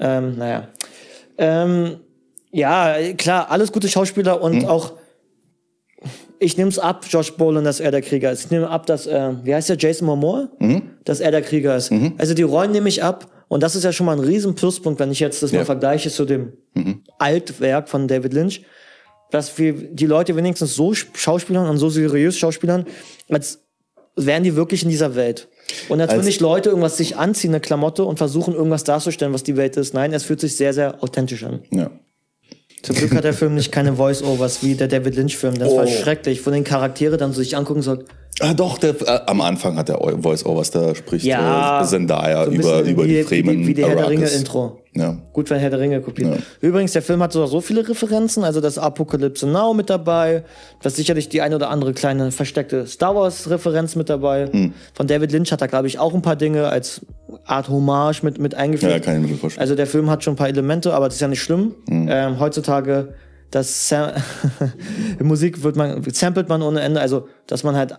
ähm, 0.00 0.36
naja. 0.38 0.68
Ähm, 1.38 1.96
ja, 2.52 2.94
klar, 3.16 3.50
alles 3.50 3.72
gute 3.72 3.88
Schauspieler 3.88 4.40
und 4.40 4.64
auch 4.66 4.92
ich 6.44 6.57
nehme 6.57 6.70
es 6.70 6.78
ab, 6.78 7.04
Josh 7.09 7.33
Brolin, 7.37 7.64
dass 7.64 7.80
er 7.80 7.90
der 7.90 8.02
Krieger 8.02 8.30
ist. 8.30 8.44
Ich 8.44 8.50
nehme 8.50 8.68
ab, 8.70 8.87
dass, 8.87 9.07
äh, 9.07 9.33
wie 9.42 9.54
heißt 9.54 9.68
der, 9.68 9.76
Jason 9.78 10.07
Momoa? 10.07 10.48
Dass 11.04 11.20
er 11.20 11.30
der 11.30 11.42
Krieger 11.42 11.76
ist. 11.76 11.90
Also 12.18 12.35
die 12.35 12.42
Rollen 12.42 12.70
nehme 12.72 12.88
ich 12.88 13.02
ab. 13.02 13.26
Und 13.48 13.62
das 13.62 13.76
ist 13.76 13.85
ja 13.85 13.92
schon 13.92 14.07
mal 14.07 14.12
ein 14.16 14.24
riesen 14.24 14.54
Pluspunkt, 14.54 14.98
wenn 15.00 15.11
ich 15.12 15.20
jetzt 15.20 15.42
das 15.42 15.52
mal 15.52 15.59
Ja. 15.59 15.64
vergleiche 15.64 16.11
zu 16.11 16.24
dem 16.24 16.52
Altwerk 17.18 17.88
von 17.88 18.09
David 18.09 18.33
Lynch. 18.33 18.62
dass 19.30 19.59
wir 19.59 19.72
die 19.72 20.07
Leute 20.07 20.37
wenigstens 20.37 20.76
so 20.76 20.94
schauspielern 20.94 21.68
und 21.68 21.78
so 21.78 21.88
seriös 21.88 22.38
schauspielern, 22.38 22.87
als 23.28 23.64
wären 24.14 24.44
die 24.44 24.54
wirklich 24.54 24.85
in 24.85 24.90
dieser 24.90 25.16
Welt. 25.16 25.48
Und 25.88 26.00
als 26.00 26.12
würden 26.12 26.26
nicht 26.26 26.40
Leute 26.40 26.68
irgendwas 26.68 26.96
sich 26.96 27.16
anziehen, 27.16 27.50
eine 27.50 27.59
Klamotte, 27.61 28.04
und 28.04 28.18
versuchen, 28.18 28.54
irgendwas 28.54 28.85
darzustellen, 28.85 29.35
was 29.35 29.42
die 29.42 29.57
Welt 29.57 29.76
ist. 29.76 29.92
Nein, 29.92 30.12
es 30.12 30.22
fühlt 30.22 30.38
sich 30.38 30.57
sehr, 30.57 30.72
sehr 30.72 31.02
authentisch 31.02 31.42
an. 31.42 31.62
Ja. 31.72 31.90
Zum 32.84 32.96
Glück 32.96 33.14
hat 33.14 33.24
der 33.24 33.32
Film 33.32 33.54
nicht 33.54 33.72
keine 33.72 33.94
Voice-Overs 33.94 34.62
wie 34.62 34.74
der 34.74 34.88
David 34.88 35.16
Lynch-Film. 35.16 35.58
Das 35.58 35.70
oh. 35.70 35.78
war 35.78 35.86
schrecklich, 35.86 36.44
wo 36.46 36.50
den 36.50 36.64
Charaktere 36.64 37.16
dann 37.16 37.32
so 37.32 37.40
sich 37.40 37.56
angucken 37.56 37.80
sollten. 37.80 38.04
Ah, 38.40 38.52
doch, 38.52 38.76
der, 38.76 38.94
äh, 39.00 39.20
am 39.26 39.40
Anfang 39.40 39.78
hat 39.78 39.88
der 39.88 39.98
Voice-Overs, 39.98 40.70
da 40.70 40.94
spricht 40.94 41.24
ja, 41.24 41.80
äh, 41.80 41.86
Zendaya 41.86 42.44
so 42.44 42.50
über, 42.50 42.82
über 42.82 43.06
die 43.06 43.22
Fremen. 43.22 43.60
Wie, 43.60 43.68
wie 43.68 43.74
die 43.74 43.84
Herr 43.86 43.96
der 43.96 44.10
Ringe-Intro. 44.10 44.83
Ja. 44.96 45.16
Gut, 45.33 45.50
wenn 45.50 45.59
Herr 45.59 45.70
der 45.70 45.80
Ringe 45.80 46.00
kopiert. 46.00 46.35
Ja. 46.35 46.42
Übrigens, 46.61 46.92
der 46.92 47.02
Film 47.02 47.22
hat 47.22 47.33
so, 47.33 47.44
so 47.46 47.61
viele 47.61 47.88
Referenzen, 47.88 48.44
also 48.44 48.61
das 48.61 48.78
Apocalypse 48.78 49.46
Now 49.46 49.74
mit 49.74 49.90
dabei, 49.90 50.44
das 50.83 50.92
ist 50.92 50.98
sicherlich 50.98 51.28
die 51.28 51.42
eine 51.42 51.57
oder 51.57 51.70
andere 51.70 51.92
kleine 51.92 52.30
versteckte 52.30 52.87
Star 52.87 53.14
Wars-Referenz 53.14 53.96
mit 53.96 54.09
dabei. 54.09 54.48
Hm. 54.50 54.72
Von 54.94 55.07
David 55.07 55.33
Lynch 55.33 55.50
hat 55.50 55.61
er, 55.61 55.68
glaube 55.68 55.88
ich, 55.88 55.98
auch 55.98 56.14
ein 56.14 56.22
paar 56.22 56.37
Dinge 56.37 56.68
als 56.68 57.00
Art 57.44 57.68
Hommage 57.68 58.22
mit, 58.22 58.38
mit 58.38 58.54
eingeführt. 58.54 58.92
Ja, 58.92 59.00
kann 59.00 59.24
ich 59.24 59.30
mir 59.30 59.37
vorstellen. 59.37 59.62
Also 59.62 59.74
der 59.74 59.87
Film 59.87 60.11
hat 60.11 60.22
schon 60.22 60.35
ein 60.35 60.37
paar 60.37 60.48
Elemente, 60.48 60.94
aber 60.94 61.07
das 61.07 61.16
ist 61.16 61.20
ja 61.20 61.28
nicht 61.28 61.42
schlimm. 61.42 61.74
Hm. 61.88 62.09
Ähm, 62.09 62.38
heutzutage 62.38 63.14
das 63.50 63.94
Musik 65.20 65.62
wird 65.62 65.76
man 65.76 66.02
samplet 66.12 66.48
man 66.48 66.62
ohne 66.62 66.80
Ende, 66.80 67.00
also 67.00 67.28
dass 67.46 67.62
man 67.62 67.76
halt 67.76 67.96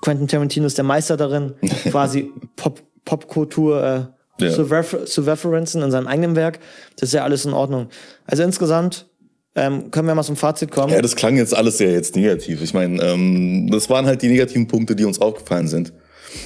Quentin 0.00 0.28
Tarantino 0.28 0.66
ist 0.66 0.78
der 0.78 0.84
Meister 0.84 1.16
darin, 1.16 1.54
quasi 1.90 2.30
Pop 2.56 2.82
Popkultur 3.04 3.82
äh, 3.82 4.19
ja. 4.40 4.50
zu, 4.50 4.62
refer 4.62 5.06
zu 5.06 5.22
referenzen 5.22 5.82
in 5.82 5.90
seinem 5.90 6.06
eigenen 6.06 6.36
Werk. 6.36 6.60
Das 6.96 7.10
ist 7.10 7.14
ja 7.14 7.24
alles 7.24 7.44
in 7.44 7.52
Ordnung. 7.52 7.88
Also 8.26 8.42
insgesamt 8.42 9.06
ähm, 9.54 9.90
können 9.90 10.06
wir 10.06 10.14
mal 10.14 10.22
zum 10.22 10.36
Fazit 10.36 10.70
kommen. 10.70 10.92
Ja, 10.92 11.02
das 11.02 11.16
klang 11.16 11.36
jetzt 11.36 11.56
alles 11.56 11.78
ja 11.78 11.88
jetzt 11.88 12.16
negativ. 12.16 12.62
Ich 12.62 12.74
meine, 12.74 13.02
ähm, 13.02 13.68
das 13.70 13.90
waren 13.90 14.06
halt 14.06 14.22
die 14.22 14.28
negativen 14.28 14.68
Punkte, 14.68 14.94
die 14.94 15.04
uns 15.04 15.20
aufgefallen 15.20 15.68
sind. 15.68 15.92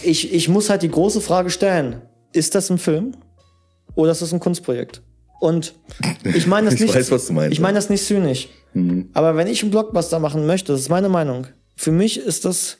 Ich, 0.02 0.32
ich 0.32 0.48
muss 0.48 0.70
halt 0.70 0.82
die 0.82 0.90
große 0.90 1.20
Frage 1.20 1.50
stellen: 1.50 2.02
Ist 2.32 2.54
das 2.54 2.70
ein 2.70 2.78
Film 2.78 3.12
oder 3.94 4.12
ist 4.12 4.22
das 4.22 4.32
ein 4.32 4.40
Kunstprojekt? 4.40 5.02
Und 5.40 5.74
ich 6.24 6.46
meine 6.46 6.66
das 6.70 6.74
ich 6.74 6.80
nicht. 6.80 6.94
Weiß, 6.94 7.10
was 7.10 7.26
du 7.26 7.34
meinst. 7.34 7.52
Ich 7.52 7.60
meine 7.60 7.74
das 7.74 7.90
nicht 7.90 8.04
zynisch. 8.04 8.48
Mhm. 8.72 9.10
Aber 9.12 9.36
wenn 9.36 9.46
ich 9.46 9.62
einen 9.62 9.70
Blockbuster 9.70 10.18
machen 10.18 10.46
möchte, 10.46 10.72
das 10.72 10.80
ist 10.80 10.88
meine 10.88 11.08
Meinung. 11.08 11.46
Für 11.76 11.92
mich 11.92 12.18
ist 12.18 12.44
das 12.44 12.78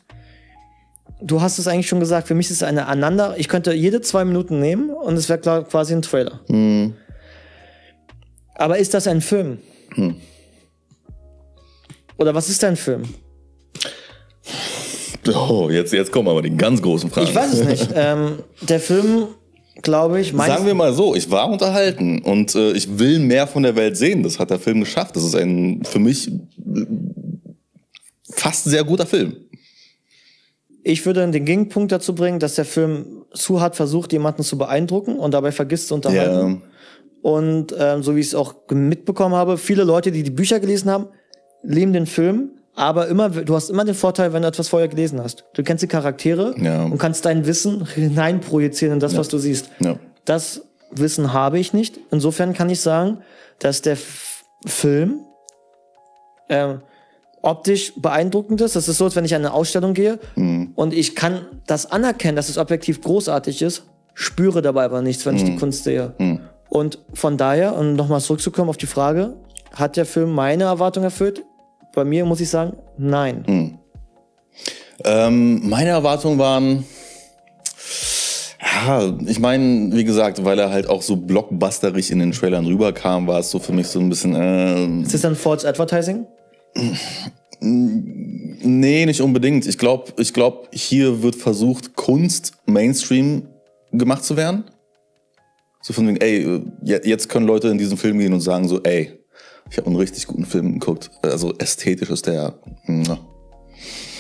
du 1.25 1.41
hast 1.41 1.59
es 1.59 1.67
eigentlich 1.67 1.89
schon 1.89 2.01
gesagt, 2.01 2.29
für 2.29 2.35
mich 2.35 2.47
ist 2.47 2.59
es 2.59 2.63
eine 2.63 2.87
Aneinander. 2.87 3.35
Ich 3.39 3.49
könnte 3.49 3.73
jede 3.73 4.01
zwei 4.01 4.25
Minuten 4.25 4.61
nehmen 4.61 4.91
und 4.91 5.17
es 5.17 5.29
wäre 5.29 5.65
quasi 5.65 5.95
ein 5.95 6.03
Trailer. 6.03 6.41
Mhm. 6.49 6.95
Aber 8.55 8.79
ist 8.79 8.95
das 8.95 9.07
ein 9.07 9.21
Film? 9.21 9.59
Mhm. 9.97 10.17
Oder 12.19 12.35
was 12.35 12.49
ist 12.49 12.63
ein 12.63 12.77
Film? 12.77 13.03
Oh, 15.27 15.71
jetzt, 15.71 15.93
jetzt 15.93 16.13
kommen 16.13 16.29
aber 16.29 16.43
die 16.43 16.55
ganz 16.57 16.81
großen 16.83 17.11
Fragen. 17.11 17.27
Ich 17.27 17.35
weiß 17.35 17.53
es 17.55 17.65
nicht. 17.65 17.89
ähm, 17.95 18.41
der 18.61 18.79
Film, 18.79 19.29
glaube 19.83 20.21
ich, 20.21 20.33
Sagen 20.33 20.67
wir 20.67 20.75
mal 20.75 20.93
so, 20.93 21.15
ich 21.15 21.31
war 21.31 21.51
unterhalten 21.51 22.21
und 22.21 22.55
äh, 22.55 22.73
ich 22.73 22.99
will 22.99 23.19
mehr 23.19 23.47
von 23.47 23.63
der 23.63 23.75
Welt 23.75 23.97
sehen. 23.97 24.23
Das 24.23 24.39
hat 24.39 24.51
der 24.51 24.61
Film 24.61 24.81
geschafft. 24.81 25.17
Das 25.17 25.25
ist 25.25 25.35
ein 25.35 25.83
für 25.85 25.99
mich 25.99 26.31
fast 28.31 28.65
sehr 28.65 28.85
guter 28.85 29.07
Film. 29.07 29.37
Ich 30.87 31.05
würde 31.07 31.29
den 31.29 31.45
Gegenpunkt 31.45 31.91
dazu 31.93 32.15
bringen, 32.15 32.39
dass 32.39 32.55
der 32.55 32.67
Film 32.67 33.25
zu 33.33 33.61
hart 33.61 33.75
versucht, 33.75 34.13
jemanden 34.13 34.43
zu 34.43 34.59
beeindrucken 34.59 35.19
und 35.19 35.33
dabei 35.33 35.51
vergisst 35.51 35.89
zu 35.89 35.95
unterhalten. 35.95 36.63
Ja. 36.63 37.31
Und 37.31 37.75
ähm, 37.79 38.03
so 38.03 38.15
wie 38.15 38.21
ich 38.21 38.27
es 38.27 38.35
auch 38.35 38.55
mitbekommen 38.71 39.35
habe, 39.35 39.57
viele 39.57 39.83
Leute, 39.83 40.13
die 40.13 40.23
die 40.23 40.31
Bücher 40.31 40.61
gelesen 40.61 40.91
haben, 40.91 41.07
lieben 41.63 41.95
den 41.95 42.05
Film, 42.05 42.51
aber 42.75 43.09
immer, 43.09 43.31
du 43.31 43.55
hast 43.55 43.71
immer 43.71 43.85
den 43.85 43.95
Vorteil, 43.95 44.33
wenn 44.33 44.43
du 44.43 44.49
etwas 44.49 44.69
vorher 44.69 44.89
gelesen 44.89 45.23
hast. 45.23 45.45
Du 45.55 45.63
kennst 45.63 45.83
die 45.83 45.89
Charaktere 45.89 46.55
ja. 46.59 46.85
und 46.85 46.99
kannst 46.99 47.25
dein 47.25 47.47
Wissen 47.47 47.87
hineinprojizieren 47.87 48.95
in 48.95 49.01
das, 49.01 49.13
ja. 49.13 49.21
was 49.21 49.29
du 49.29 49.39
siehst. 49.39 49.71
Ja. 49.81 49.97
Das 50.27 50.67
Wissen 50.91 51.33
habe 51.33 51.59
ich 51.59 51.73
nicht. 51.73 51.99
Insofern 52.11 52.53
kann 52.53 52.69
ich 52.69 52.81
sagen, 52.81 53.19
dass 53.59 53.81
der 53.81 53.95
F 53.95 54.45
Film 54.67 55.21
äh, 56.49 56.77
optisch 57.45 57.93
beeindruckend 57.97 58.61
ist. 58.61 58.75
Das 58.77 58.89
ist 58.89 58.99
so, 58.99 59.05
als 59.05 59.17
wenn 59.17 59.25
ich 59.25 59.35
an 59.35 59.43
eine 59.43 59.53
Ausstellung 59.53 59.95
gehe 59.95 60.19
mhm. 60.35 60.73
und 60.75 60.95
ich 60.95 61.15
kann 61.15 61.47
das 61.67 61.91
anerkennen, 61.91 62.37
dass 62.37 62.49
es 62.49 62.59
objektiv 62.59 63.01
großartig 63.03 63.63
ist, 63.63 63.85
spüre 64.15 64.63
dabei 64.63 64.85
aber 64.85 65.03
nichts, 65.03 65.27
wenn 65.27 65.35
mhm. 65.35 65.39
ich 65.39 65.45
die 65.45 65.53
mhm. 65.53 65.59
Kunst 65.59 65.85
sehe. 65.85 66.15
Mhm. 66.19 66.41
Und 66.69 66.99
von 67.13 67.37
daher, 67.37 67.77
um 67.77 67.95
nochmal 67.95 68.21
zurückzukommen 68.21 68.71
auf 68.71 68.77
die 68.77 68.87
Frage, 68.87 69.35
hat 69.73 69.97
der 69.97 70.07
Film 70.07 70.33
meine 70.33 70.65
Erwartung 70.65 71.05
erfüllt? 71.05 71.45
Bei 71.95 72.05
mir 72.05 72.25
muss 72.25 72.41
ich 72.41 72.49
sagen, 72.49 72.77
nein. 72.97 73.45
Mhm. 73.47 73.79
Ähm, 75.05 75.69
meine 75.69 75.91
Erwartungen 75.91 76.39
waren, 76.39 76.85
ja, 78.61 79.13
ich 79.27 79.39
meine, 79.39 79.95
wie 79.95 80.05
gesagt, 80.05 80.45
weil 80.45 80.59
er 80.59 80.71
halt 80.71 80.89
auch 80.89 81.03
so 81.03 81.17
blockbusterig 81.17 82.11
in 82.11 82.21
den 82.21 82.33
Trailern 82.33 82.65
rüberkam, 82.67 83.27
war 83.27 83.41
es 83.41 83.51
so 83.51 83.59
für 83.59 83.73
mich 83.73 83.89
so 83.89 84.01
ein 84.01 84.09
bisschen. 84.09 84.35
Äh, 84.35 85.03
ist 85.03 85.15
das 85.15 85.21
dann 85.21 85.37
False 85.37 85.69
Advertising? 85.69 86.27
Nee, 87.61 89.07
nicht 89.07 89.21
unbedingt. 89.21 89.67
Ich 89.67 89.79
glaube, 89.79 90.13
ich 90.19 90.35
glaub, 90.35 90.69
hier 90.73 91.23
wird 91.23 91.37
versucht, 91.37 91.95
Kunst 91.97 92.55
Mainstream 92.67 93.49
gemacht 93.93 94.25
zu 94.25 94.37
werden. 94.37 94.65
So 95.81 95.93
von 95.93 96.07
wegen, 96.09 96.17
ey, 96.19 96.63
jetzt 96.83 97.29
können 97.29 97.47
Leute 97.47 97.69
in 97.69 97.79
diesen 97.79 97.97
Film 97.97 98.19
gehen 98.19 98.33
und 98.33 98.41
sagen 98.41 98.69
so, 98.69 98.83
ey, 98.83 99.19
ich 99.71 99.79
habe 99.79 99.87
einen 99.87 99.97
richtig 99.97 100.27
guten 100.27 100.47
Film 100.47 100.79
geguckt. 100.79 101.11
Also 101.23 101.55
ästhetisch 101.59 102.11
ist 102.11 102.27
der. 102.27 102.55
Na. 102.87 103.19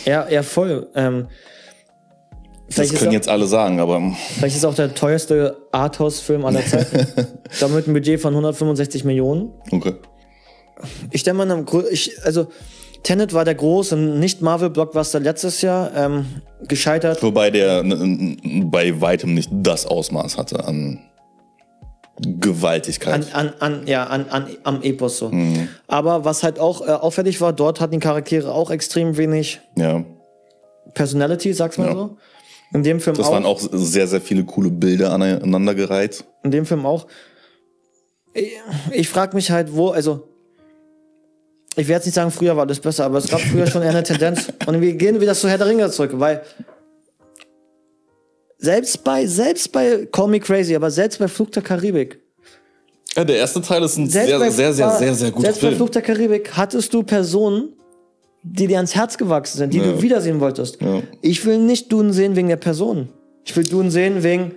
Ja, 0.04 0.28
ja, 0.28 0.42
voll. 0.42 0.88
Ähm, 0.94 1.28
das 2.74 2.92
können 2.94 3.08
auch, 3.08 3.12
jetzt 3.12 3.28
alle 3.28 3.46
sagen, 3.46 3.78
aber. 3.80 4.14
Vielleicht 4.36 4.56
ist 4.56 4.64
auch 4.64 4.74
der 4.74 4.94
teuerste 4.94 5.56
Arthouse-Film 5.70 6.44
aller 6.44 6.64
Zeiten. 6.64 7.06
Damit 7.60 7.86
ein 7.86 7.92
Budget 7.92 8.20
von 8.20 8.32
165 8.32 9.04
Millionen. 9.04 9.52
Okay. 9.70 9.94
Ich 11.10 11.22
denke 11.22 11.44
mal, 11.44 11.64
ich, 11.90 12.12
also 12.24 12.48
Tenet 13.04 13.34
war 13.34 13.44
der 13.44 13.54
große 13.54 13.96
Nicht-Marvel-Blockbuster 13.96 15.20
letztes 15.20 15.62
Jahr, 15.62 15.94
ähm, 15.94 16.26
gescheitert. 16.66 17.22
Wobei 17.22 17.50
der 17.50 17.84
bei 18.64 19.00
weitem 19.00 19.34
nicht 19.34 19.50
das 19.52 19.86
Ausmaß 19.86 20.38
hatte 20.38 20.64
an 20.64 21.00
Gewaltigkeit. 22.20 23.34
An, 23.34 23.48
an, 23.48 23.52
an, 23.60 23.86
ja, 23.86 24.04
an, 24.04 24.28
an, 24.30 24.48
am 24.62 24.82
Epos 24.82 25.18
so. 25.18 25.28
Mhm. 25.28 25.68
Aber 25.86 26.24
was 26.24 26.42
halt 26.42 26.58
auch 26.58 26.80
äh, 26.80 26.90
auffällig 26.92 27.40
war, 27.40 27.52
dort 27.52 27.80
hatten 27.80 27.92
die 27.92 27.98
Charaktere 27.98 28.52
auch 28.52 28.70
extrem 28.70 29.16
wenig 29.16 29.60
ja. 29.76 30.04
Personality, 30.94 31.52
sag's 31.52 31.76
mal 31.76 31.88
ja. 31.88 31.94
so. 31.94 32.16
In 32.72 32.82
dem 32.82 33.00
Film 33.00 33.16
das 33.16 33.26
auch. 33.26 33.30
Das 33.32 33.42
waren 33.42 33.46
auch 33.46 33.60
sehr, 33.60 34.06
sehr 34.06 34.20
viele 34.20 34.44
coole 34.44 34.70
Bilder 34.70 35.12
aneinandergereiht. 35.12 36.24
In 36.42 36.50
dem 36.52 36.66
Film 36.66 36.86
auch. 36.86 37.06
Ich, 38.32 38.52
ich 38.92 39.08
frage 39.08 39.36
mich 39.36 39.50
halt, 39.50 39.74
wo, 39.74 39.90
also 39.90 40.33
ich 41.76 41.88
werde 41.88 41.92
jetzt 41.92 42.06
nicht 42.06 42.14
sagen, 42.14 42.30
früher 42.30 42.56
war 42.56 42.66
das 42.66 42.78
besser, 42.78 43.04
aber 43.04 43.18
es 43.18 43.28
gab 43.28 43.40
früher 43.40 43.66
schon 43.66 43.82
eher 43.82 43.90
eine 43.90 44.02
Tendenz. 44.02 44.52
Und 44.66 44.80
wir 44.80 44.92
gehen 44.94 45.20
wieder 45.20 45.34
zu 45.34 45.48
Herr 45.48 45.58
der 45.58 45.66
Ringe 45.66 45.90
zurück, 45.90 46.12
weil 46.14 46.42
selbst 48.58 49.02
bei, 49.02 49.26
selbst 49.26 49.72
bei 49.72 50.06
Call 50.10 50.28
Me 50.28 50.40
Crazy, 50.40 50.74
aber 50.74 50.90
selbst 50.90 51.18
bei 51.18 51.28
Flug 51.28 51.52
der 51.52 51.62
Karibik. 51.62 52.20
Ja, 53.16 53.24
der 53.24 53.36
erste 53.36 53.60
Teil 53.60 53.82
ist 53.82 53.96
ein 53.96 54.08
sehr, 54.08 54.26
sehr, 54.26 54.50
sehr, 54.50 54.72
sehr, 54.72 54.90
sehr, 54.90 55.14
sehr 55.14 55.30
guter 55.30 55.46
Selbst 55.46 55.60
Film. 55.60 55.72
bei 55.72 55.76
Flug 55.76 55.92
der 55.92 56.02
Karibik 56.02 56.56
hattest 56.56 56.92
du 56.92 57.02
Personen, 57.02 57.72
die 58.42 58.66
dir 58.66 58.76
ans 58.76 58.94
Herz 58.94 59.16
gewachsen 59.16 59.58
sind, 59.58 59.72
die 59.72 59.78
ja. 59.78 59.84
du 59.84 60.02
wiedersehen 60.02 60.40
wolltest. 60.40 60.80
Ja. 60.80 61.02
Ich 61.22 61.44
will 61.46 61.58
nicht 61.58 61.92
Dune 61.92 62.12
sehen 62.12 62.36
wegen 62.36 62.48
der 62.48 62.56
Person. 62.56 63.08
Ich 63.44 63.56
will 63.56 63.64
Dune 63.64 63.90
sehen 63.90 64.22
wegen 64.22 64.52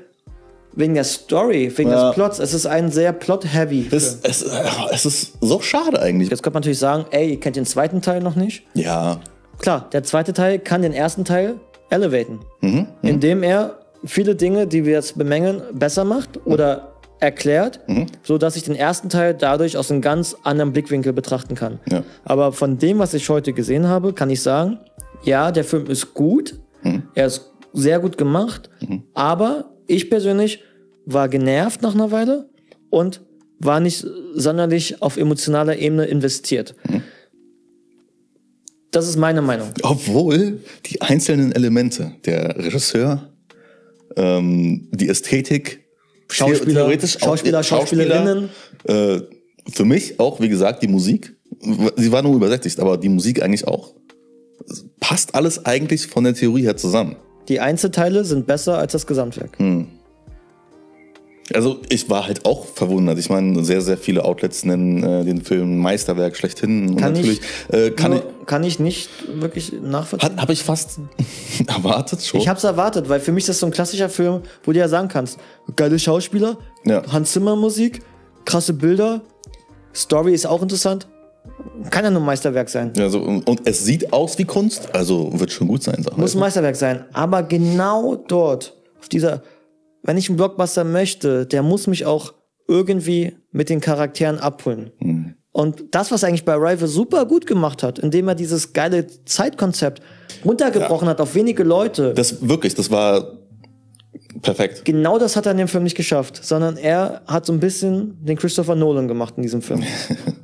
wegen 0.77 0.93
der 0.93 1.03
Story, 1.03 1.71
wegen 1.75 1.89
ja. 1.89 2.07
des 2.07 2.15
Plots. 2.15 2.39
Es 2.39 2.53
ist 2.53 2.67
ein 2.67 2.91
sehr 2.91 3.11
plot-heavy. 3.11 3.87
Es, 3.91 4.19
es, 4.21 4.43
es, 4.91 5.05
ist 5.05 5.33
so 5.41 5.59
schade 5.59 5.99
eigentlich. 5.99 6.29
Jetzt 6.29 6.43
könnte 6.43 6.55
man 6.55 6.61
natürlich 6.61 6.79
sagen, 6.79 7.05
ey, 7.09 7.31
ihr 7.31 7.39
kennt 7.39 7.55
den 7.55 7.65
zweiten 7.65 8.01
Teil 8.01 8.21
noch 8.21 8.35
nicht. 8.35 8.63
Ja. 8.75 9.19
Klar, 9.57 9.89
der 9.91 10.03
zweite 10.03 10.33
Teil 10.33 10.59
kann 10.59 10.83
den 10.83 10.93
ersten 10.93 11.25
Teil 11.25 11.55
elevaten, 11.89 12.39
mhm, 12.61 12.69
mhm. 12.69 12.87
indem 13.01 13.43
er 13.43 13.79
viele 14.05 14.35
Dinge, 14.35 14.67
die 14.67 14.85
wir 14.85 14.93
jetzt 14.93 15.17
bemängeln, 15.17 15.63
besser 15.73 16.03
macht 16.03 16.45
oder 16.45 16.93
erklärt, 17.19 17.79
mhm. 17.87 18.05
so 18.21 18.37
dass 18.37 18.55
ich 18.55 18.63
den 18.63 18.75
ersten 18.75 19.09
Teil 19.09 19.33
dadurch 19.33 19.77
aus 19.77 19.89
einem 19.89 20.01
ganz 20.01 20.35
anderen 20.43 20.73
Blickwinkel 20.73 21.11
betrachten 21.11 21.55
kann. 21.55 21.79
Ja. 21.89 22.03
Aber 22.23 22.51
von 22.51 22.77
dem, 22.77 22.99
was 22.99 23.15
ich 23.15 23.27
heute 23.29 23.53
gesehen 23.53 23.87
habe, 23.87 24.13
kann 24.13 24.29
ich 24.29 24.43
sagen, 24.43 24.77
ja, 25.23 25.51
der 25.51 25.63
Film 25.63 25.87
ist 25.87 26.13
gut, 26.13 26.59
mhm. 26.83 27.03
er 27.15 27.25
ist 27.25 27.51
sehr 27.73 27.99
gut 27.99 28.19
gemacht, 28.19 28.69
mhm. 28.79 29.03
aber 29.15 29.65
ich 29.87 30.09
persönlich 30.09 30.63
war 31.05 31.29
genervt 31.29 31.81
nach 31.81 31.95
einer 31.95 32.11
Weile 32.11 32.49
und 32.89 33.21
war 33.59 33.79
nicht 33.79 34.05
sonderlich 34.33 35.01
auf 35.01 35.17
emotionaler 35.17 35.77
Ebene 35.77 36.05
investiert. 36.05 36.75
Mhm. 36.87 37.03
Das 38.91 39.07
ist 39.07 39.17
meine 39.17 39.41
Meinung. 39.41 39.69
Obwohl 39.83 40.61
die 40.85 41.01
einzelnen 41.01 41.51
Elemente, 41.51 42.13
der 42.25 42.57
Regisseur, 42.57 43.33
ähm, 44.15 44.87
die 44.91 45.09
Ästhetik, 45.09 45.85
Schauspieler, 46.29 46.89
Schauspieler, 46.89 47.19
Schauspieler, 47.19 47.63
Schauspielerinnen, 47.63 48.49
äh, 48.83 49.19
für 49.69 49.85
mich 49.85 50.19
auch, 50.19 50.39
wie 50.39 50.49
gesagt, 50.49 50.83
die 50.83 50.87
Musik 50.87 51.37
sie 51.95 52.11
war 52.11 52.21
nur 52.21 52.35
übersättigt, 52.35 52.79
aber 52.79 52.97
die 52.97 53.09
Musik 53.09 53.41
eigentlich 53.41 53.67
auch. 53.67 53.93
Passt 54.99 55.35
alles 55.35 55.65
eigentlich 55.65 56.07
von 56.07 56.23
der 56.23 56.33
Theorie 56.33 56.63
her 56.63 56.77
zusammen. 56.77 57.15
Die 57.47 57.59
Einzelteile 57.59 58.25
sind 58.25 58.45
besser 58.47 58.77
als 58.77 58.91
das 58.91 59.07
Gesamtwerk. 59.07 59.57
Hm. 59.57 59.87
Also 61.53 61.79
ich 61.87 62.09
war 62.09 62.27
halt 62.27 62.45
auch 62.45 62.65
verwundert. 62.65 63.17
Ich 63.19 63.29
meine, 63.29 63.63
sehr, 63.63 63.79
sehr 63.79 63.97
viele 63.97 64.25
Outlets 64.25 64.65
nennen 64.65 65.01
äh, 65.01 65.23
den 65.23 65.41
Film 65.41 65.77
Meisterwerk 65.77 66.35
schlechthin. 66.35 66.89
Und 66.89 66.95
Kann 66.97 67.13
natürlich 67.13 67.39
ich, 67.69 67.73
äh, 67.73 67.91
kann 67.91 68.11
nur, 68.11 68.19
ich, 68.19 68.45
kann 68.45 68.63
ich 68.65 68.79
nicht 68.79 69.09
wirklich 69.39 69.71
nachvollziehen. 69.81 70.41
habe 70.41 70.51
ich 70.51 70.63
fast 70.63 70.99
erwartet 71.67 72.21
schon. 72.21 72.41
Ich 72.41 72.49
hab's 72.49 72.65
erwartet, 72.65 73.07
weil 73.07 73.21
für 73.21 73.31
mich 73.31 73.43
ist 73.43 73.49
das 73.49 73.59
so 73.59 73.65
ein 73.65 73.71
klassischer 73.71 74.09
Film, 74.09 74.41
wo 74.65 74.73
du 74.73 74.79
ja 74.79 74.89
sagen 74.89 75.07
kannst, 75.07 75.39
geile 75.77 75.97
Schauspieler, 75.97 76.57
Ja. 76.83 77.01
Hans 77.09 77.31
Zimmer 77.31 77.55
Musik, 77.55 78.01
krasse 78.43 78.73
Bilder, 78.73 79.21
Story 79.95 80.33
ist 80.33 80.45
auch 80.45 80.61
interessant. 80.61 81.07
Kann 81.89 82.03
ja 82.03 82.11
nur 82.11 82.21
ein 82.21 82.25
Meisterwerk 82.25 82.69
sein. 82.69 82.93
ja, 82.95 83.09
so, 83.09 83.21
und, 83.21 83.61
es 83.65 83.83
sieht 83.85 84.13
aus 84.13 84.37
wie 84.37 84.45
Kunst, 84.45 84.93
also 84.93 85.29
wird 85.39 85.51
schon 85.51 85.67
gut 85.67 85.83
sein. 85.83 86.05
Muss 86.15 86.35
ein. 86.35 86.39
Meisterwerk 86.39 86.75
sein. 86.75 87.05
Aber 87.13 87.43
genau 87.43 88.15
dort, 88.15 88.75
auf 88.99 89.09
dieser, 89.09 89.41
wenn 90.03 90.17
ich 90.17 90.29
einen 90.29 90.37
Blockbuster 90.37 90.83
möchte, 90.83 91.45
der 91.45 91.63
muss 91.63 91.87
mich 91.87 92.05
auch 92.05 92.33
irgendwie 92.67 93.35
mit 93.51 93.69
den 93.69 93.79
Charakteren 93.81 94.39
abholen. 94.39 94.91
Hm. 94.99 95.33
Und 95.51 95.95
das, 95.95 96.11
was 96.11 96.23
eigentlich 96.23 96.45
bei 96.45 96.53
Rival 96.53 96.87
super 96.87 97.25
gut 97.25 97.47
gemacht 97.47 97.81
hat, 97.81 97.97
indem 97.97 98.27
er 98.27 98.35
dieses 98.35 98.73
geile 98.73 99.07
Zeitkonzept 99.25 100.01
runtergebrochen 100.45 101.07
hat 101.07 101.19
auf 101.19 101.33
wenige 101.33 101.63
Leute, 101.63 102.13
Das 102.13 102.47
wirklich, 102.47 102.75
das 102.75 102.91
war 102.91 103.39
perfekt. 104.43 104.85
genau 104.85 105.17
das 105.17 105.35
hat 105.35 105.47
er 105.47 105.53
in 105.53 105.57
dem 105.57 105.67
Film 105.67 105.83
nicht 105.83 105.97
geschafft, 105.97 106.45
sondern 106.45 106.77
er 106.77 107.21
hat 107.25 107.47
so 107.47 107.53
ein 107.53 107.59
bisschen 107.59 108.23
den 108.23 108.37
Christopher 108.37 108.75
Nolan 108.75 109.07
gemacht 109.07 109.33
in 109.37 109.43
diesem 109.43 109.63
Film. 109.63 109.81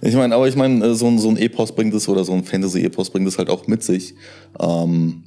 Ich 0.00 0.14
meine, 0.14 0.34
aber 0.34 0.48
ich 0.48 0.56
meine, 0.56 0.84
äh, 0.84 0.94
so 0.94 1.06
ein, 1.06 1.18
so 1.18 1.28
ein 1.28 1.36
Epos 1.36 1.72
bringt 1.72 1.94
es 1.94 2.08
oder 2.08 2.24
so 2.24 2.32
ein 2.32 2.44
Fantasy-Epos 2.44 3.10
bringt 3.10 3.28
es 3.28 3.38
halt 3.38 3.50
auch 3.50 3.66
mit 3.66 3.82
sich, 3.82 4.14
ähm, 4.60 5.24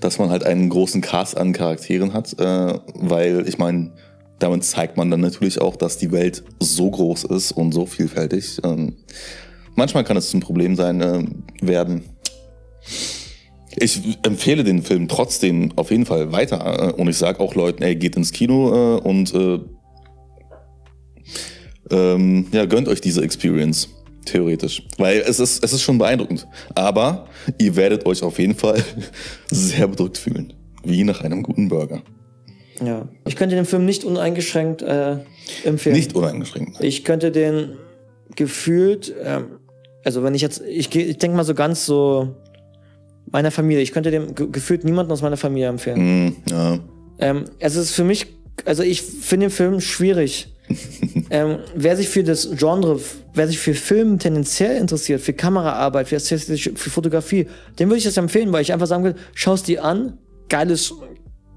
dass 0.00 0.18
man 0.18 0.30
halt 0.30 0.44
einen 0.44 0.68
großen 0.68 1.00
Cast 1.00 1.36
an 1.36 1.52
Charakteren 1.52 2.12
hat, 2.12 2.38
äh, 2.38 2.78
weil 2.94 3.48
ich 3.48 3.58
meine, 3.58 3.92
damit 4.38 4.64
zeigt 4.64 4.96
man 4.96 5.10
dann 5.10 5.20
natürlich 5.20 5.60
auch, 5.60 5.76
dass 5.76 5.98
die 5.98 6.12
Welt 6.12 6.44
so 6.60 6.90
groß 6.90 7.24
ist 7.24 7.52
und 7.52 7.72
so 7.72 7.86
vielfältig. 7.86 8.58
Ähm, 8.64 8.96
manchmal 9.74 10.04
kann 10.04 10.16
es 10.16 10.30
zum 10.30 10.40
Problem 10.40 10.76
sein 10.76 11.00
äh, 11.00 11.24
werden. 11.62 12.04
Ich 13.76 14.18
empfehle 14.22 14.62
den 14.62 14.82
Film 14.82 15.08
trotzdem 15.08 15.72
auf 15.76 15.90
jeden 15.90 16.06
Fall 16.06 16.32
weiter 16.32 16.90
äh, 16.90 16.92
und 16.92 17.08
ich 17.08 17.16
sage 17.16 17.40
auch 17.40 17.54
Leuten, 17.54 17.82
ey, 17.82 17.96
geht 17.96 18.16
ins 18.16 18.32
Kino 18.32 18.96
äh, 18.96 19.00
und 19.00 19.34
äh, 19.34 19.60
ähm, 21.90 22.46
ja, 22.52 22.64
gönnt 22.64 22.88
euch 22.88 23.00
diese 23.00 23.22
Experience. 23.22 23.88
Theoretisch. 24.24 24.82
Weil 24.96 25.18
es 25.26 25.38
ist, 25.38 25.62
es 25.62 25.72
ist 25.72 25.82
schon 25.82 25.98
beeindruckend. 25.98 26.46
Aber 26.74 27.26
ihr 27.58 27.76
werdet 27.76 28.06
euch 28.06 28.22
auf 28.22 28.38
jeden 28.38 28.54
Fall 28.54 28.82
sehr 29.50 29.86
bedrückt 29.86 30.18
fühlen. 30.18 30.54
Wie 30.82 31.04
nach 31.04 31.20
einem 31.22 31.42
guten 31.42 31.68
Burger. 31.68 32.02
ja. 32.82 33.08
Ich 33.26 33.36
könnte 33.36 33.54
den 33.54 33.64
Film 33.64 33.84
nicht 33.84 34.04
uneingeschränkt 34.04 34.82
äh, 34.82 35.18
empfehlen. 35.64 35.96
Nicht 35.96 36.14
uneingeschränkt. 36.14 36.82
Ich 36.82 37.04
könnte 37.04 37.30
den 37.30 37.76
gefühlt, 38.36 39.14
ähm, 39.22 39.58
also 40.04 40.22
wenn 40.22 40.34
ich 40.34 40.42
jetzt, 40.42 40.62
ich, 40.66 40.94
ich 40.94 41.18
denke 41.18 41.36
mal 41.36 41.44
so 41.44 41.54
ganz 41.54 41.86
so 41.86 42.34
meiner 43.30 43.50
Familie, 43.50 43.82
ich 43.82 43.92
könnte 43.92 44.10
dem 44.10 44.34
ge 44.34 44.48
gefühlt 44.50 44.84
niemanden 44.84 45.12
aus 45.12 45.22
meiner 45.22 45.36
Familie 45.36 45.68
empfehlen. 45.68 45.96
Hm, 45.96 46.36
ja. 46.50 46.78
Ähm, 47.18 47.44
es 47.58 47.76
ist 47.76 47.92
für 47.92 48.04
mich, 48.04 48.26
also 48.64 48.82
ich 48.82 49.02
finde 49.02 49.46
den 49.46 49.52
Film 49.52 49.80
schwierig. 49.80 50.53
ähm, 51.30 51.58
wer 51.74 51.96
sich 51.96 52.08
für 52.08 52.22
das 52.22 52.48
Genre, 52.56 53.00
wer 53.34 53.46
sich 53.46 53.58
für 53.58 53.74
Film 53.74 54.18
tendenziell 54.18 54.76
interessiert, 54.76 55.20
für 55.20 55.32
Kameraarbeit, 55.32 56.08
für, 56.08 56.18
für 56.20 56.90
Fotografie, 56.90 57.48
dem 57.78 57.88
würde 57.88 57.98
ich 57.98 58.04
das 58.04 58.16
empfehlen, 58.16 58.52
weil 58.52 58.62
ich 58.62 58.72
einfach 58.72 58.86
sagen 58.86 59.04
will, 59.04 59.14
schaust 59.34 59.68
dir 59.68 59.84
an, 59.84 60.18
geiles, 60.48 60.94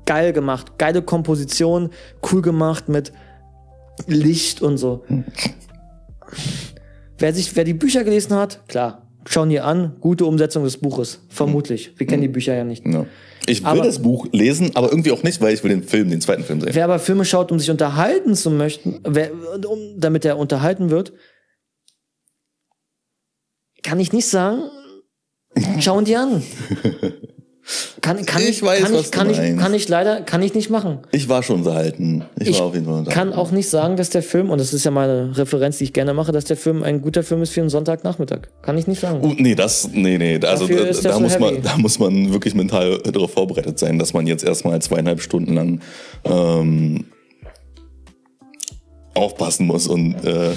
geil 0.06 0.34
gemacht, 0.34 0.78
geile 0.78 1.02
Komposition, 1.02 1.90
cool 2.32 2.42
gemacht 2.42 2.90
mit 2.90 3.14
Licht 4.08 4.62
und 4.62 4.78
so. 4.78 5.06
wer 7.18 7.34
sich, 7.34 7.56
wer 7.56 7.64
die 7.64 7.74
Bücher 7.74 8.04
gelesen 8.04 8.36
hat, 8.36 8.68
klar, 8.68 9.07
schauen 9.28 9.50
dir 9.50 9.66
an, 9.66 9.96
gute 10.02 10.26
Umsetzung 10.26 10.64
des 10.64 10.78
Buches, 10.78 11.20
vermutlich. 11.30 11.92
Wir 11.98 12.08
kennen 12.08 12.22
die 12.22 12.28
Bücher 12.28 12.56
ja 12.56 12.64
nicht. 12.64 12.86
ja. 12.86 13.06
Ich 13.50 13.62
will 13.62 13.68
Aber- 13.68 13.84
das 13.86 14.02
Buch 14.02 14.28
lesen, 14.34 14.72
aber 14.76 14.90
irgendwie 14.90 15.12
auch 15.12 15.24
nicht, 15.24 15.40
weil 15.40 15.54
ich 15.54 15.64
will 15.64 15.70
den 15.70 15.84
Film, 15.84 16.10
den 16.10 16.20
zweiten 16.20 16.44
Film 16.44 16.60
sehen. 16.60 16.72
Wer 16.74 16.84
aber 16.84 17.00
Filme 17.00 17.24
schaut, 17.24 17.50
um 17.52 17.60
sich 17.60 17.72
unterhalten 17.72 18.36
zu 18.36 18.52
möchten, 18.52 19.00
wer, 19.08 19.32
um, 19.70 19.80
damit 19.98 20.26
er 20.26 20.38
unterhalten 20.38 20.90
wird, 20.90 21.14
kann 23.84 24.00
ich 24.02 24.12
nicht 24.12 24.28
sagen, 24.28 24.64
schauen 25.80 26.04
die 26.04 26.16
an. 26.18 26.44
Kann, 28.02 28.26
kann 28.26 28.42
Ich 28.42 28.50
ich, 28.50 28.64
weiß, 28.64 28.84
kann 28.84 28.94
was 28.94 29.02
ich, 29.02 29.12
kann 29.12 29.30
ich, 29.30 29.38
kann 29.58 29.74
ich 29.74 29.90
leider, 29.90 30.22
kann 30.22 30.42
ich 30.42 30.54
nicht 30.54 30.70
machen. 30.70 31.00
Ich 31.12 31.28
war 31.28 31.44
schon 31.44 31.58
unterhalten. 31.58 32.24
Ich, 32.40 32.50
Ich 32.50 32.60
war 32.60 32.68
auf 32.68 32.74
jeden 32.74 32.86
Fall 32.86 33.00
unterhalten. 33.00 33.32
kann 33.32 33.38
auch 33.38 33.52
nicht 33.52 33.70
sagen, 33.70 33.98
dass 33.98 34.10
der 34.10 34.24
Film, 34.24 34.50
und 34.50 34.60
das 34.62 34.74
ist 34.74 34.86
ja 34.86 34.92
meine 34.92 35.38
Referenz, 35.38 35.80
die 35.80 35.86
ich 35.86 35.94
gerne 35.94 36.14
mache, 36.14 36.32
dass 36.32 36.46
der 36.46 36.56
Film 36.56 36.84
ein 36.84 37.02
guter 37.02 37.24
Film 37.24 37.42
ist 37.42 37.50
für 37.52 37.60
einen 37.60 37.70
Sonntagnachmittag. 37.70 38.48
Kann 38.62 38.78
ich 38.78 38.88
nicht 38.88 39.02
sagen. 39.02 39.22
Uh, 39.22 39.34
nee, 39.38 39.54
das, 39.56 39.90
nee, 39.92 40.18
nee. 40.18 40.40
Also 40.46 40.68
Dafür 40.68 40.94
da, 40.94 41.10
da 41.10 41.20
muss 41.20 41.40
man, 41.40 41.62
da 41.62 41.78
muss 41.78 42.00
man 42.00 42.32
wirklich 42.32 42.56
mental 42.56 43.00
darauf 43.00 43.34
vorbereitet 43.34 43.78
sein, 43.80 44.00
dass 44.00 44.14
man 44.14 44.28
jetzt 44.28 44.46
erstmal 44.46 44.82
zweieinhalb 44.82 45.22
Stunden 45.22 45.54
lang 45.54 45.82
ähm, 46.24 47.06
aufpassen 49.14 49.68
muss 49.68 49.88
und 49.88 50.16
äh, 50.24 50.52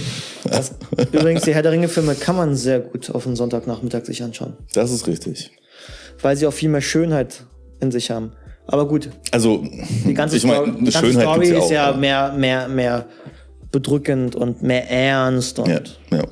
Das, 0.49 0.73
übrigens, 1.13 1.43
die 1.43 1.55
Herr 1.55 1.63
der 1.63 1.73
Ringe-Filme 1.73 2.15
kann 2.15 2.37
man 2.37 2.55
sehr 2.55 2.81
gut 2.81 3.11
auf 3.11 3.27
einen 3.27 3.35
Sonntagnachmittag 3.37 4.05
sich 4.05 4.23
anschauen, 4.23 4.53
das 4.75 4.93
ist 4.93 5.07
richtig. 5.07 5.51
Weil 6.23 6.37
sie 6.37 6.47
auch 6.47 6.53
viel 6.53 6.69
mehr 6.69 6.81
Schönheit 6.81 7.45
in 7.81 7.91
sich 7.91 8.11
haben. 8.11 8.33
Aber 8.67 8.87
gut, 8.87 9.11
Also 9.33 9.65
Die 10.07 10.15
ganze, 10.15 10.37
ich 10.37 10.43
Story, 10.43 10.71
die 10.79 10.85
ganze 10.85 10.99
Schönheit 11.09 11.23
Story 11.25 11.49
ja 11.51 11.59
ist 11.59 11.63
auch. 11.65 11.71
ja 11.73 11.87
aber- 11.89 11.99
mehr, 11.99 12.33
mehr, 12.37 12.69
mehr 12.69 13.07
bedrückend 13.73 14.35
und 14.37 14.63
mehr 14.63 14.91
ernst 14.91 15.59
und 15.59 15.69
ja, 15.69 15.81
ja. 16.13 16.25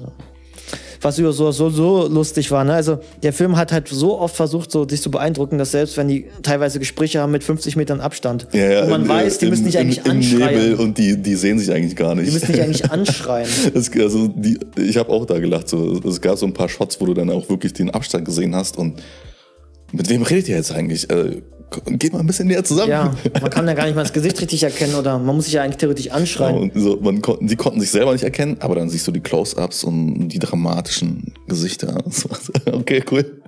was 1.01 1.19
über 1.19 1.33
so, 1.33 1.51
so, 1.53 1.71
so 1.71 2.09
lustig 2.09 2.51
war. 2.51 2.65
Ne? 2.65 2.75
Also 2.75 2.99
der 3.23 3.33
Film 3.33 3.57
hat 3.57 3.71
halt 3.73 3.87
so 3.89 4.19
oft 4.19 4.35
versucht, 4.35 4.71
so 4.73 4.85
dich 4.85 5.01
zu 5.01 5.11
beeindrucken, 5.11 5.57
dass 5.59 5.71
selbst 5.71 5.97
wenn 5.97 6.09
die 6.09 6.27
teilweise 6.43 6.79
Gespräche 6.81 7.21
haben 7.21 7.31
mit 7.33 7.45
50 7.45 7.77
Metern 7.77 8.01
Abstand, 8.01 8.49
Ja, 8.53 8.71
ja, 8.71 8.87
wo 8.87 8.91
man 8.91 9.03
im- 9.03 9.09
weiß, 9.09 9.39
die 9.39 9.45
im- 9.47 9.51
müssen 9.51 9.65
nicht 9.67 9.79
eigentlich 9.79 10.05
im 10.05 10.11
anschreien. 10.11 10.57
Nebel 10.71 10.75
und 10.75 10.99
die, 10.99 11.17
die 11.17 11.35
sehen 11.37 11.59
sich 11.61 11.73
eigentlich 11.73 11.95
gar 11.97 12.15
nicht. 12.17 12.29
Die 12.29 12.33
müssen 12.33 12.51
nicht 12.51 12.61
eigentlich 12.61 12.91
anschreien. 12.91 13.49
Es, 13.75 13.91
also 13.97 14.29
die, 14.29 14.59
ich 14.77 14.97
habe 14.97 15.11
auch 15.11 15.25
da 15.27 15.39
gelacht. 15.39 15.69
So. 15.69 16.01
Es 16.07 16.21
gab 16.21 16.37
so 16.39 16.47
ein 16.47 16.53
paar 16.55 16.69
Shots, 16.69 17.01
wo 17.01 17.07
du 17.07 17.15
dann 17.15 17.31
auch 17.31 17.49
wirklich 17.49 17.73
den 17.73 17.91
Abstand 17.91 18.25
gesehen 18.25 18.55
hast. 18.57 18.77
Und 18.77 19.01
mit 19.93 20.09
wem 20.09 20.23
redet 20.23 20.49
ihr 20.49 20.57
jetzt 20.57 20.73
eigentlich? 20.73 21.09
Äh, 21.11 21.43
geht 21.87 22.13
mal 22.15 22.21
ein 22.21 22.27
bisschen 22.27 22.49
näher 22.49 22.65
zusammen. 22.65 22.91
Ja, 22.91 23.15
man 23.41 23.51
kann 23.51 23.67
ja 23.67 23.75
gar 23.75 23.85
nicht 23.85 23.95
mal 23.95 24.03
das 24.03 24.13
Gesicht 24.13 24.41
richtig 24.41 24.63
erkennen 24.63 24.95
oder 24.95 25.19
man 25.19 25.37
muss 25.37 25.45
sich 25.47 25.55
ja 25.55 25.63
eigentlich 25.63 25.77
theoretisch 25.77 26.11
anschreien. 26.11 26.57
Und 26.57 26.73
so, 26.75 26.99
man 27.01 27.21
kon 27.21 27.47
die 27.47 27.57
konnten 27.57 27.81
sich 27.81 27.91
selber 27.91 28.13
nicht 28.13 28.25
erkennen, 28.25 28.57
aber 28.61 28.75
dann 28.75 28.89
siehst 28.89 29.07
du 29.07 29.13
die 29.13 29.21
Close-ups 29.21 29.85
und 29.85 30.29
die 30.29 30.39
dramatischen 30.39 31.35
Gesichter. 31.47 32.03
okay, 32.73 33.03
cool. 33.11 33.43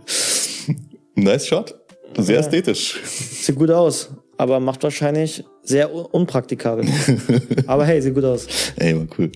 Nice 1.14 1.46
Shot. 1.46 1.74
Sehr 2.18 2.40
ästhetisch. 2.40 3.00
Sieht 3.04 3.56
gut 3.56 3.70
aus, 3.70 4.10
aber 4.36 4.60
macht 4.60 4.82
wahrscheinlich 4.82 5.44
sehr 5.62 5.94
un- 5.94 6.06
unpraktikabel. 6.06 6.84
aber 7.66 7.86
hey, 7.86 8.02
sieht 8.02 8.14
gut 8.14 8.24
aus. 8.24 8.46
Ey, 8.76 8.96
war 8.96 9.06
cool. 9.18 9.30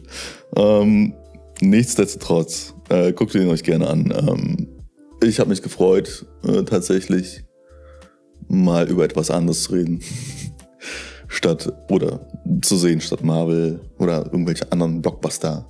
Ähm, 0.57 1.15
nichtsdestotrotz, 1.61 2.75
äh, 2.91 3.13
guckt 3.13 3.35
ihn 3.35 3.49
euch 3.49 3.63
gerne 3.63 3.89
an. 3.89 4.13
Ähm, 4.17 4.69
ich 5.23 5.41
habe 5.41 5.51
mich 5.51 5.63
gefreut, 5.63 6.27
äh, 6.45 6.63
tatsächlich 6.65 7.45
mal 8.49 8.89
über 8.89 9.05
etwas 9.05 9.31
anderes 9.31 9.65
zu 9.65 9.73
reden. 9.73 10.03
statt, 11.35 11.73
oder 11.89 12.21
zu 12.63 12.77
sehen, 12.77 13.01
statt 13.01 13.23
Marvel 13.23 13.81
oder 13.99 14.27
irgendwelche 14.27 14.71
anderen 14.73 15.03
Blockbuster. 15.03 15.67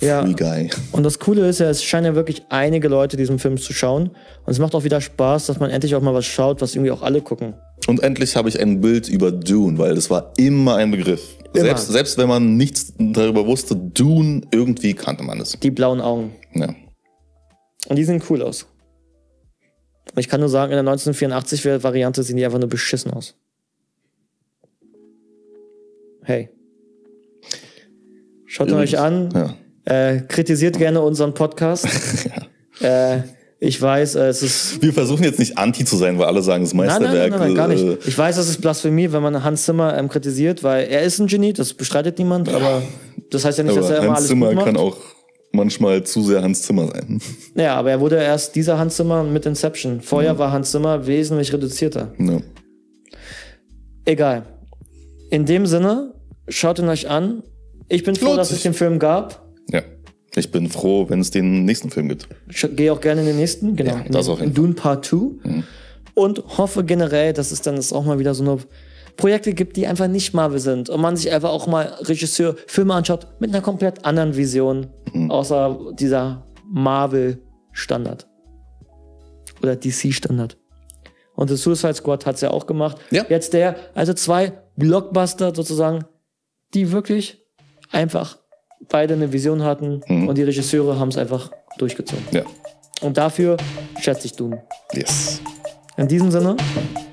Ja. 0.00 0.22
Free 0.22 0.32
Guy. 0.32 0.70
Und 0.92 1.04
das 1.04 1.18
Coole 1.18 1.48
ist 1.48 1.60
ja, 1.60 1.70
es 1.70 1.84
scheinen 1.84 2.06
ja 2.06 2.14
wirklich 2.14 2.42
einige 2.48 2.88
Leute 2.88 3.16
diesen 3.16 3.38
Film 3.38 3.56
zu 3.56 3.72
schauen. 3.72 4.08
Und 4.44 4.52
es 4.52 4.58
macht 4.58 4.74
auch 4.74 4.84
wieder 4.84 5.00
Spaß, 5.00 5.46
dass 5.46 5.60
man 5.60 5.70
endlich 5.70 5.94
auch 5.94 6.02
mal 6.02 6.14
was 6.14 6.26
schaut, 6.26 6.60
was 6.60 6.74
irgendwie 6.74 6.90
auch 6.90 7.02
alle 7.02 7.20
gucken. 7.20 7.54
Und 7.86 8.02
endlich 8.02 8.36
habe 8.36 8.48
ich 8.48 8.60
ein 8.60 8.80
Bild 8.80 9.08
über 9.08 9.30
Dune, 9.30 9.78
weil 9.78 9.94
das 9.94 10.10
war 10.10 10.32
immer 10.36 10.76
ein 10.76 10.90
Begriff. 10.90 11.22
Immer. 11.52 11.64
Selbst, 11.64 11.88
selbst 11.88 12.18
wenn 12.18 12.28
man 12.28 12.56
nichts 12.56 12.94
darüber 12.98 13.46
wusste, 13.46 13.76
Dune, 13.76 14.42
irgendwie 14.50 14.94
kannte 14.94 15.22
man 15.22 15.40
es. 15.40 15.58
Die 15.60 15.70
blauen 15.70 16.00
Augen. 16.00 16.32
Ja. 16.54 16.74
Und 17.88 17.96
die 17.96 18.04
sehen 18.04 18.22
cool 18.30 18.42
aus. 18.42 18.66
Und 20.14 20.20
ich 20.20 20.28
kann 20.28 20.40
nur 20.40 20.48
sagen, 20.48 20.72
in 20.72 20.84
der 20.84 20.94
1984-Variante 20.94 22.22
sehen 22.22 22.36
die 22.36 22.44
einfach 22.44 22.58
nur 22.58 22.68
beschissen 22.68 23.12
aus. 23.12 23.34
Hey. 26.22 26.50
Schaut 28.46 28.68
ihn 28.68 28.74
euch 28.74 28.98
an. 28.98 29.30
Ja. 29.34 29.54
Äh, 29.84 30.20
kritisiert 30.28 30.78
gerne 30.78 31.00
unseren 31.00 31.34
Podcast. 31.34 31.86
äh, 32.80 33.20
ich 33.58 33.80
weiß, 33.80 34.16
äh, 34.16 34.26
es 34.26 34.42
ist 34.42 34.82
Wir 34.82 34.92
versuchen 34.92 35.24
jetzt 35.24 35.38
nicht 35.38 35.56
anti 35.56 35.84
zu 35.84 35.96
sein, 35.96 36.18
weil 36.18 36.26
alle 36.26 36.42
sagen, 36.42 36.62
es 36.62 36.70
ist 36.70 36.74
Nein, 36.74 36.88
nein, 36.88 37.00
Meisterwerk. 37.00 37.30
nein, 37.30 37.40
nein, 37.40 37.54
gar 37.54 37.70
äh, 37.70 37.74
nicht. 37.74 38.06
Ich 38.06 38.18
weiß, 38.18 38.36
das 38.36 38.48
ist 38.48 38.60
Blasphemie, 38.60 39.10
wenn 39.12 39.22
man 39.22 39.42
Hans 39.42 39.64
Zimmer 39.64 39.96
ähm, 39.96 40.08
kritisiert, 40.08 40.62
weil 40.62 40.86
er 40.88 41.02
ist 41.02 41.18
ein 41.18 41.26
Genie, 41.26 41.52
das 41.52 41.72
bestreitet 41.72 42.18
niemand, 42.18 42.48
aber 42.48 42.82
das 43.30 43.44
heißt 43.44 43.58
ja 43.58 43.64
nicht, 43.64 43.76
dass 43.76 43.88
er 43.88 43.98
immer 43.98 44.08
Hans 44.08 44.18
alles 44.18 44.28
Zimmer 44.28 44.48
gut 44.48 44.56
macht. 44.56 44.66
kann 44.66 44.76
auch 44.76 44.96
manchmal 45.52 46.04
zu 46.04 46.22
sehr 46.22 46.42
Hans 46.42 46.62
Zimmer 46.62 46.88
sein. 46.88 47.20
Ja, 47.54 47.76
aber 47.76 47.90
er 47.90 48.00
wurde 48.00 48.16
erst 48.16 48.54
dieser 48.56 48.78
Hans 48.78 48.96
Zimmer 48.96 49.22
mit 49.22 49.46
Inception. 49.46 50.00
Vorher 50.00 50.38
war 50.38 50.52
Hans 50.52 50.70
Zimmer 50.70 51.06
wesentlich 51.06 51.52
reduzierter. 51.52 52.12
Ja. 52.18 52.40
Egal. 54.04 54.44
In 55.30 55.46
dem 55.46 55.66
Sinne, 55.66 56.14
schaut 56.48 56.78
ihn 56.78 56.88
euch 56.88 57.08
an. 57.08 57.42
Ich 57.88 58.02
bin 58.04 58.16
froh, 58.16 58.26
Lohnt 58.26 58.38
dass 58.38 58.50
es 58.50 58.62
den 58.62 58.74
Film 58.74 58.98
gab. 58.98 59.46
ja. 59.70 59.82
Ich 60.34 60.50
bin 60.50 60.70
froh, 60.70 61.10
wenn 61.10 61.20
es 61.20 61.30
den 61.30 61.66
nächsten 61.66 61.90
Film 61.90 62.08
gibt. 62.08 62.26
Ich 62.48 62.66
gehe 62.74 62.90
auch 62.90 63.02
gerne 63.02 63.20
in 63.20 63.26
den 63.26 63.36
nächsten, 63.36 63.76
genau. 63.76 63.96
Ja, 63.96 64.00
in 64.00 64.12
das 64.12 64.28
auf 64.30 64.38
jeden 64.38 64.48
in 64.48 64.54
Dune 64.54 64.72
Part 64.72 65.04
2. 65.04 65.16
Und 66.14 66.42
hoffe 66.56 66.84
generell, 66.84 67.34
dass 67.34 67.52
es 67.52 67.60
dann 67.60 67.74
jetzt 67.76 67.92
auch 67.92 68.06
mal 68.06 68.18
wieder 68.18 68.32
so 68.34 68.42
eine 68.42 68.58
Projekte 69.16 69.54
gibt, 69.54 69.76
die 69.76 69.86
einfach 69.86 70.08
nicht 70.08 70.34
Marvel 70.34 70.58
sind. 70.58 70.90
Und 70.90 71.00
man 71.00 71.16
sich 71.16 71.30
einfach 71.32 71.50
auch 71.50 71.66
mal 71.66 71.84
Regisseur 72.00 72.56
Filme 72.66 72.94
anschaut 72.94 73.26
mit 73.38 73.50
einer 73.50 73.62
komplett 73.62 74.04
anderen 74.04 74.36
Vision, 74.36 74.88
außer 75.28 75.92
dieser 75.98 76.46
Marvel-Standard. 76.70 78.26
Oder 79.62 79.76
DC-Standard. 79.76 80.56
Und 81.34 81.48
The 81.48 81.56
Suicide 81.56 81.94
Squad 81.94 82.26
hat's 82.26 82.40
ja 82.40 82.50
auch 82.50 82.66
gemacht. 82.66 82.98
Ja. 83.10 83.24
Jetzt 83.28 83.52
der, 83.52 83.76
also 83.94 84.12
zwei 84.14 84.52
Blockbuster 84.76 85.54
sozusagen, 85.54 86.04
die 86.74 86.92
wirklich 86.92 87.44
einfach 87.90 88.38
beide 88.88 89.14
eine 89.14 89.32
Vision 89.32 89.62
hatten 89.62 90.02
und 90.08 90.36
die 90.36 90.42
Regisseure 90.42 90.98
haben 90.98 91.08
es 91.08 91.18
einfach 91.18 91.50
durchgezogen. 91.78 92.24
Ja. 92.32 92.42
Und 93.00 93.16
dafür 93.16 93.56
schätze 94.00 94.26
ich 94.26 94.32
Dune. 94.32 94.62
Yes. 94.92 95.40
In 95.96 96.08
diesem 96.08 96.30
Sinne, 96.30 96.56